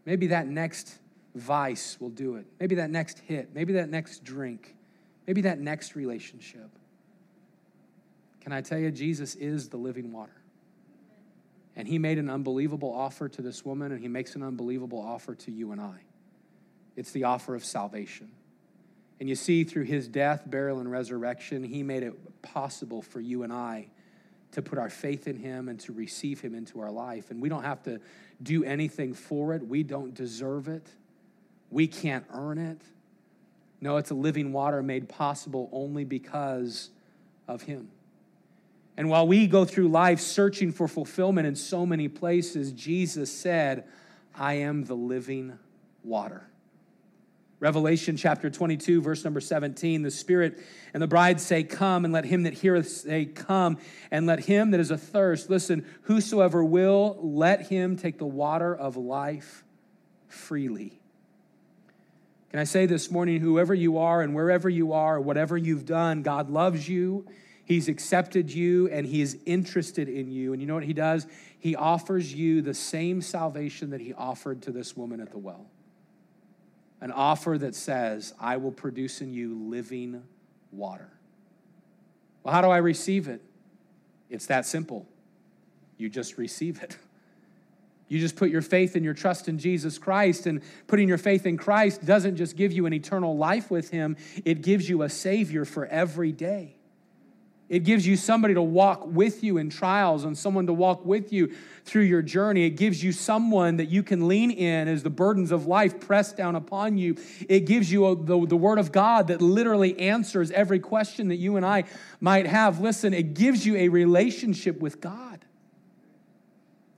Maybe 0.06 0.28
that 0.28 0.46
next 0.46 0.98
vice 1.34 1.98
will 2.00 2.10
do 2.10 2.36
it. 2.36 2.46
Maybe 2.58 2.74
that 2.76 2.90
next 2.90 3.18
hit. 3.20 3.54
Maybe 3.54 3.74
that 3.74 3.90
next 3.90 4.24
drink. 4.24 4.74
Maybe 5.26 5.42
that 5.42 5.60
next 5.60 5.94
relationship. 5.94 6.68
Can 8.40 8.52
I 8.52 8.60
tell 8.60 8.78
you, 8.78 8.90
Jesus 8.90 9.34
is 9.36 9.68
the 9.68 9.76
living 9.76 10.10
water. 10.12 10.41
And 11.74 11.88
he 11.88 11.98
made 11.98 12.18
an 12.18 12.28
unbelievable 12.28 12.92
offer 12.92 13.28
to 13.28 13.42
this 13.42 13.64
woman, 13.64 13.92
and 13.92 14.00
he 14.00 14.08
makes 14.08 14.34
an 14.34 14.42
unbelievable 14.42 15.00
offer 15.00 15.34
to 15.34 15.50
you 15.50 15.72
and 15.72 15.80
I. 15.80 16.00
It's 16.96 17.12
the 17.12 17.24
offer 17.24 17.54
of 17.54 17.64
salvation. 17.64 18.30
And 19.20 19.28
you 19.28 19.34
see, 19.34 19.64
through 19.64 19.84
his 19.84 20.08
death, 20.08 20.42
burial, 20.46 20.80
and 20.80 20.90
resurrection, 20.90 21.62
he 21.62 21.82
made 21.82 22.02
it 22.02 22.42
possible 22.42 23.02
for 23.02 23.20
you 23.20 23.42
and 23.44 23.52
I 23.52 23.88
to 24.52 24.62
put 24.62 24.78
our 24.78 24.90
faith 24.90 25.26
in 25.26 25.36
him 25.36 25.68
and 25.68 25.80
to 25.80 25.92
receive 25.92 26.40
him 26.40 26.54
into 26.54 26.80
our 26.80 26.90
life. 26.90 27.30
And 27.30 27.40
we 27.40 27.48
don't 27.48 27.64
have 27.64 27.82
to 27.84 28.00
do 28.42 28.64
anything 28.64 29.14
for 29.14 29.54
it, 29.54 29.66
we 29.66 29.82
don't 29.82 30.14
deserve 30.14 30.68
it, 30.68 30.86
we 31.70 31.86
can't 31.86 32.24
earn 32.32 32.58
it. 32.58 32.82
No, 33.80 33.96
it's 33.96 34.10
a 34.10 34.14
living 34.14 34.52
water 34.52 34.82
made 34.82 35.08
possible 35.08 35.68
only 35.72 36.04
because 36.04 36.90
of 37.48 37.62
him. 37.62 37.88
And 38.96 39.08
while 39.08 39.26
we 39.26 39.46
go 39.46 39.64
through 39.64 39.88
life 39.88 40.20
searching 40.20 40.72
for 40.72 40.86
fulfillment 40.86 41.46
in 41.46 41.56
so 41.56 41.86
many 41.86 42.08
places, 42.08 42.72
Jesus 42.72 43.32
said, 43.32 43.84
I 44.34 44.54
am 44.54 44.84
the 44.84 44.94
living 44.94 45.58
water. 46.04 46.46
Revelation 47.62 48.16
chapter 48.16 48.50
22, 48.50 49.00
verse 49.00 49.22
number 49.22 49.40
17 49.40 50.02
the 50.02 50.10
Spirit 50.10 50.58
and 50.92 51.00
the 51.00 51.06
bride 51.06 51.40
say, 51.40 51.62
Come, 51.62 52.04
and 52.04 52.12
let 52.12 52.24
him 52.24 52.42
that 52.42 52.54
heareth 52.54 52.88
say, 52.88 53.24
Come, 53.24 53.78
and 54.10 54.26
let 54.26 54.40
him 54.40 54.72
that 54.72 54.80
is 54.80 54.90
athirst, 54.90 55.48
listen, 55.48 55.86
whosoever 56.02 56.64
will, 56.64 57.18
let 57.22 57.68
him 57.68 57.96
take 57.96 58.18
the 58.18 58.26
water 58.26 58.74
of 58.74 58.96
life 58.96 59.62
freely. 60.26 60.98
Can 62.50 62.58
I 62.58 62.64
say 62.64 62.86
this 62.86 63.12
morning, 63.12 63.40
whoever 63.40 63.72
you 63.72 63.96
are 63.98 64.22
and 64.22 64.34
wherever 64.34 64.68
you 64.68 64.92
are, 64.92 65.20
whatever 65.20 65.56
you've 65.56 65.86
done, 65.86 66.22
God 66.22 66.50
loves 66.50 66.88
you. 66.88 67.24
He's 67.72 67.88
accepted 67.88 68.52
you 68.52 68.88
and 68.88 69.06
he 69.06 69.22
is 69.22 69.38
interested 69.46 70.06
in 70.06 70.30
you. 70.30 70.52
And 70.52 70.60
you 70.60 70.68
know 70.68 70.74
what 70.74 70.84
he 70.84 70.92
does? 70.92 71.26
He 71.58 71.74
offers 71.74 72.34
you 72.34 72.60
the 72.60 72.74
same 72.74 73.22
salvation 73.22 73.88
that 73.90 74.00
he 74.02 74.12
offered 74.12 74.60
to 74.62 74.72
this 74.72 74.94
woman 74.94 75.20
at 75.22 75.30
the 75.30 75.38
well 75.38 75.66
an 77.00 77.10
offer 77.10 77.58
that 77.58 77.74
says, 77.74 78.32
I 78.38 78.58
will 78.58 78.70
produce 78.70 79.22
in 79.22 79.32
you 79.32 79.58
living 79.58 80.22
water. 80.70 81.08
Well, 82.44 82.54
how 82.54 82.60
do 82.60 82.68
I 82.68 82.76
receive 82.76 83.26
it? 83.26 83.42
It's 84.30 84.46
that 84.46 84.66
simple. 84.66 85.08
You 85.96 86.08
just 86.08 86.38
receive 86.38 86.80
it. 86.80 86.96
You 88.06 88.20
just 88.20 88.36
put 88.36 88.50
your 88.50 88.62
faith 88.62 88.94
and 88.94 89.04
your 89.04 89.14
trust 89.14 89.48
in 89.48 89.58
Jesus 89.58 89.98
Christ, 89.98 90.46
and 90.46 90.62
putting 90.86 91.08
your 91.08 91.18
faith 91.18 91.46
in 91.46 91.56
Christ 91.56 92.04
doesn't 92.04 92.36
just 92.36 92.54
give 92.54 92.70
you 92.70 92.84
an 92.86 92.92
eternal 92.92 93.36
life 93.36 93.70
with 93.70 93.90
Him, 93.90 94.16
it 94.44 94.62
gives 94.62 94.88
you 94.88 95.02
a 95.02 95.08
Savior 95.08 95.64
for 95.64 95.86
every 95.86 96.30
day. 96.30 96.76
It 97.72 97.84
gives 97.84 98.06
you 98.06 98.16
somebody 98.16 98.52
to 98.52 98.60
walk 98.60 99.06
with 99.06 99.42
you 99.42 99.56
in 99.56 99.70
trials 99.70 100.24
and 100.24 100.36
someone 100.36 100.66
to 100.66 100.74
walk 100.74 101.06
with 101.06 101.32
you 101.32 101.54
through 101.86 102.02
your 102.02 102.20
journey. 102.20 102.66
It 102.66 102.76
gives 102.76 103.02
you 103.02 103.12
someone 103.12 103.78
that 103.78 103.88
you 103.88 104.02
can 104.02 104.28
lean 104.28 104.50
in 104.50 104.88
as 104.88 105.02
the 105.02 105.08
burdens 105.08 105.50
of 105.50 105.66
life 105.66 105.98
press 105.98 106.34
down 106.34 106.54
upon 106.54 106.98
you. 106.98 107.16
It 107.48 107.60
gives 107.60 107.90
you 107.90 108.06
a, 108.08 108.14
the, 108.14 108.44
the 108.46 108.58
Word 108.58 108.78
of 108.78 108.92
God 108.92 109.28
that 109.28 109.40
literally 109.40 109.98
answers 109.98 110.50
every 110.50 110.80
question 110.80 111.28
that 111.28 111.36
you 111.36 111.56
and 111.56 111.64
I 111.64 111.84
might 112.20 112.46
have. 112.46 112.78
Listen, 112.78 113.14
it 113.14 113.32
gives 113.32 113.64
you 113.64 113.74
a 113.76 113.88
relationship 113.88 114.78
with 114.78 115.00
God. 115.00 115.42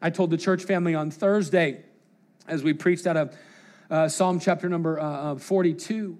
I 0.03 0.11
told 0.11 0.31
the 0.31 0.37
church 0.37 0.64
family 0.64 0.97
on 0.97 1.12
Thursday 1.12 1.85
as 2.49 2.64
we 2.64 2.72
preached 2.72 3.07
out 3.07 3.16
of 3.16 3.37
uh, 3.91 4.09
Psalm 4.09 4.41
chapter 4.41 4.68
number 4.68 4.99
uh, 4.99 5.05
uh 5.05 5.37
42 5.37 6.18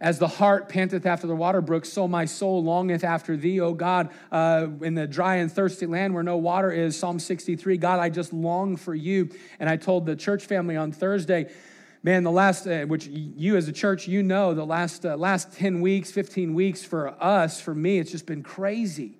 as 0.00 0.18
the 0.18 0.28
hart 0.28 0.68
panteth 0.68 1.04
after 1.04 1.26
the 1.26 1.36
water 1.36 1.60
brook, 1.60 1.84
so 1.84 2.08
my 2.08 2.24
soul 2.24 2.64
longeth 2.64 3.04
after 3.04 3.36
thee, 3.36 3.60
O 3.60 3.74
God, 3.74 4.08
uh, 4.32 4.66
in 4.80 4.94
the 4.94 5.06
dry 5.06 5.36
and 5.36 5.52
thirsty 5.52 5.86
land 5.86 6.14
where 6.14 6.22
no 6.22 6.38
water 6.38 6.70
is. 6.70 6.98
Psalm 6.98 7.18
63, 7.18 7.76
God, 7.76 8.00
I 8.00 8.08
just 8.08 8.32
long 8.32 8.76
for 8.76 8.94
you. 8.94 9.28
And 9.58 9.68
I 9.68 9.76
told 9.76 10.06
the 10.06 10.16
church 10.16 10.44
family 10.46 10.76
on 10.76 10.90
Thursday, 10.90 11.52
man, 12.02 12.24
the 12.24 12.30
last, 12.30 12.66
uh, 12.66 12.86
which 12.86 13.06
you 13.08 13.56
as 13.56 13.68
a 13.68 13.72
church, 13.72 14.08
you 14.08 14.22
know, 14.22 14.54
the 14.54 14.64
last, 14.64 15.04
uh, 15.04 15.16
last 15.16 15.52
10 15.52 15.82
weeks, 15.82 16.10
15 16.10 16.54
weeks 16.54 16.82
for 16.82 17.08
us, 17.22 17.60
for 17.60 17.74
me, 17.74 17.98
it's 17.98 18.10
just 18.10 18.24
been 18.24 18.42
crazy. 18.42 19.19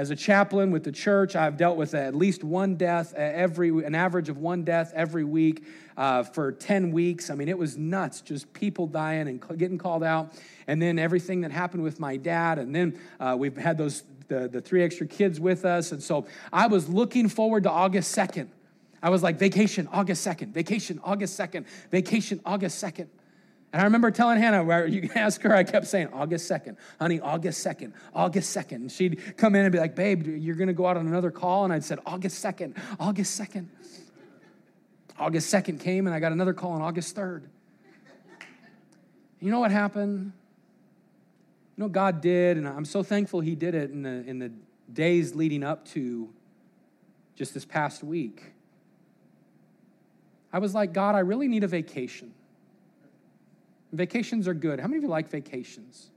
As 0.00 0.08
a 0.08 0.16
chaplain 0.16 0.70
with 0.70 0.82
the 0.82 0.92
church, 0.92 1.36
I've 1.36 1.58
dealt 1.58 1.76
with 1.76 1.92
at 1.92 2.14
least 2.14 2.42
one 2.42 2.76
death 2.76 3.12
every, 3.12 3.68
an 3.84 3.94
average 3.94 4.30
of 4.30 4.38
one 4.38 4.64
death 4.64 4.92
every 4.94 5.24
week 5.24 5.62
uh, 5.94 6.22
for 6.22 6.52
10 6.52 6.90
weeks. 6.90 7.28
I 7.28 7.34
mean, 7.34 7.50
it 7.50 7.58
was 7.58 7.76
nuts, 7.76 8.22
just 8.22 8.50
people 8.54 8.86
dying 8.86 9.28
and 9.28 9.58
getting 9.58 9.76
called 9.76 10.02
out. 10.02 10.32
And 10.66 10.80
then 10.80 10.98
everything 10.98 11.42
that 11.42 11.50
happened 11.50 11.82
with 11.82 12.00
my 12.00 12.16
dad. 12.16 12.58
And 12.58 12.74
then 12.74 12.98
uh, 13.20 13.36
we've 13.38 13.54
had 13.58 13.76
those, 13.76 14.04
the, 14.28 14.48
the 14.48 14.62
three 14.62 14.82
extra 14.82 15.06
kids 15.06 15.38
with 15.38 15.66
us. 15.66 15.92
And 15.92 16.02
so 16.02 16.24
I 16.50 16.66
was 16.66 16.88
looking 16.88 17.28
forward 17.28 17.64
to 17.64 17.70
August 17.70 18.16
2nd. 18.16 18.48
I 19.02 19.10
was 19.10 19.22
like, 19.22 19.38
vacation, 19.38 19.86
August 19.92 20.26
2nd, 20.26 20.54
vacation, 20.54 20.98
August 21.04 21.38
2nd, 21.38 21.66
vacation, 21.90 22.40
August 22.46 22.82
2nd. 22.82 23.08
And 23.72 23.80
I 23.80 23.84
remember 23.84 24.10
telling 24.10 24.38
Hannah, 24.38 24.64
where 24.64 24.86
you 24.86 25.00
can 25.02 25.16
ask 25.16 25.40
her, 25.42 25.54
I 25.54 25.62
kept 25.62 25.86
saying, 25.86 26.08
August 26.12 26.50
2nd, 26.50 26.76
honey, 26.98 27.20
August 27.20 27.64
2nd, 27.64 27.92
August 28.14 28.56
2nd. 28.56 28.72
And 28.72 28.92
she'd 28.92 29.36
come 29.36 29.54
in 29.54 29.64
and 29.64 29.72
be 29.72 29.78
like, 29.78 29.94
babe, 29.94 30.26
you're 30.26 30.56
going 30.56 30.68
to 30.68 30.74
go 30.74 30.86
out 30.86 30.96
on 30.96 31.06
another 31.06 31.30
call? 31.30 31.64
And 31.64 31.72
I'd 31.72 31.84
said, 31.84 32.00
August 32.04 32.44
2nd, 32.44 32.76
August 32.98 33.40
2nd. 33.40 33.66
August 35.18 35.52
2nd 35.52 35.80
came 35.80 36.06
and 36.06 36.14
I 36.14 36.18
got 36.18 36.32
another 36.32 36.54
call 36.54 36.72
on 36.72 36.82
August 36.82 37.14
3rd. 37.14 37.42
You 39.38 39.50
know 39.50 39.60
what 39.60 39.70
happened? 39.70 40.32
You 41.76 41.84
know 41.84 41.88
God 41.88 42.20
did, 42.20 42.56
and 42.56 42.68
I'm 42.68 42.84
so 42.84 43.02
thankful 43.02 43.40
He 43.40 43.54
did 43.54 43.74
it 43.74 43.90
in 43.90 44.02
the, 44.02 44.24
in 44.26 44.38
the 44.38 44.50
days 44.92 45.34
leading 45.34 45.62
up 45.62 45.86
to 45.88 46.28
just 47.36 47.54
this 47.54 47.64
past 47.64 48.02
week. 48.02 48.52
I 50.52 50.58
was 50.58 50.74
like, 50.74 50.92
God, 50.92 51.14
I 51.14 51.20
really 51.20 51.48
need 51.48 51.64
a 51.64 51.68
vacation. 51.68 52.34
Vacations 53.92 54.46
are 54.46 54.54
good. 54.54 54.80
How 54.80 54.86
many 54.86 54.98
of 54.98 55.02
you 55.04 55.08
like 55.08 55.28
vacations? 55.28 56.10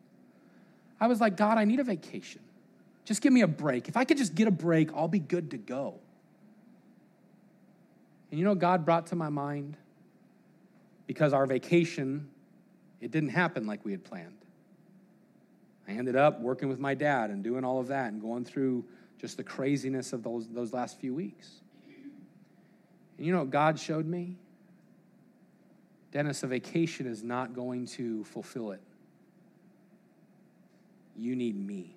I 1.00 1.08
was 1.08 1.20
like, 1.20 1.38
God, 1.38 1.58
I 1.58 1.66
need 1.66 1.80
a 1.80 1.84
vacation. 1.84 2.42
Just 3.06 3.22
give 3.22 3.34
me 3.34 3.42
a 3.42 3.48
break. 3.48 3.90
If 3.90 3.98
I 3.98 4.06
could 4.06 4.18
just 4.18 4.36
get 4.36 4.48
a 4.48 4.52
break, 4.52 4.94
I'll 4.94 5.08
be 5.08 5.20
good 5.20 5.52
to 5.52 5.58
go. 5.58 5.96
And 8.32 8.40
you 8.40 8.46
know 8.46 8.56
God 8.56 8.86
brought 8.86 9.08
to 9.08 9.16
my 9.16 9.30
mind? 9.30 9.78
Because 11.06 11.34
our 11.34 11.46
vacation, 11.46 12.30
it 13.02 13.12
didn't 13.12 13.30
happen 13.30 13.68
like 13.68 13.84
we 13.84 13.92
had 13.92 14.04
planned. 14.04 14.38
I 15.88 15.92
ended 15.92 16.16
up 16.16 16.40
working 16.40 16.70
with 16.70 16.80
my 16.80 16.94
dad 16.94 17.30
and 17.30 17.44
doing 17.44 17.66
all 17.66 17.80
of 17.80 17.88
that 17.88 18.14
and 18.14 18.22
going 18.22 18.46
through 18.46 18.86
just 19.20 19.38
the 19.38 19.44
craziness 19.44 20.14
of 20.14 20.24
those, 20.24 20.48
those 20.48 20.74
last 20.74 21.00
few 21.00 21.14
weeks. 21.14 21.50
And 23.18 23.28
you 23.28 23.34
know 23.34 23.40
what 23.40 23.52
God 23.52 23.78
showed 23.78 24.06
me? 24.06 24.38
Dennis, 26.14 26.44
a 26.44 26.48
vacation 26.48 27.08
is 27.08 27.24
not 27.24 27.56
going 27.56 27.88
to 27.88 28.24
fulfill 28.26 28.72
it. 28.72 28.82
You 31.18 31.36
need 31.36 31.56
me. 31.56 31.96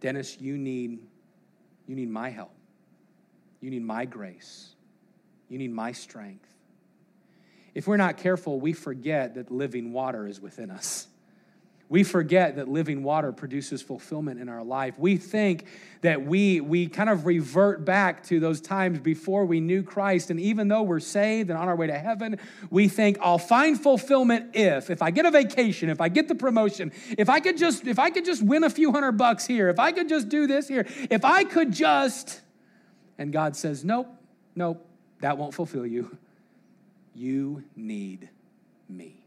Dennis, 0.00 0.38
you 0.38 0.58
need, 0.58 0.98
you 1.86 1.96
need 1.96 2.10
my 2.10 2.28
help. 2.28 2.52
You 3.62 3.70
need 3.70 3.82
my 3.82 4.04
grace. 4.04 4.74
You 5.48 5.56
need 5.56 5.72
my 5.72 5.92
strength. 5.92 6.54
If 7.74 7.86
we're 7.86 7.96
not 7.96 8.18
careful, 8.18 8.60
we 8.60 8.74
forget 8.74 9.36
that 9.36 9.50
living 9.50 9.94
water 9.94 10.26
is 10.26 10.38
within 10.38 10.70
us. 10.70 11.06
We 11.92 12.04
forget 12.04 12.56
that 12.56 12.68
living 12.68 13.02
water 13.02 13.32
produces 13.32 13.82
fulfillment 13.82 14.40
in 14.40 14.48
our 14.48 14.64
life. 14.64 14.98
We 14.98 15.18
think 15.18 15.66
that 16.00 16.24
we, 16.24 16.58
we 16.58 16.86
kind 16.86 17.10
of 17.10 17.26
revert 17.26 17.84
back 17.84 18.24
to 18.28 18.40
those 18.40 18.62
times 18.62 18.98
before 18.98 19.44
we 19.44 19.60
knew 19.60 19.82
Christ. 19.82 20.30
And 20.30 20.40
even 20.40 20.68
though 20.68 20.80
we're 20.80 21.00
saved 21.00 21.50
and 21.50 21.58
on 21.58 21.68
our 21.68 21.76
way 21.76 21.88
to 21.88 21.98
heaven, 21.98 22.38
we 22.70 22.88
think, 22.88 23.18
I'll 23.20 23.36
find 23.36 23.78
fulfillment 23.78 24.56
if, 24.56 24.88
if 24.88 25.02
I 25.02 25.10
get 25.10 25.26
a 25.26 25.30
vacation, 25.30 25.90
if 25.90 26.00
I 26.00 26.08
get 26.08 26.28
the 26.28 26.34
promotion, 26.34 26.92
if 27.18 27.28
I 27.28 27.40
could 27.40 27.58
just, 27.58 27.86
if 27.86 27.98
I 27.98 28.08
could 28.08 28.24
just 28.24 28.42
win 28.42 28.64
a 28.64 28.70
few 28.70 28.90
hundred 28.90 29.18
bucks 29.18 29.46
here, 29.46 29.68
if 29.68 29.78
I 29.78 29.92
could 29.92 30.08
just 30.08 30.30
do 30.30 30.46
this 30.46 30.68
here, 30.68 30.86
if 31.10 31.26
I 31.26 31.44
could 31.44 31.72
just. 31.74 32.40
And 33.18 33.34
God 33.34 33.54
says, 33.54 33.84
Nope, 33.84 34.08
nope, 34.56 34.82
that 35.20 35.36
won't 35.36 35.52
fulfill 35.52 35.84
you. 35.84 36.16
You 37.14 37.64
need 37.76 38.30
me. 38.88 39.21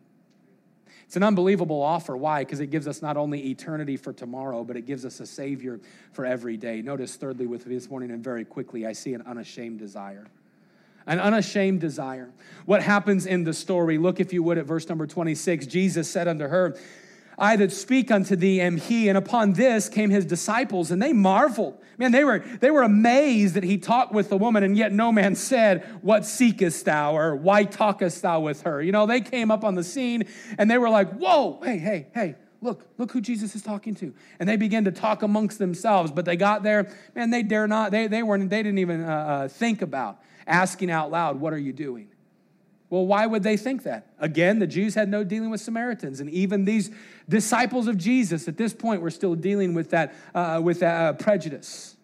It's 1.06 1.16
an 1.16 1.24
unbelievable 1.24 1.82
offer. 1.82 2.18
Why? 2.18 2.44
Because 2.44 2.60
it 2.60 2.68
gives 2.68 2.88
us 2.88 3.02
not 3.02 3.16
only 3.16 3.50
eternity 3.50 3.96
for 3.96 4.12
tomorrow, 4.12 4.64
but 4.64 4.76
it 4.76 4.86
gives 4.86 5.06
us 5.06 5.20
a 5.20 5.26
Savior 5.26 5.80
for 6.14 6.26
every 6.26 6.58
day. 6.58 6.82
Notice, 6.82 7.16
thirdly, 7.16 7.46
with 7.46 7.68
me 7.68 7.76
this 7.76 7.90
morning, 7.90 8.12
and 8.12 8.24
very 8.24 8.44
quickly, 8.44 8.86
I 8.86 8.94
see 8.94 9.14
an 9.14 9.22
unashamed 9.26 9.80
desire. 9.80 10.28
An 11.08 11.20
unashamed 11.20 11.82
desire. 11.82 12.32
What 12.66 12.82
happens 12.82 13.28
in 13.28 13.44
the 13.44 13.54
story? 13.54 14.00
Look, 14.00 14.20
if 14.20 14.34
you 14.34 14.42
would, 14.42 14.58
at 14.58 14.66
verse 14.66 14.90
number 14.90 15.06
26. 15.06 15.68
Jesus 15.68 16.10
said 16.10 16.28
unto 16.28 16.48
her, 16.48 16.76
I 17.38 17.56
that 17.58 17.72
speak 17.72 18.12
unto 18.12 18.36
thee 18.36 18.62
am 18.62 18.78
he. 18.78 19.10
And 19.10 19.18
upon 19.18 19.54
this 19.54 19.90
came 19.90 20.10
his 20.10 20.26
disciples, 20.26 20.92
and 20.92 21.02
they 21.02 21.14
marveled. 21.14 21.82
Man, 21.98 22.12
they 22.12 22.24
were, 22.24 22.40
they 22.40 22.72
were 22.72 22.84
amazed 22.84 23.56
that 23.56 23.64
he 23.64 23.78
talked 23.78 24.12
with 24.12 24.30
the 24.30 24.38
woman, 24.38 24.64
and 24.64 24.78
yet 24.78 24.92
no 24.92 25.12
man 25.12 25.36
said, 25.36 25.86
What 26.02 26.26
seekest 26.26 26.84
thou? 26.86 27.16
or 27.16 27.36
Why 27.36 27.64
talkest 27.64 28.22
thou 28.22 28.42
with 28.42 28.64
her? 28.64 28.82
You 28.82 28.92
know, 28.92 29.06
they 29.06 29.22
came 29.22 29.50
up 29.52 29.64
on 29.64 29.76
the 29.76 29.84
scene 29.84 30.26
and 30.58 30.70
they 30.70 30.78
were 30.78 30.90
like, 30.90 31.14
Whoa, 31.14 31.60
hey, 31.64 31.78
hey, 31.78 32.08
hey, 32.14 32.36
look, 32.62 32.86
look 32.98 33.12
who 33.12 33.22
Jesus 33.22 33.56
is 33.56 33.62
talking 33.62 33.96
to. 33.96 34.14
And 34.40 34.50
they 34.50 34.58
began 34.58 34.84
to 34.86 34.92
talk 34.92 35.24
amongst 35.24 35.60
themselves, 35.60 36.12
but 36.12 36.26
they 36.26 36.36
got 36.36 36.64
there, 36.64 36.94
man, 37.16 37.30
they 37.30 37.44
dare 37.44 37.68
not, 37.68 37.92
they, 37.92 38.08
they 38.08 38.24
weren't, 38.24 38.50
they 38.50 38.64
didn't 38.64 38.80
even 38.80 39.04
uh, 39.04 39.08
uh, 39.08 39.48
think 39.48 39.82
about 39.82 40.20
asking 40.48 40.92
out 40.92 41.12
loud, 41.12 41.40
What 41.40 41.54
are 41.54 41.58
you 41.58 41.72
doing? 41.74 42.10
Well, 42.90 43.06
why 43.06 43.26
would 43.26 43.44
they 43.44 43.58
think 43.58 43.84
that? 43.84 44.08
Again, 44.20 44.60
the 44.60 44.68
Jews 44.68 44.94
had 44.94 45.10
no 45.10 45.24
dealing 45.24 45.50
with 45.50 45.62
Samaritans, 45.62 46.20
and 46.20 46.30
even 46.30 46.66
these 46.66 46.92
disciples 47.28 47.88
of 47.88 47.98
Jesus 47.98 48.48
at 48.48 48.58
this 48.58 48.74
point 48.74 49.02
were 49.02 49.10
still 49.10 49.36
dealing 49.36 49.74
with 49.74 49.90
that, 49.90 50.14
uh, 50.36 50.62
with 50.64 50.82
that 50.82 51.02
uh, 51.02 51.14
prejudice. 51.14 51.96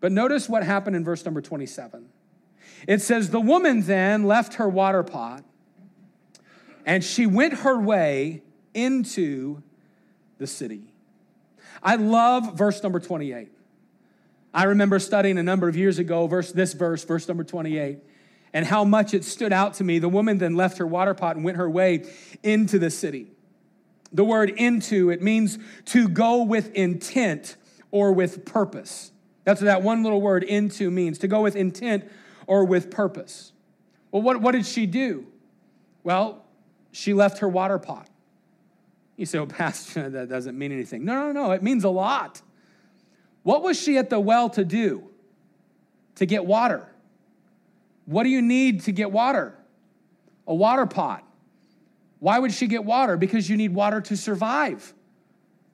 But 0.00 0.12
notice 0.12 0.48
what 0.48 0.62
happened 0.62 0.94
in 0.94 1.04
verse 1.04 1.24
number 1.24 1.40
27. 1.40 2.06
It 2.86 3.00
says, 3.00 3.30
The 3.30 3.40
woman 3.40 3.82
then 3.82 4.24
left 4.24 4.54
her 4.54 4.68
water 4.68 5.02
pot, 5.02 5.42
and 6.84 7.02
she 7.02 7.24
went 7.24 7.54
her 7.60 7.80
way 7.80 8.42
into 8.74 9.62
the 10.36 10.46
city. 10.46 10.82
I 11.82 11.96
love 11.96 12.58
verse 12.58 12.82
number 12.82 13.00
28. 13.00 13.48
I 14.52 14.64
remember 14.64 14.98
studying 14.98 15.38
a 15.38 15.42
number 15.42 15.66
of 15.68 15.76
years 15.76 15.98
ago, 15.98 16.26
verse, 16.26 16.52
this 16.52 16.74
verse, 16.74 17.04
verse 17.04 17.26
number 17.26 17.44
28 17.44 17.98
and 18.56 18.64
how 18.64 18.84
much 18.84 19.12
it 19.12 19.22
stood 19.22 19.52
out 19.52 19.74
to 19.74 19.84
me. 19.84 19.98
The 19.98 20.08
woman 20.08 20.38
then 20.38 20.54
left 20.54 20.78
her 20.78 20.86
water 20.86 21.12
pot 21.12 21.36
and 21.36 21.44
went 21.44 21.58
her 21.58 21.68
way 21.68 22.08
into 22.42 22.78
the 22.78 22.88
city. 22.88 23.26
The 24.12 24.24
word 24.24 24.48
into, 24.48 25.10
it 25.10 25.20
means 25.20 25.58
to 25.86 26.08
go 26.08 26.42
with 26.42 26.72
intent 26.72 27.58
or 27.90 28.12
with 28.12 28.46
purpose. 28.46 29.12
That's 29.44 29.60
what 29.60 29.66
that 29.66 29.82
one 29.82 30.02
little 30.02 30.22
word 30.22 30.42
into 30.42 30.90
means, 30.90 31.18
to 31.18 31.28
go 31.28 31.42
with 31.42 31.54
intent 31.54 32.10
or 32.46 32.64
with 32.64 32.90
purpose. 32.90 33.52
Well, 34.10 34.22
what, 34.22 34.40
what 34.40 34.52
did 34.52 34.64
she 34.64 34.86
do? 34.86 35.26
Well, 36.02 36.42
she 36.92 37.12
left 37.12 37.40
her 37.40 37.48
water 37.50 37.78
pot. 37.78 38.08
You 39.16 39.26
say, 39.26 39.36
well, 39.36 39.46
Pastor, 39.48 40.08
that 40.08 40.30
doesn't 40.30 40.56
mean 40.56 40.72
anything. 40.72 41.04
No, 41.04 41.30
no, 41.30 41.32
no, 41.32 41.50
it 41.50 41.62
means 41.62 41.84
a 41.84 41.90
lot. 41.90 42.40
What 43.42 43.62
was 43.62 43.78
she 43.78 43.98
at 43.98 44.08
the 44.08 44.18
well 44.18 44.48
to 44.48 44.64
do? 44.64 45.10
To 46.14 46.24
get 46.24 46.46
water. 46.46 46.88
What 48.06 48.22
do 48.22 48.30
you 48.30 48.40
need 48.40 48.82
to 48.84 48.92
get 48.92 49.12
water? 49.12 49.54
A 50.46 50.54
water 50.54 50.86
pot. 50.86 51.24
Why 52.18 52.38
would 52.38 52.52
she 52.52 52.66
get 52.66 52.84
water? 52.84 53.16
Because 53.16 53.50
you 53.50 53.56
need 53.56 53.74
water 53.74 54.00
to 54.00 54.16
survive. 54.16 54.94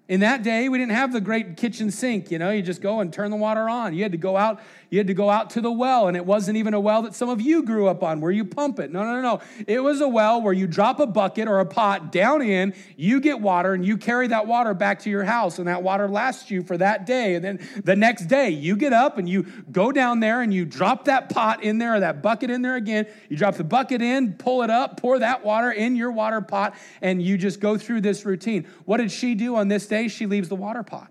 In 0.09 0.21
that 0.21 0.43
day, 0.43 0.69
we 0.69 0.79
didn't 0.79 0.93
have 0.93 1.13
the 1.13 1.21
great 1.21 1.57
kitchen 1.57 1.89
sink, 1.91 2.33
you 2.33 2.39
know, 2.39 2.51
you 2.51 2.61
just 2.61 2.83
go 2.83 2.99
and 2.99 3.13
turn 3.13 3.31
the 3.31 3.37
water 3.37 3.69
on. 3.69 3.95
You 3.95 4.03
had 4.03 4.11
to 4.11 4.19
go 4.19 4.37
out, 4.37 4.61
you 4.91 4.99
had 4.99 5.07
to 5.07 5.15
go 5.15 5.31
out 5.31 5.51
to 5.51 5.61
the 5.61 5.71
well, 5.71 6.09
and 6.09 6.17
it 6.17 6.27
wasn't 6.27 6.57
even 6.57 6.75
a 6.75 6.81
well 6.81 7.03
that 7.03 7.15
some 7.15 7.29
of 7.29 7.41
you 7.41 7.63
grew 7.63 7.87
up 7.87 8.03
on 8.03 8.21
where 8.21 8.33
you 8.33 8.45
pump 8.45 8.81
it. 8.81 8.91
No, 8.91 9.05
no, 9.05 9.15
no, 9.15 9.23
no. 9.23 9.41
It 9.69 9.81
was 9.81 10.01
a 10.01 10.09
well 10.09 10.43
where 10.43 10.53
you 10.53 10.67
drop 10.67 10.99
a 10.99 11.07
bucket 11.07 11.47
or 11.47 11.61
a 11.61 11.65
pot 11.67 12.11
down 12.11 12.43
in, 12.43 12.75
you 12.97 13.21
get 13.21 13.41
water, 13.41 13.75
and 13.75 13.87
you 13.87 13.97
carry 13.97 14.27
that 14.27 14.49
water 14.49 14.75
back 14.75 14.99
to 15.01 15.11
your 15.11 15.23
house, 15.23 15.61
and 15.61 15.69
that 15.69 15.85
water 15.85 16.09
lasts 16.09 16.51
you 16.51 16.65
for 16.65 16.77
that 16.79 17.07
day. 17.07 17.37
And 17.37 17.45
then 17.45 17.69
the 17.85 17.95
next 17.95 18.27
day, 18.27 18.51
you 18.51 18.77
get 18.77 18.93
up 18.93 19.19
and 19.19 19.29
you 19.29 19.47
go 19.71 19.93
down 19.93 20.19
there 20.19 20.43
and 20.43 20.53
you 20.53 20.65
drop 20.65 21.05
that 21.05 21.31
pot 21.31 21.63
in 21.63 21.79
there 21.79 21.95
or 21.95 22.01
that 22.01 22.23
bucket 22.23 22.51
in 22.51 22.61
there 22.61 22.75
again. 22.75 23.07
You 23.29 23.37
drop 23.37 23.55
the 23.55 23.65
bucket 23.65 24.03
in, 24.03 24.33
pull 24.35 24.63
it 24.63 24.69
up, 24.69 25.01
pour 25.01 25.21
that 25.21 25.45
water 25.45 25.71
in 25.71 25.95
your 25.95 26.11
water 26.11 26.41
pot, 26.41 26.75
and 27.01 27.23
you 27.23 27.39
just 27.39 27.61
go 27.61 27.79
through 27.79 28.01
this 28.01 28.27
routine. 28.27 28.67
What 28.85 28.97
did 28.97 29.13
she 29.13 29.37
do 29.37 29.55
on 29.55 29.69
this 29.69 29.87
day, 29.87 30.02
she 30.09 30.27
leaves 30.27 30.49
the 30.49 30.57
water 30.57 30.83
pot. 30.83 31.11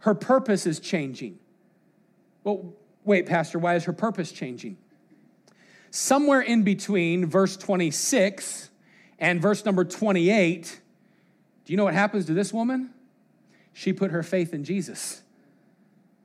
Her 0.00 0.14
purpose 0.14 0.66
is 0.66 0.80
changing. 0.80 1.38
Well, 2.44 2.74
wait, 3.04 3.26
Pastor, 3.26 3.58
why 3.58 3.76
is 3.76 3.84
her 3.84 3.92
purpose 3.92 4.32
changing? 4.32 4.76
Somewhere 5.90 6.40
in 6.40 6.62
between 6.62 7.26
verse 7.26 7.56
26 7.56 8.70
and 9.18 9.40
verse 9.40 9.64
number 9.64 9.84
28, 9.84 10.80
do 11.64 11.72
you 11.72 11.76
know 11.76 11.84
what 11.84 11.94
happens 11.94 12.26
to 12.26 12.34
this 12.34 12.52
woman? 12.52 12.90
She 13.72 13.92
put 13.92 14.10
her 14.10 14.22
faith 14.22 14.52
in 14.52 14.64
Jesus. 14.64 15.22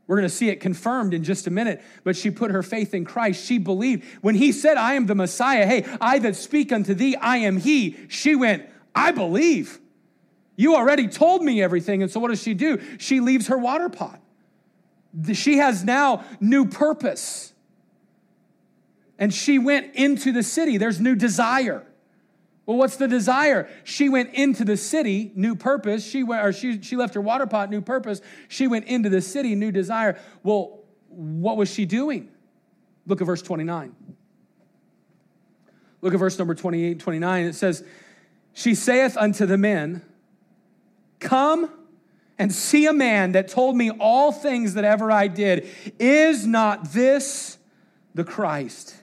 We're 0.07 0.15
going 0.15 0.27
to 0.27 0.33
see 0.33 0.49
it 0.49 0.61
confirmed 0.61 1.13
in 1.13 1.23
just 1.23 1.47
a 1.47 1.51
minute, 1.51 1.83
but 2.03 2.15
she 2.15 2.31
put 2.31 2.51
her 2.51 2.63
faith 2.63 2.93
in 2.93 3.03
Christ. 3.03 3.45
She 3.45 3.57
believed. 3.57 4.05
When 4.21 4.35
he 4.35 4.53
said, 4.53 4.77
I 4.77 4.93
am 4.93 5.05
the 5.05 5.15
Messiah, 5.15 5.65
hey, 5.65 5.85
I 5.99 6.19
that 6.19 6.37
speak 6.37 6.71
unto 6.71 6.93
thee, 6.93 7.17
I 7.17 7.37
am 7.37 7.57
he, 7.57 7.97
she 8.07 8.33
went, 8.33 8.65
I 8.95 9.11
believe. 9.11 9.79
You 10.57 10.75
already 10.75 11.07
told 11.07 11.43
me 11.43 11.61
everything. 11.61 12.01
And 12.01 12.11
so 12.11 12.19
what 12.19 12.29
does 12.29 12.41
she 12.41 12.53
do? 12.53 12.81
She 12.97 13.21
leaves 13.21 13.47
her 13.47 13.57
water 13.57 13.87
pot. 13.87 14.19
She 15.33 15.57
has 15.57 15.85
now 15.85 16.25
new 16.41 16.65
purpose. 16.65 17.53
And 19.17 19.33
she 19.33 19.59
went 19.59 19.95
into 19.95 20.31
the 20.31 20.43
city. 20.43 20.77
There's 20.77 20.99
new 20.99 21.15
desire. 21.15 21.85
Well, 22.65 22.77
what's 22.77 22.97
the 22.97 23.07
desire? 23.07 23.69
She 23.83 24.09
went 24.09 24.33
into 24.33 24.65
the 24.65 24.75
city, 24.75 25.31
new 25.35 25.55
purpose. 25.55 26.05
She 26.05 26.23
went, 26.23 26.45
or 26.45 26.51
she, 26.51 26.81
she 26.81 26.97
left 26.97 27.13
her 27.13 27.21
water 27.21 27.45
pot, 27.45 27.69
new 27.69 27.81
purpose. 27.81 28.19
She 28.49 28.67
went 28.67 28.85
into 28.85 29.09
the 29.09 29.21
city, 29.21 29.55
new 29.55 29.71
desire. 29.71 30.19
Well, 30.43 30.79
what 31.07 31.55
was 31.55 31.71
she 31.71 31.85
doing? 31.85 32.29
Look 33.05 33.21
at 33.21 33.25
verse 33.25 33.41
29. 33.41 33.95
Look 36.01 36.13
at 36.13 36.19
verse 36.19 36.37
number 36.37 36.55
28, 36.55 36.99
29. 36.99 37.45
It 37.45 37.55
says, 37.55 37.83
She 38.53 38.75
saith 38.75 39.15
unto 39.17 39.45
the 39.45 39.57
men, 39.57 40.01
Come 41.19 41.71
and 42.37 42.53
see 42.53 42.85
a 42.85 42.93
man 42.93 43.31
that 43.31 43.47
told 43.47 43.75
me 43.75 43.89
all 43.89 44.31
things 44.31 44.75
that 44.75 44.83
ever 44.83 45.11
I 45.11 45.27
did. 45.27 45.67
Is 45.99 46.45
not 46.45 46.91
this 46.91 47.57
the 48.13 48.23
Christ? 48.23 48.95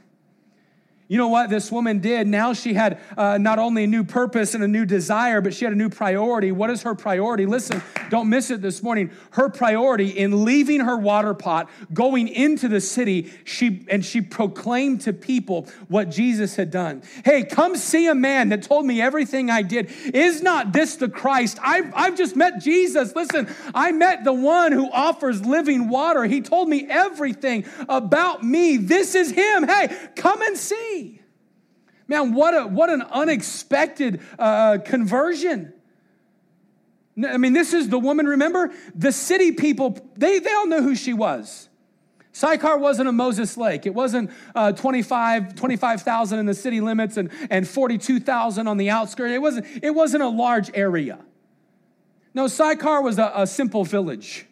You 1.06 1.18
know 1.18 1.28
what 1.28 1.50
this 1.50 1.70
woman 1.70 1.98
did? 1.98 2.26
Now 2.26 2.54
she 2.54 2.72
had 2.72 2.98
uh, 3.18 3.36
not 3.36 3.58
only 3.58 3.84
a 3.84 3.86
new 3.86 4.04
purpose 4.04 4.54
and 4.54 4.64
a 4.64 4.68
new 4.68 4.86
desire, 4.86 5.42
but 5.42 5.52
she 5.52 5.66
had 5.66 5.74
a 5.74 5.76
new 5.76 5.90
priority. 5.90 6.50
What 6.50 6.70
is 6.70 6.80
her 6.82 6.94
priority? 6.94 7.44
Listen, 7.44 7.82
don't 8.08 8.30
miss 8.30 8.50
it 8.50 8.62
this 8.62 8.82
morning. 8.82 9.10
Her 9.32 9.50
priority 9.50 10.08
in 10.08 10.46
leaving 10.46 10.80
her 10.80 10.96
water 10.96 11.34
pot, 11.34 11.68
going 11.92 12.28
into 12.28 12.68
the 12.68 12.80
city, 12.80 13.30
she 13.44 13.84
and 13.90 14.02
she 14.02 14.22
proclaimed 14.22 15.02
to 15.02 15.12
people 15.12 15.68
what 15.88 16.08
Jesus 16.08 16.56
had 16.56 16.70
done. 16.70 17.02
Hey, 17.22 17.44
come 17.44 17.76
see 17.76 18.06
a 18.06 18.14
man 18.14 18.48
that 18.48 18.62
told 18.62 18.86
me 18.86 19.02
everything 19.02 19.50
I 19.50 19.60
did. 19.60 19.90
Is 20.14 20.42
not 20.42 20.72
this 20.72 20.96
the 20.96 21.10
Christ? 21.10 21.58
I've, 21.62 21.92
I've 21.94 22.16
just 22.16 22.34
met 22.34 22.62
Jesus. 22.62 23.14
Listen, 23.14 23.46
I 23.74 23.92
met 23.92 24.24
the 24.24 24.32
one 24.32 24.72
who 24.72 24.90
offers 24.90 25.44
living 25.44 25.90
water. 25.90 26.24
He 26.24 26.40
told 26.40 26.70
me 26.70 26.86
everything 26.88 27.66
about 27.90 28.42
me. 28.42 28.78
This 28.78 29.14
is 29.14 29.30
him. 29.30 29.68
Hey, 29.68 29.94
come 30.16 30.40
and 30.40 30.56
see. 30.56 30.93
Man, 32.06 32.34
what, 32.34 32.54
a, 32.54 32.66
what 32.66 32.90
an 32.90 33.02
unexpected 33.02 34.20
uh, 34.38 34.78
conversion. 34.84 35.72
I 37.26 37.36
mean, 37.36 37.52
this 37.52 37.72
is 37.72 37.88
the 37.88 37.98
woman, 37.98 38.26
remember? 38.26 38.72
The 38.94 39.12
city 39.12 39.52
people, 39.52 39.98
they, 40.16 40.38
they 40.38 40.52
all 40.52 40.66
knew 40.66 40.82
who 40.82 40.94
she 40.94 41.12
was. 41.12 41.68
Sychar 42.32 42.76
wasn't 42.78 43.08
a 43.08 43.12
Moses 43.12 43.56
Lake. 43.56 43.86
It 43.86 43.94
wasn't 43.94 44.30
uh, 44.56 44.72
25, 44.72 45.54
25,000 45.54 46.38
in 46.40 46.46
the 46.46 46.54
city 46.54 46.80
limits 46.80 47.16
and, 47.16 47.30
and 47.48 47.66
42,000 47.66 48.66
on 48.66 48.76
the 48.76 48.90
outskirts. 48.90 49.32
It 49.32 49.40
wasn't, 49.40 49.66
it 49.82 49.90
wasn't 49.90 50.24
a 50.24 50.28
large 50.28 50.70
area. 50.74 51.20
No, 52.34 52.48
Sychar 52.48 53.00
was 53.00 53.20
a, 53.20 53.30
a 53.36 53.46
simple 53.46 53.84
village. 53.84 54.46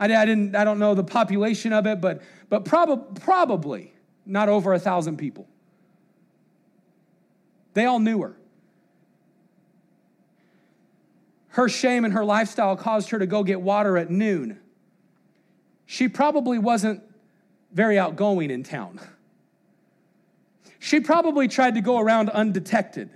I, 0.00 0.06
I, 0.06 0.26
didn't, 0.26 0.56
I 0.56 0.64
don't 0.64 0.80
know 0.80 0.94
the 0.94 1.04
population 1.04 1.72
of 1.72 1.86
it, 1.86 2.00
but, 2.00 2.22
but 2.48 2.64
prob- 2.64 3.20
probably 3.20 3.94
not 4.26 4.48
over 4.48 4.72
a 4.72 4.80
thousand 4.80 5.18
people. 5.18 5.46
They 7.74 7.86
all 7.86 7.98
knew 7.98 8.22
her. 8.22 8.36
Her 11.48 11.68
shame 11.68 12.04
and 12.04 12.14
her 12.14 12.24
lifestyle 12.24 12.76
caused 12.76 13.10
her 13.10 13.18
to 13.18 13.26
go 13.26 13.42
get 13.44 13.60
water 13.60 13.98
at 13.98 14.10
noon. 14.10 14.58
She 15.84 16.08
probably 16.08 16.58
wasn't 16.58 17.02
very 17.72 17.98
outgoing 17.98 18.50
in 18.50 18.62
town. 18.62 19.00
She 20.78 21.00
probably 21.00 21.48
tried 21.48 21.74
to 21.74 21.80
go 21.80 21.98
around 21.98 22.30
undetected. 22.30 23.10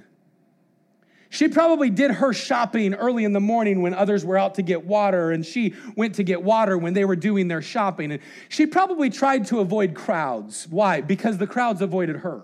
She 1.30 1.48
probably 1.48 1.90
did 1.90 2.10
her 2.12 2.32
shopping 2.32 2.94
early 2.94 3.24
in 3.24 3.32
the 3.32 3.40
morning 3.40 3.82
when 3.82 3.92
others 3.92 4.24
were 4.24 4.38
out 4.38 4.54
to 4.54 4.62
get 4.62 4.84
water, 4.84 5.32
and 5.32 5.44
she 5.44 5.74
went 5.96 6.14
to 6.16 6.22
get 6.22 6.42
water 6.42 6.78
when 6.78 6.94
they 6.94 7.04
were 7.04 7.16
doing 7.16 7.48
their 7.48 7.62
shopping. 7.62 8.12
And 8.12 8.22
she 8.48 8.66
probably 8.66 9.10
tried 9.10 9.46
to 9.46 9.60
avoid 9.60 9.94
crowds. 9.94 10.68
Why? 10.68 11.00
Because 11.00 11.38
the 11.38 11.46
crowds 11.46 11.82
avoided 11.82 12.16
her. 12.16 12.42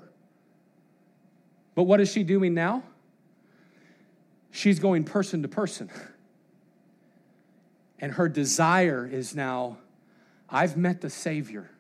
But 1.75 1.85
what 1.85 2.01
is 2.01 2.11
she 2.11 2.23
doing 2.23 2.55
now? 2.55 2.83
She's 4.51 4.79
going 4.79 5.05
person 5.05 5.43
to 5.43 5.49
person. 5.49 5.91
And 7.99 8.13
her 8.13 8.29
desire 8.29 9.09
is 9.11 9.35
now 9.35 9.79
I've 10.53 10.77
met 10.77 11.01
the 11.01 11.09
Savior, 11.09 11.71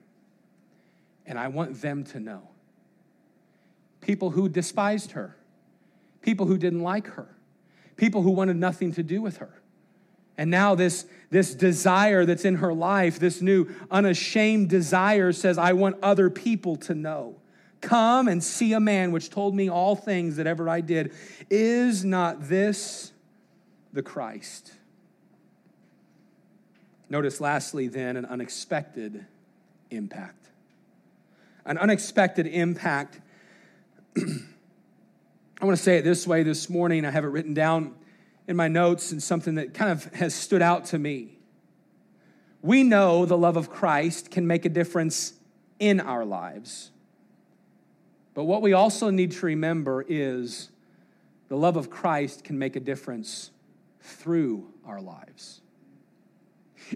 and 1.26 1.38
I 1.38 1.49
want 1.49 1.82
them 1.82 2.05
to 2.05 2.20
know. 2.20 2.49
People 4.01 4.30
who 4.30 4.49
despised 4.49 5.11
her, 5.12 5.36
people 6.22 6.47
who 6.47 6.57
didn't 6.57 6.80
like 6.80 7.07
her, 7.09 7.36
people 7.97 8.22
who 8.22 8.30
wanted 8.30 8.57
nothing 8.57 8.93
to 8.95 9.03
do 9.03 9.20
with 9.20 9.36
her. 9.36 9.62
And 10.38 10.51
now, 10.51 10.74
this, 10.74 11.05
this 11.28 11.55
desire 11.55 12.24
that's 12.24 12.47
in 12.47 12.57
her 12.57 12.72
life, 12.72 13.18
this 13.18 13.43
new 13.43 13.68
unashamed 13.90 14.70
desire, 14.70 15.30
says, 15.32 15.59
I 15.59 15.74
want 15.74 15.97
other 16.03 16.30
people 16.30 16.76
to 16.76 16.95
know. 16.95 17.36
Come 17.83 18.28
and 18.28 18.43
see 18.43 18.72
a 18.72 18.80
man 18.80 19.12
which 19.12 19.28
told 19.28 19.55
me 19.55 19.68
all 19.68 19.95
things 19.97 20.37
that 20.37 20.47
ever 20.47 20.68
I 20.68 20.80
did. 20.80 21.12
Is 21.51 22.05
not 22.05 22.49
this 22.49 23.12
the 23.93 24.03
Christ? 24.03 24.72
Notice, 27.11 27.41
lastly, 27.41 27.89
then, 27.89 28.16
an 28.16 28.24
unexpected 28.24 29.26
impact. 29.91 30.49
an 31.66 31.76
unexpected 31.76 32.47
impact. 32.47 33.20
I 34.16 35.64
want 35.64 35.76
to 35.76 35.83
say 35.83 35.99
it 35.99 36.05
this 36.05 36.26
way 36.26 36.43
this 36.43 36.70
morning. 36.70 37.05
I 37.05 37.11
have 37.11 37.24
it 37.24 37.28
written 37.28 37.53
down 37.53 37.95
in 38.49 38.57
my 38.57 38.68
notes 38.68 39.12
and 39.12 39.22
something 39.22 39.57
that 39.57 39.74
kind 39.74 39.91
of 39.91 40.05
has 40.14 40.35
stood 40.35 40.62
out 40.62 40.87
to 40.87 40.99
me. 40.99 41.39
We 42.62 42.85
know 42.85 43.26
the 43.26 43.37
love 43.37 43.57
of 43.57 43.70
Christ 43.70 44.30
can 44.30 44.47
make 44.47 44.64
a 44.64 44.68
difference 44.68 45.35
in 45.78 46.01
our 46.01 46.24
lives. 46.24 46.91
But 48.35 48.45
what 48.45 48.62
we 48.62 48.72
also 48.72 49.11
need 49.11 49.33
to 49.33 49.47
remember 49.47 50.05
is 50.09 50.70
the 51.49 51.57
love 51.57 51.76
of 51.76 51.91
Christ 51.91 52.45
can 52.45 52.59
make 52.59 52.76
a 52.76 52.80
difference 52.80 53.51
through 54.01 54.66
our 54.87 55.01
lives. 55.01 55.61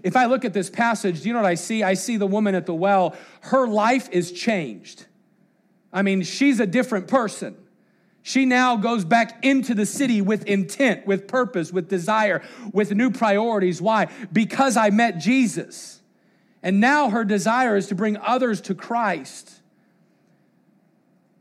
If 0.03 0.15
I 0.15 0.25
look 0.25 0.45
at 0.45 0.53
this 0.53 0.69
passage, 0.69 1.21
do 1.21 1.27
you 1.27 1.33
know 1.33 1.41
what 1.41 1.47
I 1.47 1.55
see? 1.55 1.83
I 1.83 1.93
see 1.93 2.17
the 2.17 2.27
woman 2.27 2.55
at 2.55 2.65
the 2.65 2.73
well. 2.73 3.15
Her 3.41 3.67
life 3.67 4.09
is 4.11 4.31
changed. 4.31 5.05
I 5.93 6.01
mean, 6.01 6.23
she's 6.23 6.59
a 6.59 6.67
different 6.67 7.07
person. 7.07 7.55
She 8.21 8.45
now 8.45 8.75
goes 8.75 9.05
back 9.05 9.45
into 9.45 9.73
the 9.73 9.85
city 9.85 10.21
with 10.21 10.45
intent, 10.45 11.07
with 11.07 11.27
purpose, 11.27 11.71
with 11.71 11.87
desire, 11.87 12.41
with 12.73 12.93
new 12.93 13.09
priorities. 13.09 13.81
Why? 13.81 14.07
Because 14.33 14.75
I 14.75 14.89
met 14.89 15.17
Jesus. 15.17 16.01
And 16.61 16.81
now 16.81 17.09
her 17.09 17.23
desire 17.23 17.77
is 17.77 17.87
to 17.87 17.95
bring 17.95 18.17
others 18.17 18.59
to 18.61 18.75
Christ. 18.75 19.61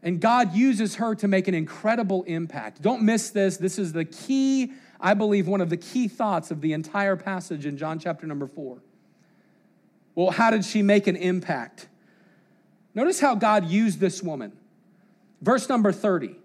And 0.06 0.20
God 0.20 0.54
uses 0.54 0.94
her 0.94 1.16
to 1.16 1.26
make 1.26 1.48
an 1.48 1.54
incredible 1.54 2.22
impact. 2.28 2.80
Don't 2.80 3.02
miss 3.02 3.30
this. 3.30 3.56
This 3.56 3.76
is 3.76 3.92
the 3.92 4.04
key, 4.04 4.72
I 5.00 5.14
believe, 5.14 5.48
one 5.48 5.60
of 5.60 5.68
the 5.68 5.76
key 5.76 6.06
thoughts 6.06 6.52
of 6.52 6.60
the 6.60 6.74
entire 6.74 7.16
passage 7.16 7.66
in 7.66 7.76
John 7.76 7.98
chapter 7.98 8.24
number 8.24 8.46
four. 8.46 8.78
Well, 10.14 10.30
how 10.30 10.52
did 10.52 10.64
she 10.64 10.80
make 10.80 11.08
an 11.08 11.16
impact? 11.16 11.88
Notice 12.94 13.18
how 13.18 13.34
God 13.34 13.66
used 13.66 13.98
this 13.98 14.22
woman. 14.22 14.52
Verse 15.42 15.68
number 15.68 15.90
30. 15.90 16.36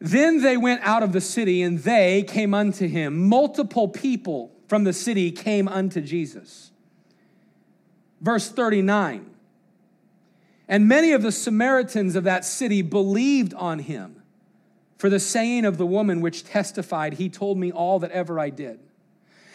Then 0.00 0.40
they 0.40 0.56
went 0.56 0.80
out 0.82 1.02
of 1.02 1.12
the 1.12 1.20
city, 1.20 1.60
and 1.60 1.78
they 1.80 2.22
came 2.22 2.54
unto 2.54 2.88
him. 2.88 3.28
Multiple 3.28 3.88
people 3.88 4.52
from 4.68 4.84
the 4.84 4.94
city 4.94 5.30
came 5.30 5.68
unto 5.68 6.00
Jesus. 6.00 6.70
Verse 8.22 8.48
39 8.48 9.35
And 10.68 10.88
many 10.88 11.12
of 11.12 11.22
the 11.22 11.32
Samaritans 11.32 12.16
of 12.16 12.24
that 12.24 12.44
city 12.44 12.82
believed 12.82 13.54
on 13.54 13.78
him 13.78 14.22
for 14.98 15.08
the 15.08 15.20
saying 15.20 15.64
of 15.64 15.78
the 15.78 15.86
woman 15.86 16.20
which 16.20 16.44
testified, 16.44 17.14
He 17.14 17.28
told 17.28 17.58
me 17.58 17.70
all 17.70 17.98
that 18.00 18.10
ever 18.10 18.40
I 18.40 18.50
did. 18.50 18.80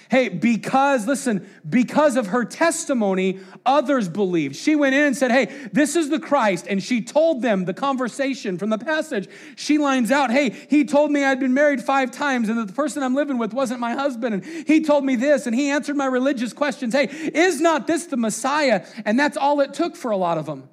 Hey, 0.10 0.28
because, 0.28 1.08
listen, 1.08 1.50
because 1.68 2.18
of 2.18 2.28
her 2.28 2.44
testimony, 2.44 3.40
others 3.66 4.10
believed. 4.10 4.58
She 4.58 4.76
went 4.76 4.94
in 4.94 5.04
and 5.04 5.16
said, 5.16 5.32
Hey, 5.32 5.46
this 5.72 5.96
is 5.96 6.10
the 6.10 6.20
Christ. 6.20 6.68
And 6.70 6.84
she 6.84 7.02
told 7.02 7.42
them 7.42 7.64
the 7.64 7.74
conversation 7.74 8.58
from 8.58 8.70
the 8.70 8.78
passage. 8.78 9.30
She 9.56 9.78
lines 9.78 10.12
out, 10.12 10.30
Hey, 10.30 10.50
he 10.70 10.84
told 10.84 11.12
me 11.12 11.24
I'd 11.24 11.40
been 11.40 11.54
married 11.54 11.82
five 11.82 12.12
times 12.12 12.50
and 12.50 12.60
that 12.60 12.68
the 12.68 12.74
person 12.74 13.04
I'm 13.04 13.16
living 13.16 13.38
with 13.38 13.54
wasn't 13.54 13.80
my 13.80 13.94
husband. 13.94 14.36
And 14.36 14.68
he 14.68 14.82
told 14.82 15.06
me 15.06 15.16
this 15.16 15.48
and 15.48 15.56
he 15.56 15.70
answered 15.70 15.96
my 15.96 16.08
religious 16.08 16.52
questions. 16.52 16.94
Hey, 16.94 17.06
is 17.06 17.62
not 17.62 17.88
this 17.88 18.06
the 18.06 18.18
Messiah? 18.18 18.86
And 19.06 19.18
that's 19.18 19.38
all 19.38 19.62
it 19.62 19.74
took 19.74 19.96
for 19.96 20.12
a 20.12 20.18
lot 20.18 20.38
of 20.38 20.46
them. 20.46 20.68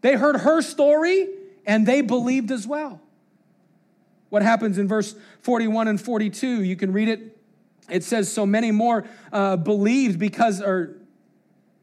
They 0.00 0.14
heard 0.14 0.36
her 0.36 0.62
story 0.62 1.28
and 1.66 1.86
they 1.86 2.00
believed 2.00 2.50
as 2.50 2.66
well. 2.66 3.00
What 4.30 4.42
happens 4.42 4.78
in 4.78 4.88
verse 4.88 5.14
41 5.40 5.88
and 5.88 6.00
42? 6.00 6.62
You 6.62 6.76
can 6.76 6.92
read 6.92 7.08
it 7.08 7.38
it 7.88 8.04
says, 8.04 8.30
so 8.30 8.44
many 8.44 8.70
more 8.70 9.04
uh, 9.32 9.56
believed 9.56 10.18
because, 10.18 10.60
or 10.60 10.97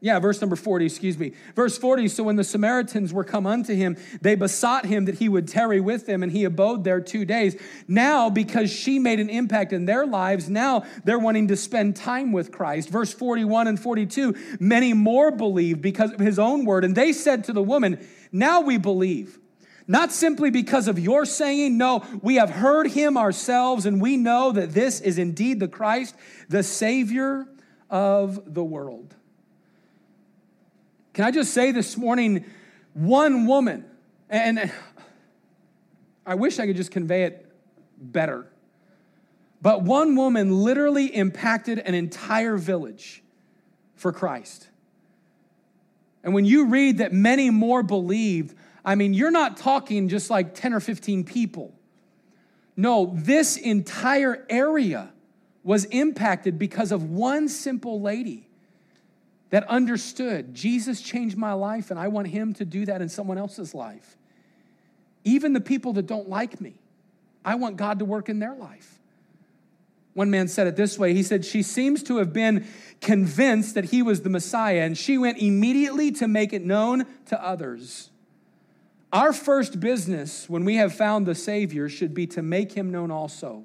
yeah, 0.06 0.20
verse 0.20 0.40
number 0.40 0.54
40, 0.54 0.86
excuse 0.86 1.18
me. 1.18 1.32
Verse 1.56 1.76
40, 1.76 2.06
so 2.06 2.22
when 2.22 2.36
the 2.36 2.44
Samaritans 2.44 3.12
were 3.12 3.24
come 3.24 3.44
unto 3.44 3.74
him, 3.74 3.96
they 4.20 4.36
besought 4.36 4.86
him 4.86 5.06
that 5.06 5.16
he 5.16 5.28
would 5.28 5.48
tarry 5.48 5.80
with 5.80 6.06
them, 6.06 6.22
and 6.22 6.30
he 6.30 6.44
abode 6.44 6.84
there 6.84 7.00
two 7.00 7.24
days. 7.24 7.60
Now, 7.88 8.30
because 8.30 8.72
she 8.72 9.00
made 9.00 9.18
an 9.18 9.28
impact 9.28 9.72
in 9.72 9.84
their 9.84 10.06
lives, 10.06 10.48
now 10.48 10.84
they're 11.02 11.18
wanting 11.18 11.48
to 11.48 11.56
spend 11.56 11.96
time 11.96 12.30
with 12.30 12.52
Christ. 12.52 12.88
Verse 12.88 13.12
41 13.12 13.66
and 13.66 13.80
42, 13.80 14.36
many 14.60 14.92
more 14.92 15.32
believed 15.32 15.82
because 15.82 16.12
of 16.12 16.20
his 16.20 16.38
own 16.38 16.64
word, 16.64 16.84
and 16.84 16.94
they 16.94 17.12
said 17.12 17.42
to 17.42 17.52
the 17.52 17.60
woman, 17.60 17.98
Now 18.30 18.60
we 18.60 18.78
believe 18.78 19.40
not 19.88 20.12
simply 20.12 20.50
because 20.50 20.86
of 20.86 21.00
your 21.00 21.24
saying, 21.24 21.78
no, 21.78 22.04
we 22.22 22.36
have 22.36 22.50
heard 22.50 22.88
him 22.88 23.16
ourselves 23.16 23.86
and 23.86 24.00
we 24.00 24.16
know 24.16 24.50
that 24.50 24.72
this 24.72 25.00
is 25.00 25.16
indeed 25.16 25.60
the 25.60 25.68
Christ, 25.68 26.16
the 26.48 26.64
Savior 26.64 27.46
of 27.88 28.52
the 28.52 28.64
world. 28.64 29.14
Can 31.16 31.24
I 31.24 31.30
just 31.30 31.54
say 31.54 31.72
this 31.72 31.96
morning, 31.96 32.44
one 32.92 33.46
woman, 33.46 33.86
and 34.28 34.70
I 36.26 36.34
wish 36.34 36.58
I 36.58 36.66
could 36.66 36.76
just 36.76 36.90
convey 36.90 37.22
it 37.22 37.50
better, 37.96 38.46
but 39.62 39.80
one 39.80 40.14
woman 40.14 40.62
literally 40.62 41.06
impacted 41.06 41.78
an 41.78 41.94
entire 41.94 42.58
village 42.58 43.22
for 43.94 44.12
Christ. 44.12 44.68
And 46.22 46.34
when 46.34 46.44
you 46.44 46.66
read 46.66 46.98
that 46.98 47.14
many 47.14 47.48
more 47.48 47.82
believed, 47.82 48.54
I 48.84 48.94
mean, 48.94 49.14
you're 49.14 49.30
not 49.30 49.56
talking 49.56 50.10
just 50.10 50.28
like 50.28 50.54
10 50.54 50.74
or 50.74 50.80
15 50.80 51.24
people. 51.24 51.72
No, 52.76 53.14
this 53.16 53.56
entire 53.56 54.44
area 54.50 55.14
was 55.64 55.86
impacted 55.86 56.58
because 56.58 56.92
of 56.92 57.04
one 57.04 57.48
simple 57.48 58.02
lady 58.02 58.46
that 59.50 59.64
understood 59.68 60.54
Jesus 60.54 61.00
changed 61.00 61.36
my 61.36 61.52
life 61.52 61.90
and 61.90 62.00
I 62.00 62.08
want 62.08 62.28
him 62.28 62.54
to 62.54 62.64
do 62.64 62.84
that 62.86 63.00
in 63.00 63.08
someone 63.08 63.38
else's 63.38 63.74
life. 63.74 64.16
Even 65.24 65.52
the 65.52 65.60
people 65.60 65.92
that 65.94 66.06
don't 66.06 66.28
like 66.28 66.60
me, 66.60 66.74
I 67.44 67.54
want 67.56 67.76
God 67.76 68.00
to 68.00 68.04
work 68.04 68.28
in 68.28 68.38
their 68.38 68.54
life. 68.54 68.98
One 70.14 70.30
man 70.30 70.48
said 70.48 70.66
it 70.66 70.76
this 70.76 70.98
way 70.98 71.12
He 71.12 71.22
said, 71.22 71.44
She 71.44 71.62
seems 71.62 72.02
to 72.04 72.16
have 72.16 72.32
been 72.32 72.66
convinced 73.00 73.74
that 73.74 73.86
he 73.86 74.02
was 74.02 74.22
the 74.22 74.30
Messiah, 74.30 74.80
and 74.80 74.96
she 74.96 75.18
went 75.18 75.38
immediately 75.38 76.10
to 76.12 76.26
make 76.26 76.54
it 76.54 76.64
known 76.64 77.04
to 77.26 77.44
others. 77.44 78.10
Our 79.12 79.32
first 79.32 79.78
business 79.78 80.48
when 80.48 80.64
we 80.64 80.76
have 80.76 80.94
found 80.94 81.26
the 81.26 81.34
Savior 81.34 81.88
should 81.88 82.14
be 82.14 82.26
to 82.28 82.42
make 82.42 82.72
him 82.72 82.90
known 82.90 83.10
also 83.10 83.64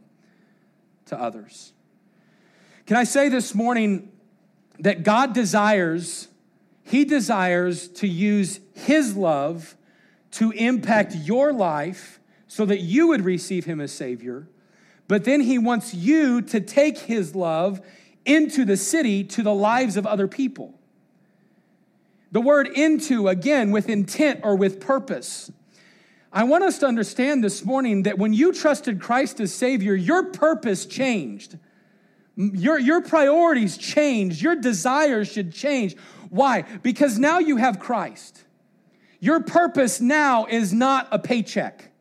to 1.06 1.20
others. 1.20 1.72
Can 2.86 2.98
I 2.98 3.06
say 3.06 3.30
this 3.30 3.56
morning 3.56 4.11
that 4.82 5.04
God 5.04 5.34
desires, 5.34 6.28
He 6.84 7.06
desires 7.06 7.88
to 7.90 8.08
use 8.08 8.60
His 8.74 9.16
love 9.16 9.76
to 10.32 10.52
impact 10.52 11.16
your 11.16 11.54
life 11.54 12.20
so 12.48 12.66
that 12.66 12.82
you 12.82 13.08
would 13.08 13.24
receive 13.24 13.66
Him 13.66 13.80
as 13.80 13.92
Savior, 13.92 14.48
but 15.08 15.24
then 15.24 15.42
He 15.42 15.58
wants 15.58 15.94
you 15.94 16.42
to 16.42 16.60
take 16.60 16.98
His 16.98 17.36
love 17.36 17.82
into 18.26 18.66
the 18.66 18.78
city 18.78 19.24
to 19.24 19.44
the 19.44 19.54
lives 19.54 19.98
of 19.98 20.06
other 20.06 20.28
people. 20.28 20.78
The 22.32 22.42
word 22.42 22.68
into, 22.68 23.28
again, 23.28 23.72
with 23.72 23.90
intent 23.90 24.42
or 24.44 24.56
with 24.56 24.80
purpose. 24.80 25.52
I 26.32 26.44
want 26.46 26.64
us 26.64 26.80
to 26.80 26.88
understand 26.88 27.44
this 27.44 27.66
morning 27.66 28.04
that 28.04 28.18
when 28.18 28.32
you 28.32 28.54
trusted 28.54 29.02
Christ 29.02 29.42
as 29.42 29.54
Savior, 29.54 29.96
your 29.96 30.24
purpose 30.32 30.86
changed. 30.86 31.58
Your, 32.54 32.80
your 32.80 33.02
priorities 33.02 33.78
change. 33.78 34.42
Your 34.42 34.56
desires 34.56 35.32
should 35.32 35.54
change. 35.54 35.96
Why? 36.30 36.64
Because 36.82 37.20
now 37.20 37.40
you 37.40 37.58
have 37.58 37.80
Christ. 37.80 38.44
Your 39.20 39.42
purpose 39.42 40.02
now 40.02 40.46
is 40.46 40.74
not 40.74 41.08
a 41.12 41.20
paycheck, 41.20 41.92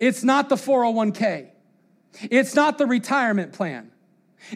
it's 0.00 0.24
not 0.24 0.48
the 0.48 0.56
401k, 0.56 1.50
it's 2.22 2.56
not 2.56 2.76
the 2.78 2.86
retirement 2.86 3.52
plan, 3.52 3.92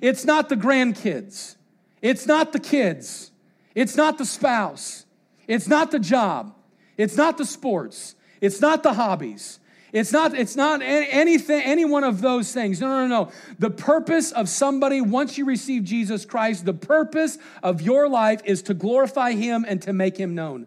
it's 0.00 0.24
not 0.24 0.48
the 0.48 0.56
grandkids, 0.56 1.56
it's 2.00 2.26
not 2.26 2.52
the 2.52 2.58
kids. 2.58 3.32
It's 3.74 3.96
not 3.96 4.18
the 4.18 4.24
spouse. 4.24 5.06
It's 5.48 5.68
not 5.68 5.90
the 5.90 5.98
job. 5.98 6.54
It's 6.96 7.16
not 7.16 7.38
the 7.38 7.44
sports. 7.44 8.14
It's 8.40 8.60
not 8.60 8.82
the 8.82 8.94
hobbies. 8.94 9.58
It's 9.92 10.10
not, 10.10 10.34
it's 10.34 10.56
not 10.56 10.80
anything, 10.82 11.60
any 11.62 11.84
one 11.84 12.02
of 12.02 12.22
those 12.22 12.52
things. 12.52 12.80
No, 12.80 12.88
no, 12.88 13.06
no, 13.06 13.24
no. 13.24 13.32
The 13.58 13.68
purpose 13.68 14.32
of 14.32 14.48
somebody, 14.48 15.02
once 15.02 15.36
you 15.36 15.44
receive 15.44 15.84
Jesus 15.84 16.24
Christ, 16.24 16.64
the 16.64 16.72
purpose 16.72 17.36
of 17.62 17.82
your 17.82 18.08
life 18.08 18.40
is 18.46 18.62
to 18.62 18.74
glorify 18.74 19.32
Him 19.32 19.66
and 19.68 19.82
to 19.82 19.92
make 19.92 20.16
Him 20.16 20.34
known. 20.34 20.66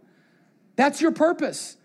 That's 0.75 1.01
your 1.01 1.11
purpose. 1.11 1.75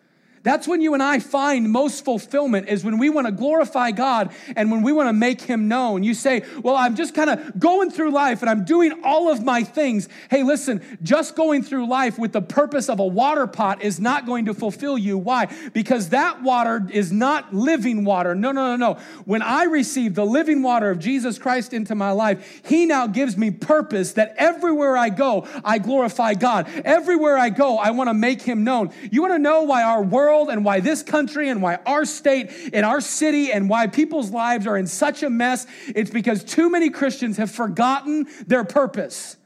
That's 0.43 0.67
when 0.67 0.81
you 0.81 0.95
and 0.95 1.03
I 1.03 1.19
find 1.19 1.71
most 1.71 2.03
fulfillment 2.03 2.71
is 2.71 2.83
when 2.83 2.97
we 2.97 3.11
want 3.11 3.27
to 3.27 3.33
glorify 3.33 3.91
God 3.91 4.31
and 4.57 4.71
when 4.71 4.81
we 4.81 4.91
want 4.91 5.11
to 5.11 5.13
make 5.13 5.43
him 5.43 5.69
known. 5.69 6.03
You 6.03 6.15
say, 6.15 6.45
"Well, 6.63 6.77
I'm 6.77 6.97
just 6.97 7.15
kind 7.15 7.29
of 7.29 7.61
going 7.61 7.91
through 7.91 8.11
life 8.13 8.41
and 8.41 8.49
I'm 8.49 8.65
doing 8.65 8.93
all 9.05 9.31
of 9.31 9.45
my 9.45 9.63
things." 9.63 10.09
Hey, 10.31 10.43
listen, 10.43 10.81
just 11.03 11.37
going 11.37 11.63
through 11.63 11.87
life 11.89 12.19
with 12.19 12.33
the 12.33 12.41
purpose 12.41 12.89
of 12.89 13.01
a 13.01 13.07
water 13.07 13.47
pot 13.47 13.83
is 13.83 14.01
not 14.01 14.25
going 14.25 14.47
to 14.47 14.55
fulfill 14.55 14.97
you. 14.97 15.19
Why? 15.19 15.49
Because 15.75 16.09
that 16.09 16.43
water 16.43 16.87
is 16.91 17.13
not 17.13 17.53
living 17.53 18.07
water. 18.07 18.35
No, 18.35 18.51
no, 18.51 18.75
no, 18.75 18.95
no. 18.95 19.01
When 19.27 19.43
I 19.43 19.65
receive 19.65 20.15
the 20.15 20.25
living 20.25 20.63
water 20.63 20.89
of 20.89 20.99
Jesus 20.99 21.39
Christ 21.39 21.75
into 21.75 21.95
my 21.95 22.13
life, 22.13 22.63
he 22.65 22.87
now 22.87 23.07
gives 23.07 23.37
me 23.37 23.51
purpose 23.51 24.15
that 24.15 24.35
everywhere 24.39 24.97
I 24.97 25.11
go, 25.11 25.47
I 25.63 25.77
glorify 25.77 26.33
God. 26.33 26.67
Everywhere 26.83 27.37
I 27.37 27.51
go, 27.51 27.77
I 27.77 27.91
want 27.91 28.09
to 28.09 28.15
make 28.15 28.41
him 28.41 28.65
known. 28.65 28.91
You 29.11 29.21
want 29.21 29.35
to 29.35 29.39
know 29.39 29.65
why 29.65 29.83
our 29.83 30.03
world 30.03 30.30
world 30.31 30.49
and 30.49 30.65
why 30.65 30.79
this 30.79 31.03
country 31.03 31.49
and 31.49 31.61
why 31.61 31.79
our 31.87 32.05
state 32.05 32.51
and 32.73 32.87
our 32.87 33.01
city 33.01 33.53
and 33.53 33.69
why 33.69 33.89
people's 33.89 34.31
lives 34.31 34.65
are 34.67 34.77
in 34.77 34.87
such 34.87 35.25
a 35.25 35.31
mess, 35.31 35.67
it's 35.89 36.11
because 36.11 36.45
too 36.45 36.71
many 36.71 36.89
Christians 36.89 37.37
have 37.37 37.51
forgotten 37.51 38.27
their 38.47 38.65
purpose. 38.65 39.37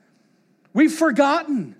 We've 0.74 0.92
forgotten. 0.92 1.74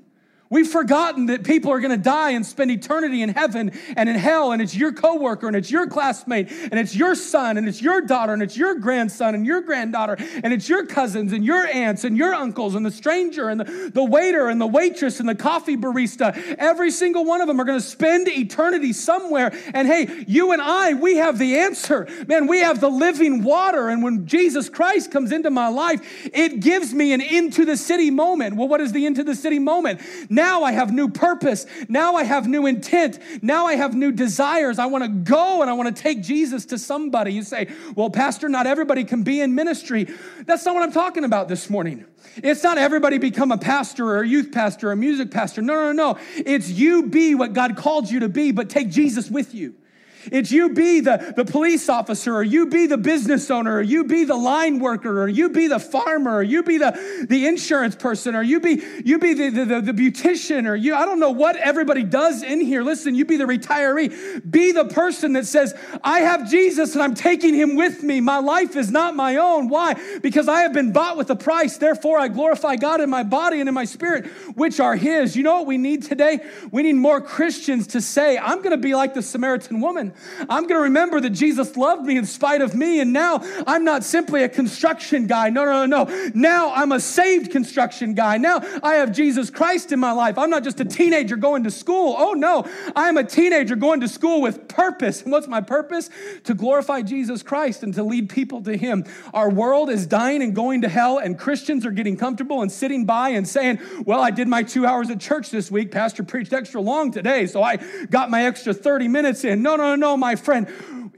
We've 0.50 0.68
forgotten 0.68 1.26
that 1.26 1.42
people 1.42 1.72
are 1.72 1.80
going 1.80 1.90
to 1.90 2.02
die 2.02 2.30
and 2.30 2.44
spend 2.44 2.70
eternity 2.70 3.22
in 3.22 3.30
heaven 3.30 3.72
and 3.96 4.08
in 4.08 4.16
hell, 4.16 4.52
and 4.52 4.60
it's 4.60 4.74
your 4.74 4.92
coworker, 4.92 5.46
and 5.46 5.56
it's 5.56 5.70
your 5.70 5.86
classmate, 5.86 6.50
and 6.50 6.74
it's 6.74 6.94
your 6.94 7.14
son, 7.14 7.56
and 7.56 7.66
it's 7.66 7.80
your 7.80 8.02
daughter, 8.02 8.32
and 8.32 8.42
it's 8.42 8.56
your 8.56 8.74
grandson, 8.74 9.34
and 9.34 9.46
your 9.46 9.62
granddaughter, 9.62 10.16
and 10.42 10.52
it's 10.52 10.68
your 10.68 10.86
cousins, 10.86 11.32
and 11.32 11.44
your 11.44 11.66
aunts, 11.66 12.04
and 12.04 12.16
your 12.16 12.34
uncles, 12.34 12.74
and 12.74 12.84
the 12.84 12.90
stranger, 12.90 13.48
and 13.48 13.60
the, 13.60 13.90
the 13.92 14.04
waiter, 14.04 14.48
and 14.48 14.60
the 14.60 14.66
waitress, 14.66 15.18
and 15.18 15.28
the 15.28 15.34
coffee 15.34 15.76
barista. 15.76 16.36
Every 16.58 16.90
single 16.90 17.24
one 17.24 17.40
of 17.40 17.48
them 17.48 17.58
are 17.60 17.64
going 17.64 17.80
to 17.80 17.84
spend 17.84 18.28
eternity 18.28 18.92
somewhere. 18.92 19.52
And 19.72 19.88
hey, 19.88 20.24
you 20.28 20.52
and 20.52 20.60
I, 20.60 20.92
we 20.94 21.16
have 21.16 21.38
the 21.38 21.58
answer. 21.58 22.06
Man, 22.28 22.46
we 22.46 22.60
have 22.60 22.80
the 22.80 22.90
living 22.90 23.42
water. 23.42 23.88
And 23.88 24.02
when 24.02 24.26
Jesus 24.26 24.68
Christ 24.68 25.10
comes 25.10 25.32
into 25.32 25.50
my 25.50 25.68
life, 25.68 26.00
it 26.32 26.60
gives 26.60 26.92
me 26.92 27.12
an 27.12 27.20
into 27.20 27.64
the 27.64 27.76
city 27.76 28.10
moment. 28.10 28.56
Well, 28.56 28.68
what 28.68 28.80
is 28.80 28.92
the 28.92 29.06
into 29.06 29.24
the 29.24 29.34
city 29.34 29.58
moment? 29.58 30.00
Now 30.34 30.64
I 30.64 30.72
have 30.72 30.92
new 30.92 31.08
purpose. 31.08 31.64
Now 31.88 32.16
I 32.16 32.24
have 32.24 32.48
new 32.48 32.66
intent. 32.66 33.20
Now 33.40 33.66
I 33.66 33.76
have 33.76 33.94
new 33.94 34.10
desires. 34.10 34.80
I 34.80 34.86
want 34.86 35.04
to 35.04 35.08
go 35.08 35.62
and 35.62 35.70
I 35.70 35.74
want 35.74 35.94
to 35.94 36.02
take 36.02 36.22
Jesus 36.22 36.66
to 36.66 36.78
somebody. 36.78 37.32
You 37.32 37.42
say, 37.44 37.68
well, 37.94 38.10
Pastor, 38.10 38.48
not 38.48 38.66
everybody 38.66 39.04
can 39.04 39.22
be 39.22 39.40
in 39.40 39.54
ministry. 39.54 40.08
That's 40.44 40.64
not 40.64 40.74
what 40.74 40.82
I'm 40.82 40.92
talking 40.92 41.22
about 41.22 41.48
this 41.48 41.70
morning. 41.70 42.04
It's 42.36 42.64
not 42.64 42.78
everybody 42.78 43.18
become 43.18 43.52
a 43.52 43.58
pastor 43.58 44.08
or 44.08 44.22
a 44.22 44.26
youth 44.26 44.50
pastor 44.50 44.88
or 44.88 44.92
a 44.92 44.96
music 44.96 45.30
pastor. 45.30 45.62
No, 45.62 45.74
no, 45.74 45.92
no. 45.92 46.18
It's 46.34 46.68
you 46.68 47.06
be 47.06 47.36
what 47.36 47.52
God 47.52 47.76
called 47.76 48.10
you 48.10 48.20
to 48.20 48.28
be, 48.28 48.50
but 48.50 48.68
take 48.68 48.90
Jesus 48.90 49.30
with 49.30 49.54
you. 49.54 49.74
It's 50.32 50.50
you 50.50 50.70
be 50.70 51.00
the, 51.00 51.34
the 51.36 51.44
police 51.44 51.88
officer, 51.88 52.34
or 52.34 52.42
you 52.42 52.66
be 52.66 52.86
the 52.86 52.98
business 52.98 53.50
owner, 53.50 53.76
or 53.76 53.82
you 53.82 54.04
be 54.04 54.24
the 54.24 54.36
line 54.36 54.78
worker, 54.78 55.22
or 55.22 55.28
you 55.28 55.48
be 55.48 55.66
the 55.66 55.78
farmer, 55.78 56.36
or 56.36 56.42
you 56.42 56.62
be 56.62 56.78
the, 56.78 57.26
the 57.28 57.46
insurance 57.46 57.96
person, 57.96 58.34
or 58.34 58.42
you 58.42 58.60
be 58.60 58.82
you 59.04 59.18
be 59.18 59.34
the, 59.34 59.50
the, 59.50 59.64
the, 59.64 59.80
the 59.80 59.92
beautician, 59.92 60.68
or 60.68 60.74
you, 60.74 60.94
I 60.94 61.04
don't 61.04 61.20
know 61.20 61.30
what 61.30 61.56
everybody 61.56 62.02
does 62.02 62.42
in 62.42 62.60
here. 62.60 62.82
Listen, 62.82 63.14
you 63.14 63.24
be 63.24 63.36
the 63.36 63.44
retiree. 63.44 64.50
Be 64.50 64.72
the 64.72 64.86
person 64.86 65.34
that 65.34 65.46
says, 65.46 65.74
I 66.02 66.20
have 66.20 66.50
Jesus 66.50 66.94
and 66.94 67.02
I'm 67.02 67.14
taking 67.14 67.54
him 67.54 67.76
with 67.76 68.02
me. 68.02 68.20
My 68.20 68.38
life 68.38 68.76
is 68.76 68.90
not 68.90 69.14
my 69.14 69.36
own. 69.36 69.68
Why? 69.68 69.94
Because 70.20 70.48
I 70.48 70.60
have 70.60 70.72
been 70.72 70.92
bought 70.92 71.16
with 71.16 71.30
a 71.30 71.36
price. 71.36 71.76
Therefore, 71.76 72.18
I 72.18 72.28
glorify 72.28 72.76
God 72.76 73.00
in 73.00 73.10
my 73.10 73.22
body 73.22 73.60
and 73.60 73.68
in 73.68 73.74
my 73.74 73.84
spirit, 73.84 74.26
which 74.54 74.80
are 74.80 74.96
his. 74.96 75.36
You 75.36 75.42
know 75.42 75.56
what 75.56 75.66
we 75.66 75.78
need 75.78 76.02
today? 76.02 76.40
We 76.70 76.82
need 76.82 76.94
more 76.94 77.20
Christians 77.20 77.88
to 77.88 78.00
say, 78.00 78.38
I'm 78.38 78.58
going 78.58 78.70
to 78.70 78.76
be 78.76 78.94
like 78.94 79.14
the 79.14 79.22
Samaritan 79.22 79.80
woman. 79.80 80.13
I'm 80.40 80.64
going 80.64 80.78
to 80.78 80.84
remember 80.84 81.20
that 81.20 81.30
Jesus 81.30 81.76
loved 81.76 82.04
me 82.04 82.16
in 82.16 82.26
spite 82.26 82.60
of 82.60 82.74
me. 82.74 83.00
And 83.00 83.12
now 83.12 83.40
I'm 83.66 83.84
not 83.84 84.04
simply 84.04 84.42
a 84.42 84.48
construction 84.48 85.26
guy. 85.26 85.50
No, 85.50 85.64
no, 85.64 85.86
no, 85.86 86.04
no. 86.04 86.30
Now 86.34 86.72
I'm 86.74 86.92
a 86.92 87.00
saved 87.00 87.50
construction 87.50 88.14
guy. 88.14 88.38
Now 88.38 88.60
I 88.82 88.96
have 88.96 89.12
Jesus 89.12 89.50
Christ 89.50 89.92
in 89.92 90.00
my 90.00 90.12
life. 90.12 90.38
I'm 90.38 90.50
not 90.50 90.64
just 90.64 90.80
a 90.80 90.84
teenager 90.84 91.36
going 91.36 91.64
to 91.64 91.70
school. 91.70 92.14
Oh, 92.16 92.32
no. 92.32 92.66
I'm 92.94 93.16
a 93.16 93.24
teenager 93.24 93.76
going 93.76 94.00
to 94.00 94.08
school 94.08 94.40
with 94.40 94.68
purpose. 94.68 95.22
And 95.22 95.32
what's 95.32 95.48
my 95.48 95.60
purpose? 95.60 96.10
To 96.44 96.54
glorify 96.54 97.02
Jesus 97.02 97.42
Christ 97.42 97.82
and 97.82 97.94
to 97.94 98.02
lead 98.02 98.28
people 98.28 98.62
to 98.62 98.76
Him. 98.76 99.04
Our 99.32 99.50
world 99.50 99.90
is 99.90 100.06
dying 100.06 100.42
and 100.42 100.54
going 100.54 100.82
to 100.82 100.88
hell, 100.88 101.18
and 101.18 101.38
Christians 101.38 101.84
are 101.86 101.90
getting 101.90 102.16
comfortable 102.16 102.62
and 102.62 102.70
sitting 102.70 103.04
by 103.04 103.30
and 103.30 103.46
saying, 103.46 103.80
Well, 104.04 104.20
I 104.20 104.30
did 104.30 104.48
my 104.48 104.62
two 104.62 104.86
hours 104.86 105.10
at 105.10 105.20
church 105.20 105.50
this 105.50 105.70
week. 105.70 105.90
Pastor 105.90 106.22
preached 106.22 106.52
extra 106.52 106.80
long 106.80 107.10
today, 107.10 107.46
so 107.46 107.62
I 107.62 107.76
got 108.10 108.30
my 108.30 108.44
extra 108.44 108.74
30 108.74 109.08
minutes 109.08 109.44
in. 109.44 109.62
No, 109.62 109.76
no, 109.76 109.96
no 109.96 110.03
no, 110.04 110.18
my 110.18 110.36
friend. 110.36 110.68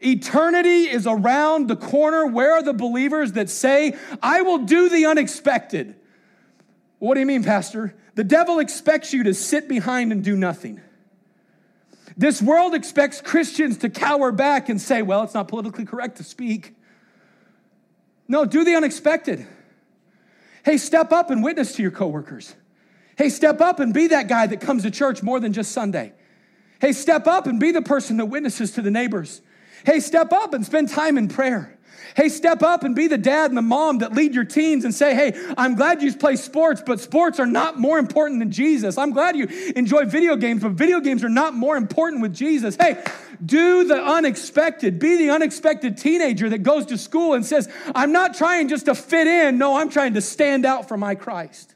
Eternity 0.01 0.85
is 0.89 1.09
around 1.09 1.67
the 1.67 1.75
corner. 1.75 2.25
Where 2.25 2.53
are 2.53 2.63
the 2.63 2.73
believers 2.73 3.33
that 3.33 3.51
say, 3.51 3.97
I 4.23 4.43
will 4.43 4.59
do 4.59 4.89
the 4.89 5.07
unexpected? 5.07 5.97
What 7.01 7.15
do 7.15 7.21
you 7.21 7.27
mean, 7.27 7.43
Pastor? 7.43 7.97
The 8.15 8.23
devil 8.23 8.61
expects 8.61 9.13
you 9.13 9.25
to 9.25 9.35
sit 9.35 9.69
behind 9.69 10.13
and 10.13 10.23
do 10.23 10.37
nothing. 10.37 10.81
This 12.17 12.41
world 12.41 12.75
expects 12.75 13.21
Christians 13.21 13.79
to 13.79 13.91
cower 13.91 14.31
back 14.31 14.69
and 14.69 14.81
say, 14.81 15.03
well, 15.03 15.25
it's 15.25 15.35
not 15.35 15.49
politically 15.49 15.85
correct 15.85 16.19
to 16.19 16.25
speak. 16.25 16.77
No, 18.29 18.45
do 18.45 18.65
the 18.65 18.77
unexpected. 18.77 19.49
Hey, 20.65 20.79
step 20.79 21.11
up 21.11 21.31
and 21.31 21.43
witness 21.43 21.75
to 21.75 21.83
your 21.83 21.91
coworkers. 21.91 22.55
Hey, 23.19 23.31
step 23.31 23.61
up 23.61 23.81
and 23.81 23.93
be 23.93 24.07
that 24.09 24.29
guy 24.29 24.47
that 24.47 24.61
comes 24.61 24.85
to 24.85 24.93
church 24.93 25.25
more 25.25 25.41
than 25.41 25.53
just 25.53 25.73
Sunday. 25.73 26.13
Hey, 26.81 26.93
step 26.93 27.27
up 27.27 27.47
and 27.47 27.59
be 27.59 27.73
the 27.73 27.83
person 27.83 28.19
that 28.19 28.27
witnesses 28.27 28.73
to 28.73 28.83
the 28.83 28.91
neighbors. 28.91 29.41
Hey, 29.85 30.01
step 30.01 30.33
up 30.33 30.53
and 30.53 30.65
spend 30.65 30.91
time 30.91 31.17
in 31.17 31.29
prayer. 31.29 31.77
Hey, 32.15 32.29
step 32.29 32.63
up 32.63 32.83
and 32.83 32.95
be 32.95 33.09
the 33.09 33.19
dad 33.19 33.51
and 33.51 33.57
the 33.57 33.63
mom 33.63 33.99
that 33.99 34.15
lead 34.15 34.35
your 34.35 34.45
teens 34.45 34.85
and 34.85 34.95
say, 34.95 35.15
Hey, 35.15 35.33
I'm 35.57 35.75
glad 35.75 36.03
you 36.03 36.15
play 36.15 36.37
sports, 36.37 36.83
but 36.85 37.01
sports 37.01 37.39
are 37.39 37.47
not 37.47 37.79
more 37.79 37.99
important 37.99 38.41
than 38.41 38.51
Jesus. 38.51 38.97
I'm 38.97 39.13
glad 39.13 39.37
you 39.37 39.47
enjoy 39.75 40.07
video 40.07 40.37
games, 40.37 40.63
but 40.63 40.73
video 40.73 41.01
games 41.01 41.25
are 41.25 41.29
not 41.29 41.55
more 41.55 41.77
important 41.77 42.23
with 42.23 42.35
Jesus. 42.35 42.77
Hey, 42.77 43.03
do 43.45 43.85
the 43.85 44.03
unexpected. 44.03 44.99
Be 44.99 45.19
the 45.19 45.31
unexpected 45.31 45.99
teenager 45.99 46.49
that 46.49 46.63
goes 46.63 46.87
to 46.87 46.99
school 46.99 47.35
and 47.35 47.45
says, 47.45 47.69
I'm 47.95 48.13
not 48.13 48.35
trying 48.35 48.69
just 48.69 48.87
to 48.87 48.95
fit 48.95 49.27
in. 49.27 49.59
No, 49.59 49.77
I'm 49.77 49.91
trying 49.91 50.15
to 50.15 50.23
stand 50.23 50.65
out 50.65 50.89
for 50.89 50.97
my 50.97 51.15
Christ. 51.15 51.75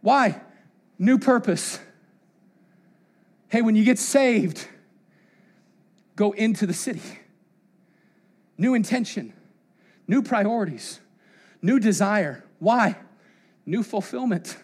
Why? 0.00 0.40
New 0.98 1.18
purpose 1.18 1.80
Hey, 3.48 3.62
when 3.62 3.74
you 3.76 3.84
get 3.84 3.98
saved, 3.98 4.68
go 6.16 6.32
into 6.32 6.66
the 6.66 6.74
city. 6.74 7.00
New 8.58 8.74
intention, 8.74 9.32
new 10.06 10.22
priorities, 10.22 11.00
new 11.62 11.78
desire. 11.78 12.44
Why? 12.58 12.96
New 13.64 13.82
fulfillment. 13.82 14.56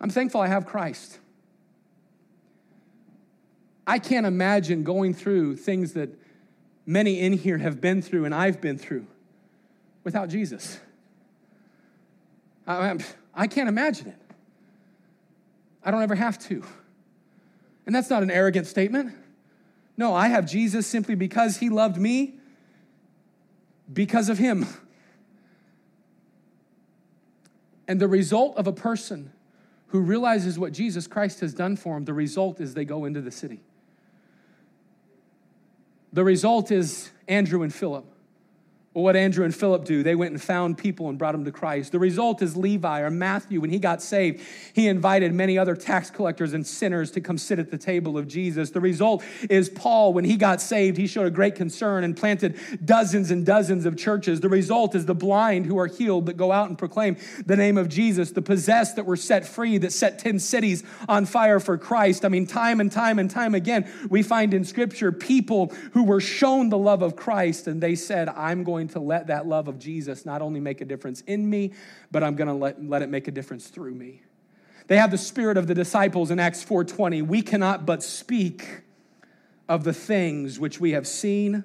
I'm 0.00 0.10
thankful 0.10 0.40
I 0.40 0.48
have 0.48 0.66
Christ. 0.66 1.18
I 3.86 3.98
can't 3.98 4.26
imagine 4.26 4.82
going 4.84 5.14
through 5.14 5.56
things 5.56 5.92
that 5.94 6.10
many 6.86 7.20
in 7.20 7.32
here 7.32 7.58
have 7.58 7.80
been 7.80 8.02
through 8.02 8.24
and 8.24 8.34
I've 8.34 8.60
been 8.60 8.78
through 8.78 9.06
without 10.04 10.28
Jesus. 10.28 10.80
I, 12.66 12.98
I 13.34 13.46
can't 13.46 13.68
imagine 13.68 14.08
it. 14.08 14.19
I 15.84 15.90
don't 15.90 16.02
ever 16.02 16.14
have 16.14 16.38
to. 16.48 16.64
And 17.86 17.94
that's 17.94 18.10
not 18.10 18.22
an 18.22 18.30
arrogant 18.30 18.66
statement. 18.66 19.14
No, 19.96 20.14
I 20.14 20.28
have 20.28 20.46
Jesus 20.46 20.86
simply 20.86 21.14
because 21.14 21.58
he 21.58 21.68
loved 21.68 21.96
me, 21.96 22.38
because 23.92 24.28
of 24.28 24.38
him. 24.38 24.66
And 27.88 28.00
the 28.00 28.08
result 28.08 28.56
of 28.56 28.66
a 28.66 28.72
person 28.72 29.32
who 29.88 30.00
realizes 30.00 30.58
what 30.58 30.72
Jesus 30.72 31.06
Christ 31.06 31.40
has 31.40 31.52
done 31.52 31.76
for 31.76 31.96
him, 31.96 32.04
the 32.04 32.14
result 32.14 32.60
is 32.60 32.74
they 32.74 32.84
go 32.84 33.04
into 33.04 33.20
the 33.20 33.32
city. 33.32 33.60
The 36.12 36.24
result 36.24 36.70
is 36.70 37.10
Andrew 37.28 37.62
and 37.62 37.74
Philip. 37.74 38.04
What 39.00 39.16
Andrew 39.16 39.44
and 39.44 39.54
Philip 39.54 39.84
do, 39.84 40.02
they 40.02 40.14
went 40.14 40.32
and 40.32 40.42
found 40.42 40.78
people 40.78 41.08
and 41.08 41.18
brought 41.18 41.32
them 41.32 41.44
to 41.44 41.52
Christ. 41.52 41.92
The 41.92 41.98
result 41.98 42.42
is 42.42 42.56
Levi 42.56 43.00
or 43.00 43.10
Matthew, 43.10 43.60
when 43.60 43.70
he 43.70 43.78
got 43.78 44.02
saved, 44.02 44.40
he 44.72 44.86
invited 44.88 45.32
many 45.32 45.58
other 45.58 45.74
tax 45.74 46.10
collectors 46.10 46.52
and 46.52 46.66
sinners 46.66 47.10
to 47.12 47.20
come 47.20 47.38
sit 47.38 47.58
at 47.58 47.70
the 47.70 47.78
table 47.78 48.18
of 48.18 48.28
Jesus. 48.28 48.70
The 48.70 48.80
result 48.80 49.22
is 49.48 49.68
Paul, 49.68 50.12
when 50.12 50.24
he 50.24 50.36
got 50.36 50.60
saved, 50.60 50.96
he 50.96 51.06
showed 51.06 51.26
a 51.26 51.30
great 51.30 51.54
concern 51.54 52.04
and 52.04 52.16
planted 52.16 52.58
dozens 52.84 53.30
and 53.30 53.44
dozens 53.44 53.86
of 53.86 53.96
churches. 53.96 54.40
The 54.40 54.48
result 54.48 54.94
is 54.94 55.06
the 55.06 55.14
blind 55.14 55.66
who 55.66 55.78
are 55.78 55.86
healed 55.86 56.26
that 56.26 56.36
go 56.36 56.52
out 56.52 56.68
and 56.68 56.78
proclaim 56.78 57.16
the 57.46 57.56
name 57.56 57.76
of 57.78 57.88
Jesus, 57.88 58.30
the 58.32 58.42
possessed 58.42 58.96
that 58.96 59.06
were 59.06 59.16
set 59.16 59.46
free, 59.46 59.78
that 59.78 59.92
set 59.92 60.18
10 60.18 60.38
cities 60.38 60.84
on 61.08 61.26
fire 61.26 61.60
for 61.60 61.78
Christ. 61.78 62.24
I 62.24 62.28
mean, 62.28 62.46
time 62.46 62.80
and 62.80 62.90
time 62.90 63.18
and 63.18 63.30
time 63.30 63.54
again, 63.54 63.90
we 64.08 64.22
find 64.22 64.54
in 64.54 64.64
Scripture 64.64 65.12
people 65.12 65.72
who 65.92 66.04
were 66.04 66.20
shown 66.20 66.68
the 66.68 66.78
love 66.78 67.02
of 67.02 67.16
Christ 67.16 67.66
and 67.66 67.82
they 67.82 67.94
said, 67.94 68.28
I'm 68.28 68.64
going 68.64 68.88
to 68.90 69.00
let 69.00 69.26
that 69.28 69.46
love 69.46 69.68
of 69.68 69.78
Jesus 69.78 70.24
not 70.24 70.42
only 70.42 70.60
make 70.60 70.80
a 70.80 70.84
difference 70.84 71.22
in 71.22 71.48
me, 71.48 71.72
but 72.10 72.22
I'm 72.22 72.36
going 72.36 72.48
to 72.48 72.54
let, 72.54 72.82
let 72.84 73.02
it 73.02 73.08
make 73.08 73.28
a 73.28 73.30
difference 73.30 73.68
through 73.68 73.94
me. 73.94 74.22
They 74.86 74.96
have 74.96 75.10
the 75.10 75.18
spirit 75.18 75.56
of 75.56 75.66
the 75.66 75.74
disciples 75.74 76.30
in 76.30 76.40
Acts 76.40 76.64
4:20. 76.64 77.24
We 77.26 77.42
cannot 77.42 77.86
but 77.86 78.02
speak 78.02 78.82
of 79.68 79.84
the 79.84 79.92
things 79.92 80.58
which 80.58 80.80
we 80.80 80.90
have 80.92 81.06
seen 81.06 81.64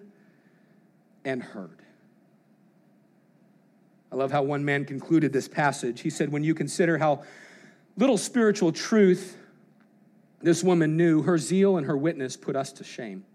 and 1.23 1.41
heard. 1.41 1.81
I 4.11 4.15
love 4.15 4.31
how 4.31 4.43
one 4.43 4.63
man 4.63 4.85
concluded 4.85 5.33
this 5.33 5.47
passage. 5.47 6.01
He 6.01 6.09
said, 6.09 6.31
When 6.31 6.43
you 6.43 6.53
consider 6.53 6.97
how 6.97 7.23
little 7.97 8.17
spiritual 8.17 8.71
truth 8.71 9.35
this 10.41 10.63
woman 10.63 10.95
knew, 10.95 11.23
her 11.23 11.37
zeal 11.37 11.77
and 11.77 11.87
her 11.87 11.97
witness 11.97 12.37
put 12.37 12.55
us 12.55 12.71
to 12.73 12.83
shame. 12.83 13.25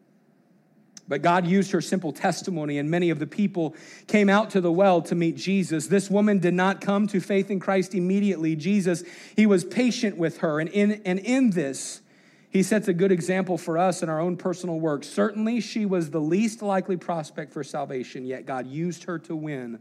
But 1.11 1.23
God 1.23 1.45
used 1.45 1.73
her 1.73 1.81
simple 1.81 2.13
testimony, 2.13 2.79
and 2.79 2.89
many 2.89 3.11
of 3.11 3.19
the 3.19 3.27
people 3.27 3.75
came 4.07 4.29
out 4.29 4.51
to 4.51 4.61
the 4.61 4.71
well 4.71 5.03
to 5.03 5.17
meet 5.17 5.37
Jesus. 5.37 5.89
This 5.89 6.09
woman 6.09 6.39
did 6.39 6.55
not 6.55 6.81
come 6.81 7.09
to 7.09 7.19
faith 7.19 7.51
in 7.51 7.59
Christ 7.59 7.97
immediately. 7.97 8.55
Jesus, 8.55 9.03
he 9.35 9.45
was 9.45 9.65
patient 9.65 10.17
with 10.17 10.39
her, 10.39 10.61
and 10.61 10.69
in, 10.69 11.03
and 11.05 11.19
in 11.19 11.51
this, 11.51 12.01
he 12.49 12.63
sets 12.63 12.87
a 12.87 12.93
good 12.93 13.11
example 13.11 13.59
for 13.59 13.77
us 13.77 14.05
in 14.05 14.09
our 14.09 14.21
own 14.21 14.37
personal 14.37 14.79
work. 14.79 15.03
Certainly, 15.03 15.63
she 15.63 15.85
was 15.85 16.11
the 16.11 16.21
least 16.21 16.63
likely 16.63 16.97
prospect 16.97 17.53
for 17.53 17.65
salvation, 17.65 18.25
yet 18.25 18.47
God 18.47 18.69
used 18.69 19.03
her 19.03 19.19
to 19.19 19.35
win 19.35 19.81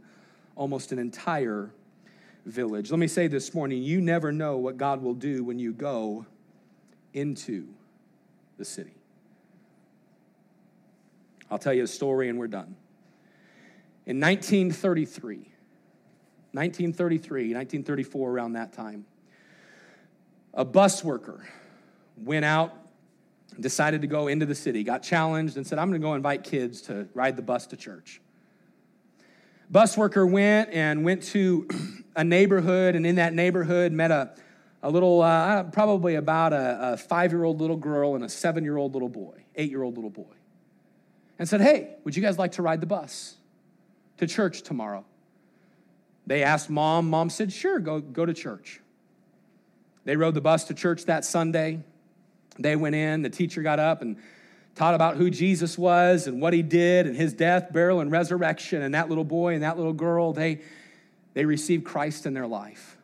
almost 0.56 0.92
an 0.92 0.98
entire 0.98 1.70
village. 2.48 2.90
Let 2.90 3.00
me 3.00 3.08
say 3.08 3.28
this 3.28 3.54
morning 3.54 3.84
you 3.84 4.02
never 4.02 4.32
know 4.32 4.58
what 4.58 4.78
God 4.78 5.04
will 5.04 5.14
do 5.14 5.44
when 5.44 5.60
you 5.60 5.74
go 5.74 6.26
into 7.14 7.68
the 8.58 8.66
city. 8.66 8.99
I'll 11.52 11.58
tell 11.58 11.74
you 11.74 11.84
a 11.84 11.88
story 11.88 12.30
and 12.30 12.38
we're 12.38 12.48
done. 12.48 12.76
In 14.06 14.20
1933, 14.20 15.36
1933, 16.52 17.42
1934, 17.54 18.32
around 18.32 18.54
that 18.54 18.74
time, 18.74 19.06
a 20.54 20.66
bus 20.66 21.04
worker 21.04 21.48
went 22.18 22.46
out, 22.46 22.74
decided 23.60 24.02
to 24.02 24.08
go 24.08 24.28
into 24.28 24.46
the 24.46 24.56
city, 24.56 24.84
got 24.84 25.04
challenged, 25.04 25.58
and 25.58 25.66
said, 25.66 25.80
I'm 25.80 25.90
going 25.90 26.02
to 26.02 26.06
go 26.06 26.14
invite 26.16 26.44
kids 26.44 26.82
to 26.84 27.08
ride 27.14 27.36
the 27.36 27.42
bus 27.42 27.68
to 27.68 27.78
church. 27.78 28.22
Bus 29.70 29.96
worker 29.96 30.26
went 30.26 30.72
and 30.72 31.04
went 31.04 31.24
to 31.24 31.68
a 32.16 32.24
neighborhood, 32.24 32.96
and 32.96 33.06
in 33.06 33.16
that 33.16 33.34
neighborhood 33.34 33.92
met 33.92 34.10
a, 34.10 34.34
a 34.82 34.90
little, 34.90 35.22
uh, 35.22 35.64
probably 35.66 36.16
about 36.16 36.54
a, 36.54 36.94
a 36.94 36.98
five 36.98 37.32
year 37.32 37.44
old 37.44 37.62
little 37.62 37.78
girl 37.78 38.16
and 38.16 38.24
a 38.24 38.30
seven 38.30 38.64
year 38.64 38.78
old 38.78 38.94
little 38.94 39.10
boy, 39.10 39.44
eight 39.56 39.70
year 39.70 39.84
old 39.84 39.96
little 39.96 40.10
boy 40.10 40.39
and 41.40 41.48
said, 41.48 41.62
Hey, 41.62 41.96
would 42.04 42.16
you 42.16 42.22
guys 42.22 42.38
like 42.38 42.52
to 42.54 42.62
ride 42.62 42.82
the 42.82 42.88
bus 42.88 43.36
to 44.18 44.28
church 44.28 44.62
tomorrow? 44.62 45.06
They 46.28 46.44
asked 46.44 46.70
mom. 46.70 47.10
Mom 47.10 47.30
said, 47.30 47.52
Sure, 47.52 47.80
go, 47.80 48.00
go 48.00 48.26
to 48.26 48.34
church. 48.34 48.82
They 50.06 50.16
rode 50.16 50.36
the 50.36 50.42
bus 50.42 50.66
to 50.66 50.74
church 50.74 51.06
that 51.06 51.26
Sunday. 51.26 51.84
They 52.60 52.76
went 52.76 52.96
in, 52.96 53.22
the 53.22 53.30
teacher 53.30 53.62
got 53.62 53.80
up 53.80 54.02
and 54.02 54.18
taught 54.76 54.94
about 54.94 55.18
who 55.18 55.30
Jesus 55.30 55.78
was 55.78 56.28
and 56.28 56.42
what 56.42 56.54
he 56.54 56.62
did 56.62 57.08
and 57.08 57.16
his 57.16 57.34
death, 57.34 57.72
burial, 57.72 58.00
and 58.00 58.12
resurrection. 58.12 58.82
And 58.82 58.94
that 58.94 59.10
little 59.10 59.24
boy 59.24 59.54
and 59.54 59.64
that 59.64 59.78
little 59.78 59.94
girl, 59.94 60.34
they, 60.34 60.62
they 61.34 61.46
received 61.46 61.86
Christ 61.86 62.26
in 62.26 62.34
their 62.34 62.48
life. 62.48 62.98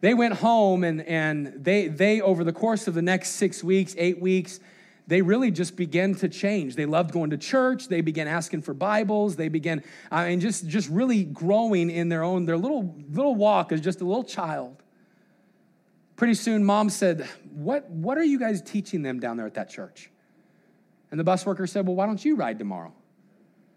They 0.00 0.14
went 0.14 0.34
home 0.34 0.84
and, 0.84 1.02
and 1.02 1.64
they, 1.64 1.88
they, 1.88 2.20
over 2.20 2.44
the 2.44 2.52
course 2.52 2.88
of 2.88 2.94
the 2.94 3.02
next 3.02 3.30
six 3.30 3.64
weeks, 3.64 3.94
eight 3.96 4.20
weeks, 4.20 4.60
they 5.06 5.20
really 5.20 5.50
just 5.50 5.76
began 5.76 6.14
to 6.16 6.28
change. 6.28 6.76
They 6.76 6.86
loved 6.86 7.12
going 7.12 7.30
to 7.30 7.36
church. 7.36 7.88
They 7.88 8.00
began 8.00 8.26
asking 8.26 8.62
for 8.62 8.72
Bibles. 8.72 9.36
They 9.36 9.48
began, 9.48 9.80
uh, 10.10 10.16
I 10.16 10.28
mean, 10.30 10.40
just, 10.40 10.66
just 10.66 10.88
really 10.88 11.24
growing 11.24 11.90
in 11.90 12.08
their 12.08 12.22
own, 12.22 12.46
their 12.46 12.56
little, 12.56 12.94
little 13.10 13.34
walk 13.34 13.70
as 13.72 13.80
just 13.80 14.00
a 14.00 14.04
little 14.04 14.24
child. 14.24 14.82
Pretty 16.16 16.34
soon, 16.34 16.64
mom 16.64 16.88
said, 16.88 17.28
what, 17.52 17.90
what 17.90 18.16
are 18.16 18.24
you 18.24 18.38
guys 18.38 18.62
teaching 18.62 19.02
them 19.02 19.20
down 19.20 19.36
there 19.36 19.46
at 19.46 19.54
that 19.54 19.68
church? 19.68 20.10
And 21.10 21.20
the 21.20 21.24
bus 21.24 21.46
worker 21.46 21.66
said, 21.66 21.86
Well, 21.86 21.94
why 21.94 22.06
don't 22.06 22.24
you 22.24 22.34
ride 22.34 22.58
tomorrow? 22.58 22.92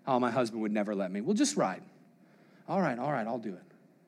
Oh, 0.08 0.20
my 0.20 0.32
husband 0.32 0.64
would 0.64 0.72
never 0.72 0.96
let 0.96 1.12
me. 1.12 1.22
Well, 1.22 1.36
just 1.36 1.56
ride. 1.56 1.84
All 2.68 2.82
right, 2.82 2.98
all 2.98 3.12
right, 3.12 3.28
I'll 3.28 3.38
do 3.38 3.54
it. 3.54 3.62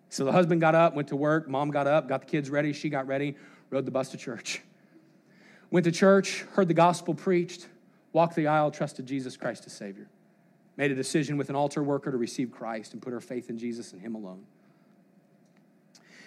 So 0.10 0.26
the 0.26 0.32
husband 0.32 0.62
got 0.62 0.74
up, 0.74 0.96
went 0.96 1.10
to 1.10 1.16
work. 1.16 1.48
Mom 1.48 1.70
got 1.70 1.86
up, 1.86 2.08
got 2.08 2.22
the 2.22 2.28
kids 2.28 2.50
ready. 2.50 2.74
She 2.74 2.90
got 2.90 3.06
ready, 3.06 3.36
rode 3.70 3.86
the 3.86 3.92
bus 3.92 4.10
to 4.10 4.18
church. 4.18 4.64
Went 5.72 5.84
to 5.84 5.92
church, 5.92 6.46
heard 6.54 6.68
the 6.68 6.74
gospel 6.74 7.14
preached, 7.14 7.68
walked 8.12 8.36
the 8.36 8.48
aisle, 8.48 8.72
trusted 8.72 9.06
Jesus 9.06 9.38
Christ 9.38 9.66
as 9.66 9.74
Savior. 9.74 10.08
Made 10.78 10.92
a 10.92 10.96
decision 10.96 11.38
with 11.38 11.50
an 11.50 11.56
altar 11.56 11.84
worker 11.84 12.12
to 12.12 12.18
receive 12.18 12.52
Christ 12.52 12.94
and 12.94 13.02
put 13.02 13.14
her 13.14 13.22
faith 13.22 13.50
in 13.50 13.58
Jesus 13.58 13.94
and 13.94 14.02
Him 14.02 14.16
alone. 14.16 14.46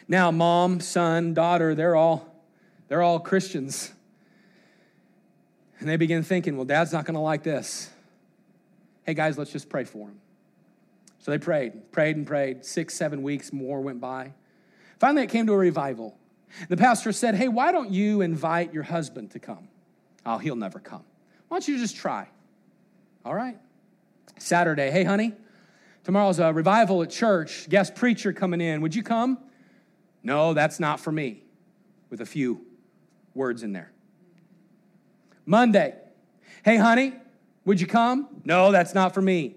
Now, 0.07 0.31
mom, 0.31 0.81
son, 0.81 1.35
daughter, 1.35 1.75
they're 1.75 1.97
all, 1.97 2.35
they're 2.89 3.03
all 3.03 3.19
Christians. 3.19 3.93
And 5.81 5.89
they 5.89 5.97
begin 5.97 6.23
thinking, 6.23 6.57
well, 6.57 6.67
dad's 6.67 6.93
not 6.93 7.07
going 7.07 7.15
to 7.15 7.21
like 7.21 7.43
this. 7.43 7.91
Hey, 9.05 9.15
guys, 9.15 9.37
let's 9.37 9.51
just 9.51 9.69
pray 9.69 9.85
for 9.85 10.09
him. 10.09 10.21
So 11.19 11.31
they 11.31 11.39
prayed, 11.39 11.91
prayed 11.93 12.17
and 12.17 12.27
prayed. 12.27 12.65
Six, 12.65 12.95
seven 12.95 13.23
weeks 13.23 13.53
more 13.53 13.81
went 13.81 14.01
by. 14.01 14.35
Finally, 14.99 15.25
it 15.25 15.31
came 15.31 15.47
to 15.47 15.53
a 15.53 15.59
revival. 15.59 16.17
The 16.69 16.77
pastor 16.77 17.13
said, 17.13 17.35
Hey, 17.35 17.49
why 17.49 17.73
don't 17.73 17.91
you 17.91 18.21
invite 18.21 18.73
your 18.73 18.83
husband 18.83 19.31
to 19.33 19.39
come? 19.39 19.69
Oh, 20.25 20.39
he'll 20.39 20.57
never 20.57 20.79
come. 20.79 21.05
Why 21.49 21.57
don't 21.57 21.69
you 21.69 21.79
just 21.79 21.97
try? 21.97 22.29
All 23.25 23.35
right. 23.35 23.59
Saturday, 24.39 24.91
hey, 24.91 25.05
honey, 25.05 25.33
tomorrow's 26.05 26.39
a 26.39 26.53
revival 26.53 27.03
at 27.03 27.11
church, 27.11 27.69
guest 27.69 27.95
preacher 27.95 28.33
coming 28.33 28.61
in. 28.61 28.81
Would 28.81 28.95
you 28.95 29.03
come? 29.03 29.39
No, 30.23 30.55
that's 30.55 30.81
not 30.81 31.01
for 31.01 31.13
me, 31.13 31.43
with 32.11 32.21
a 32.21 32.27
few 32.27 32.65
words 33.35 33.63
in 33.63 33.73
there. 33.73 33.93
Monday, 35.45 35.95
hey, 36.65 36.77
honey, 36.77 37.15
would 37.65 37.81
you 37.81 37.87
come? 37.87 38.29
No, 38.45 38.73
that's 38.73 38.95
not 38.95 39.15
for 39.15 39.23
me. 39.23 39.57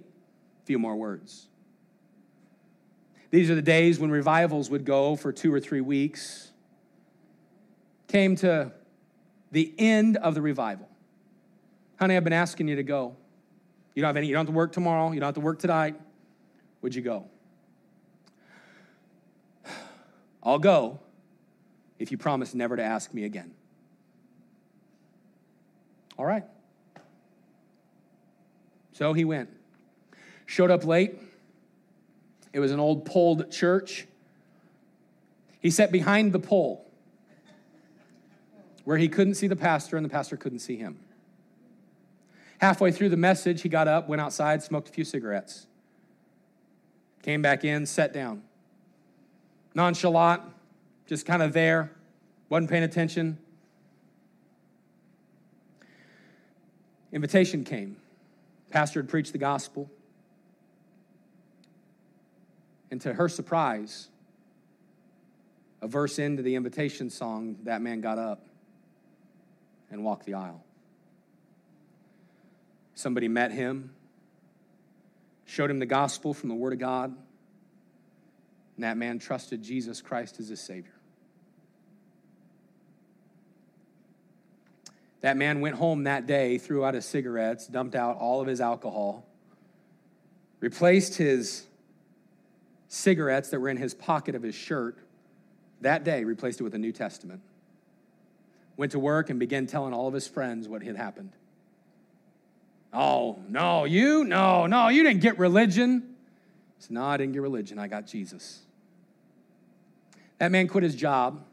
A 0.63 0.65
few 0.65 0.79
more 0.79 0.95
words. 0.95 1.47
These 3.31 3.49
are 3.49 3.55
the 3.55 3.61
days 3.61 3.99
when 3.99 4.11
revivals 4.11 4.69
would 4.69 4.85
go 4.85 5.15
for 5.15 5.31
two 5.31 5.53
or 5.53 5.59
three 5.59 5.81
weeks 5.81 6.51
came 8.07 8.35
to 8.37 8.71
the 9.51 9.73
end 9.77 10.17
of 10.17 10.35
the 10.35 10.41
revival. 10.41 10.89
Honey, 11.97 12.17
I've 12.17 12.23
been 12.23 12.33
asking 12.33 12.67
you 12.67 12.75
to 12.75 12.83
go. 12.83 13.15
You 13.93 14.01
don't 14.01 14.09
have 14.09 14.17
any, 14.17 14.27
you 14.27 14.33
don't 14.33 14.45
have 14.45 14.53
to 14.53 14.57
work 14.57 14.73
tomorrow, 14.73 15.11
you 15.11 15.19
don't 15.19 15.27
have 15.27 15.35
to 15.35 15.41
work 15.41 15.59
tonight. 15.59 15.95
Would 16.81 16.93
you 16.93 17.01
go? 17.01 17.25
I'll 20.43 20.59
go 20.59 20.99
if 21.97 22.11
you 22.11 22.17
promise 22.17 22.53
never 22.53 22.75
to 22.75 22.83
ask 22.83 23.13
me 23.13 23.23
again. 23.23 23.53
All 26.17 26.25
right. 26.25 26.43
So 28.93 29.13
he 29.13 29.25
went. 29.25 29.49
Showed 30.45 30.71
up 30.71 30.85
late. 30.85 31.19
It 32.53 32.59
was 32.59 32.71
an 32.71 32.79
old 32.79 33.05
poled 33.05 33.51
church. 33.51 34.07
He 35.59 35.69
sat 35.69 35.91
behind 35.91 36.31
the 36.31 36.39
pole 36.39 36.84
where 38.85 38.97
he 38.97 39.09
couldn't 39.09 39.33
see 39.33 39.47
the 39.47 39.55
pastor 39.55 39.97
and 39.97 40.05
the 40.05 40.09
pastor 40.09 40.37
couldn't 40.37 40.59
see 40.59 40.77
him. 40.77 40.97
Halfway 42.59 42.91
through 42.91 43.09
the 43.09 43.17
message, 43.17 43.61
he 43.61 43.69
got 43.69 43.87
up, 43.87 44.07
went 44.07 44.21
outside, 44.21 44.63
smoked 44.63 44.87
a 44.87 44.91
few 44.91 45.03
cigarettes, 45.03 45.67
came 47.21 47.41
back 47.41 47.65
in, 47.65 47.85
sat 47.85 48.13
down. 48.13 48.43
Nonchalant, 49.73 50.41
just 51.05 51.25
kind 51.25 51.41
of 51.41 51.51
there, 51.51 51.91
wasn't 52.47 52.69
paying 52.69 52.83
attention. 52.83 53.37
Invitation 57.11 57.63
came. 57.63 57.97
Pastor 58.69 59.01
had 59.01 59.09
preached 59.09 59.31
the 59.31 59.37
gospel. 59.37 59.89
And 62.91 63.01
to 63.01 63.13
her 63.13 63.27
surprise, 63.27 64.09
a 65.81 65.87
verse 65.87 66.19
into 66.19 66.43
the 66.43 66.55
invitation 66.55 67.09
song, 67.09 67.57
that 67.63 67.81
man 67.81 67.99
got 67.99 68.17
up 68.17 68.45
and 69.91 70.03
walk 70.03 70.25
the 70.25 70.33
aisle. 70.33 70.63
Somebody 72.95 73.27
met 73.27 73.51
him, 73.51 73.93
showed 75.45 75.69
him 75.69 75.79
the 75.79 75.85
gospel 75.85 76.33
from 76.33 76.49
the 76.49 76.55
Word 76.55 76.73
of 76.73 76.79
God, 76.79 77.15
and 78.75 78.83
that 78.83 78.97
man 78.97 79.19
trusted 79.19 79.61
Jesus 79.61 80.01
Christ 80.01 80.39
as 80.39 80.49
his 80.49 80.59
Savior. 80.59 80.91
That 85.21 85.37
man 85.37 85.59
went 85.61 85.75
home 85.75 86.03
that 86.03 86.27
day, 86.27 86.57
threw 86.57 86.85
out 86.85 86.93
his 86.93 87.05
cigarettes, 87.05 87.67
dumped 87.67 87.95
out 87.95 88.17
all 88.17 88.41
of 88.41 88.47
his 88.47 88.61
alcohol, 88.61 89.25
replaced 90.59 91.15
his 91.15 91.65
cigarettes 92.87 93.49
that 93.49 93.59
were 93.59 93.69
in 93.69 93.77
his 93.77 93.93
pocket 93.93 94.35
of 94.35 94.43
his 94.43 94.55
shirt 94.55 94.99
that 95.81 96.03
day, 96.03 96.23
replaced 96.23 96.61
it 96.61 96.63
with 96.63 96.75
a 96.75 96.79
New 96.79 96.91
Testament 96.91 97.41
went 98.77 98.91
to 98.91 98.99
work 98.99 99.29
and 99.29 99.39
began 99.39 99.67
telling 99.67 99.93
all 99.93 100.07
of 100.07 100.13
his 100.13 100.27
friends 100.27 100.67
what 100.67 100.83
had 100.83 100.95
happened. 100.95 101.31
Oh, 102.93 103.39
no, 103.49 103.85
you? 103.85 104.23
No, 104.23 104.67
no, 104.67 104.87
you 104.87 105.03
didn't 105.03 105.21
get 105.21 105.37
religion. 105.37 106.15
He 106.77 106.83
said, 106.83 106.91
No, 106.91 107.05
I 107.05 107.17
didn't 107.17 107.33
get 107.33 107.41
religion. 107.41 107.77
I 107.77 107.87
got 107.87 108.07
Jesus. 108.07 108.61
That 110.37 110.51
man 110.51 110.67
quit 110.67 110.83
his 110.83 110.95
job, 110.95 111.43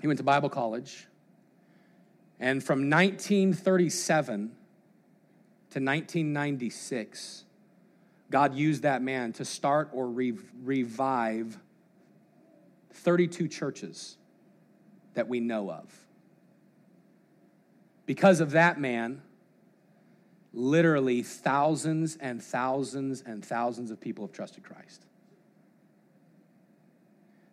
He 0.00 0.06
went 0.06 0.18
to 0.18 0.24
Bible 0.24 0.48
college. 0.48 1.06
And 2.38 2.62
from 2.62 2.90
1937 2.90 4.36
to 4.38 4.48
1996, 5.80 7.44
God 8.30 8.54
used 8.54 8.82
that 8.82 9.02
man 9.02 9.32
to 9.34 9.44
start 9.44 9.88
or 9.92 10.06
re- 10.06 10.34
revive 10.62 11.58
32 12.92 13.48
churches 13.48 14.18
that 15.14 15.28
we 15.28 15.40
know 15.40 15.70
of. 15.70 16.05
Because 18.06 18.40
of 18.40 18.52
that 18.52 18.80
man, 18.80 19.20
literally 20.54 21.22
thousands 21.22 22.16
and 22.16 22.42
thousands 22.42 23.22
and 23.26 23.44
thousands 23.44 23.90
of 23.90 24.00
people 24.00 24.24
have 24.26 24.32
trusted 24.32 24.64
Christ. 24.64 25.04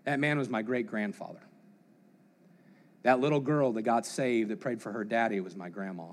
That 0.05 0.19
man 0.19 0.37
was 0.37 0.49
my 0.49 0.61
great 0.61 0.87
grandfather. 0.87 1.41
That 3.01 3.19
little 3.19 3.39
girl 3.39 3.73
that 3.73 3.81
got 3.81 4.05
saved 4.05 4.49
that 4.49 4.61
prayed 4.61 4.81
for 4.81 4.91
her 4.91 5.03
daddy 5.03 5.41
was 5.41 5.55
my 5.55 5.69
grandma. 5.69 6.05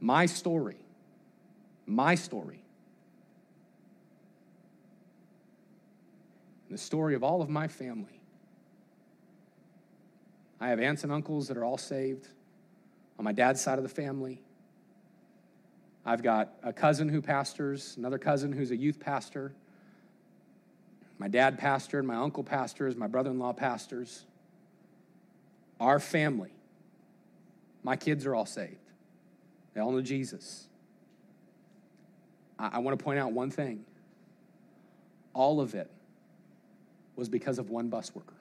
My 0.00 0.26
story, 0.26 0.76
my 1.86 2.14
story, 2.14 2.62
the 6.70 6.78
story 6.78 7.14
of 7.14 7.24
all 7.24 7.42
of 7.42 7.48
my 7.48 7.68
family. 7.68 8.17
I 10.60 10.68
have 10.68 10.80
aunts 10.80 11.04
and 11.04 11.12
uncles 11.12 11.48
that 11.48 11.56
are 11.56 11.64
all 11.64 11.78
saved 11.78 12.28
on 13.18 13.24
my 13.24 13.32
dad's 13.32 13.60
side 13.60 13.78
of 13.78 13.82
the 13.82 13.88
family. 13.88 14.40
I've 16.04 16.22
got 16.22 16.54
a 16.62 16.72
cousin 16.72 17.08
who 17.08 17.20
pastors, 17.20 17.96
another 17.96 18.18
cousin 18.18 18.52
who's 18.52 18.70
a 18.70 18.76
youth 18.76 18.98
pastor. 18.98 19.52
My 21.18 21.28
dad 21.28 21.60
pastored, 21.60 22.04
my 22.04 22.16
uncle 22.16 22.44
pastors, 22.44 22.96
my 22.96 23.06
brother 23.06 23.30
in 23.30 23.38
law 23.38 23.52
pastors. 23.52 24.24
Our 25.80 26.00
family, 26.00 26.52
my 27.82 27.96
kids 27.96 28.26
are 28.26 28.34
all 28.34 28.46
saved. 28.46 28.76
They 29.74 29.80
all 29.80 29.92
know 29.92 30.00
Jesus. 30.00 30.66
I, 32.58 32.70
I 32.74 32.78
want 32.78 32.98
to 32.98 33.04
point 33.04 33.18
out 33.18 33.32
one 33.32 33.50
thing 33.50 33.84
all 35.34 35.60
of 35.60 35.74
it 35.74 35.90
was 37.14 37.28
because 37.28 37.58
of 37.58 37.70
one 37.70 37.88
bus 37.88 38.12
worker. 38.14 38.37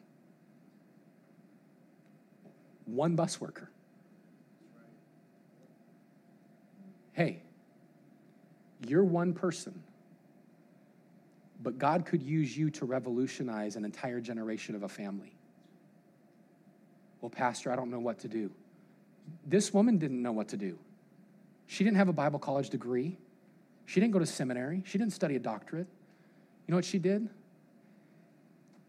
One 2.88 3.16
bus 3.16 3.40
worker. 3.40 3.70
Hey, 7.14 7.42
you're 8.88 9.04
one 9.04 9.34
person, 9.34 9.84
but 11.62 11.78
God 11.78 12.06
could 12.06 12.22
use 12.22 12.56
you 12.56 12.70
to 12.72 12.86
revolutionize 12.86 13.76
an 13.76 13.84
entire 13.86 14.22
generation 14.22 14.76
of 14.76 14.84
a 14.84 14.90
family. 14.90 15.34
Well, 17.22 17.30
Pastor, 17.30 17.72
I 17.72 17.76
don't 17.76 17.90
know 17.90 18.00
what 18.00 18.20
to 18.20 18.28
do. 18.28 18.52
This 19.46 19.74
woman 19.74 19.98
didn't 19.98 20.22
know 20.22 20.32
what 20.32 20.48
to 20.50 20.58
do. 20.58 20.78
She 21.66 21.84
didn't 21.84 21.98
have 21.98 22.08
a 22.08 22.14
Bible 22.14 22.40
college 22.40 22.70
degree. 22.70 23.18
She 23.86 24.00
didn't 24.00 24.14
go 24.14 24.20
to 24.20 24.26
seminary. 24.26 24.84
She 24.86 24.98
didn't 24.98 25.14
study 25.14 25.36
a 25.36 25.40
doctorate. 25.40 25.88
You 26.68 26.72
know 26.72 26.78
what 26.78 26.86
she 26.86 27.00
did? 27.00 27.28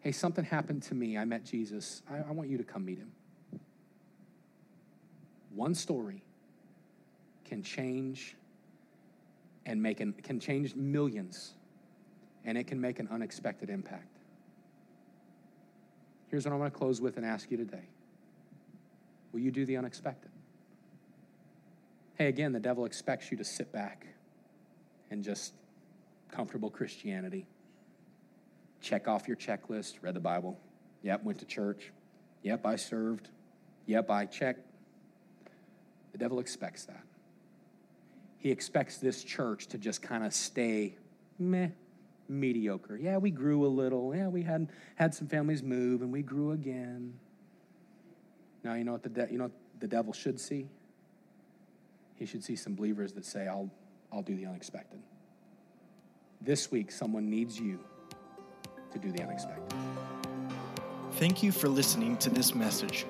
Hey, 0.00 0.12
something 0.12 0.44
happened 0.44 0.82
to 0.84 0.94
me. 0.94 1.16
I 1.18 1.24
met 1.24 1.44
Jesus. 1.44 2.02
I, 2.08 2.18
I 2.18 2.32
want 2.32 2.50
you 2.50 2.58
to 2.58 2.64
come 2.64 2.84
meet 2.84 2.98
him. 2.98 3.10
One 5.58 5.74
story 5.74 6.22
can 7.44 7.64
change 7.64 8.36
and 9.66 9.82
make 9.82 9.98
an, 9.98 10.12
can 10.12 10.38
change 10.38 10.76
millions 10.76 11.54
and 12.44 12.56
it 12.56 12.68
can 12.68 12.80
make 12.80 13.00
an 13.00 13.08
unexpected 13.10 13.68
impact. 13.68 14.18
Here's 16.28 16.44
what 16.44 16.54
I 16.54 16.56
want 16.56 16.72
to 16.72 16.78
close 16.78 17.00
with 17.00 17.16
and 17.16 17.26
ask 17.26 17.50
you 17.50 17.56
today. 17.56 17.88
Will 19.32 19.40
you 19.40 19.50
do 19.50 19.66
the 19.66 19.76
unexpected? 19.76 20.30
Hey, 22.14 22.28
again, 22.28 22.52
the 22.52 22.60
devil 22.60 22.84
expects 22.84 23.32
you 23.32 23.36
to 23.38 23.44
sit 23.44 23.72
back 23.72 24.06
and 25.10 25.24
just 25.24 25.54
comfortable 26.30 26.70
Christianity. 26.70 27.48
Check 28.80 29.08
off 29.08 29.26
your 29.26 29.36
checklist, 29.36 29.94
read 30.02 30.14
the 30.14 30.20
Bible. 30.20 30.56
Yep, 31.02 31.24
went 31.24 31.40
to 31.40 31.46
church. 31.46 31.90
Yep, 32.44 32.64
I 32.64 32.76
served. 32.76 33.28
Yep, 33.86 34.08
I 34.08 34.26
checked. 34.26 34.67
The 36.12 36.18
devil 36.18 36.40
expects 36.40 36.84
that. 36.86 37.02
He 38.38 38.50
expects 38.50 38.98
this 38.98 39.24
church 39.24 39.66
to 39.68 39.78
just 39.78 40.00
kind 40.00 40.24
of 40.24 40.32
stay 40.32 40.96
meh, 41.38 41.68
mediocre. 42.28 42.96
Yeah, 42.96 43.16
we 43.18 43.30
grew 43.30 43.66
a 43.66 43.68
little. 43.68 44.14
Yeah, 44.14 44.28
we 44.28 44.42
had 44.42 44.68
had 44.94 45.14
some 45.14 45.26
families 45.26 45.62
move 45.62 46.02
and 46.02 46.12
we 46.12 46.22
grew 46.22 46.52
again. 46.52 47.14
Now, 48.62 48.74
you 48.74 48.84
know 48.84 48.92
what 48.92 49.02
the 49.02 49.08
de- 49.08 49.28
you 49.30 49.38
know 49.38 49.50
the 49.80 49.88
devil 49.88 50.12
should 50.12 50.38
see? 50.38 50.68
He 52.14 52.26
should 52.26 52.44
see 52.44 52.56
some 52.56 52.74
believers 52.74 53.12
that 53.14 53.24
say, 53.24 53.48
"I'll 53.48 53.70
I'll 54.12 54.22
do 54.22 54.36
the 54.36 54.46
unexpected." 54.46 55.00
This 56.40 56.70
week 56.70 56.92
someone 56.92 57.28
needs 57.28 57.58
you 57.58 57.80
to 58.92 58.98
do 58.98 59.10
the 59.10 59.22
unexpected. 59.22 59.76
Thank 61.12 61.42
you 61.42 61.50
for 61.50 61.68
listening 61.68 62.16
to 62.18 62.30
this 62.30 62.54
message. 62.54 63.04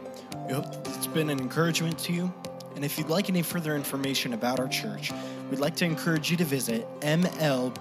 We 0.47 0.55
hope 0.55 0.65
it's 0.87 1.07
been 1.07 1.29
an 1.29 1.41
encouragement 1.41 1.99
to 2.01 2.13
you. 2.13 2.33
And 2.79 2.85
if 2.85 2.97
you'd 2.97 3.09
like 3.09 3.29
any 3.29 3.43
further 3.43 3.75
information 3.75 4.35
about 4.35 4.61
our 4.61 4.69
church, 4.69 5.11
we'd 5.51 5.59
like 5.59 5.75
to 5.79 5.85
encourage 5.85 6.31
you 6.31 6.37
to 6.37 6.45
visit 6.45 6.87
mlbc.church. 7.01 7.75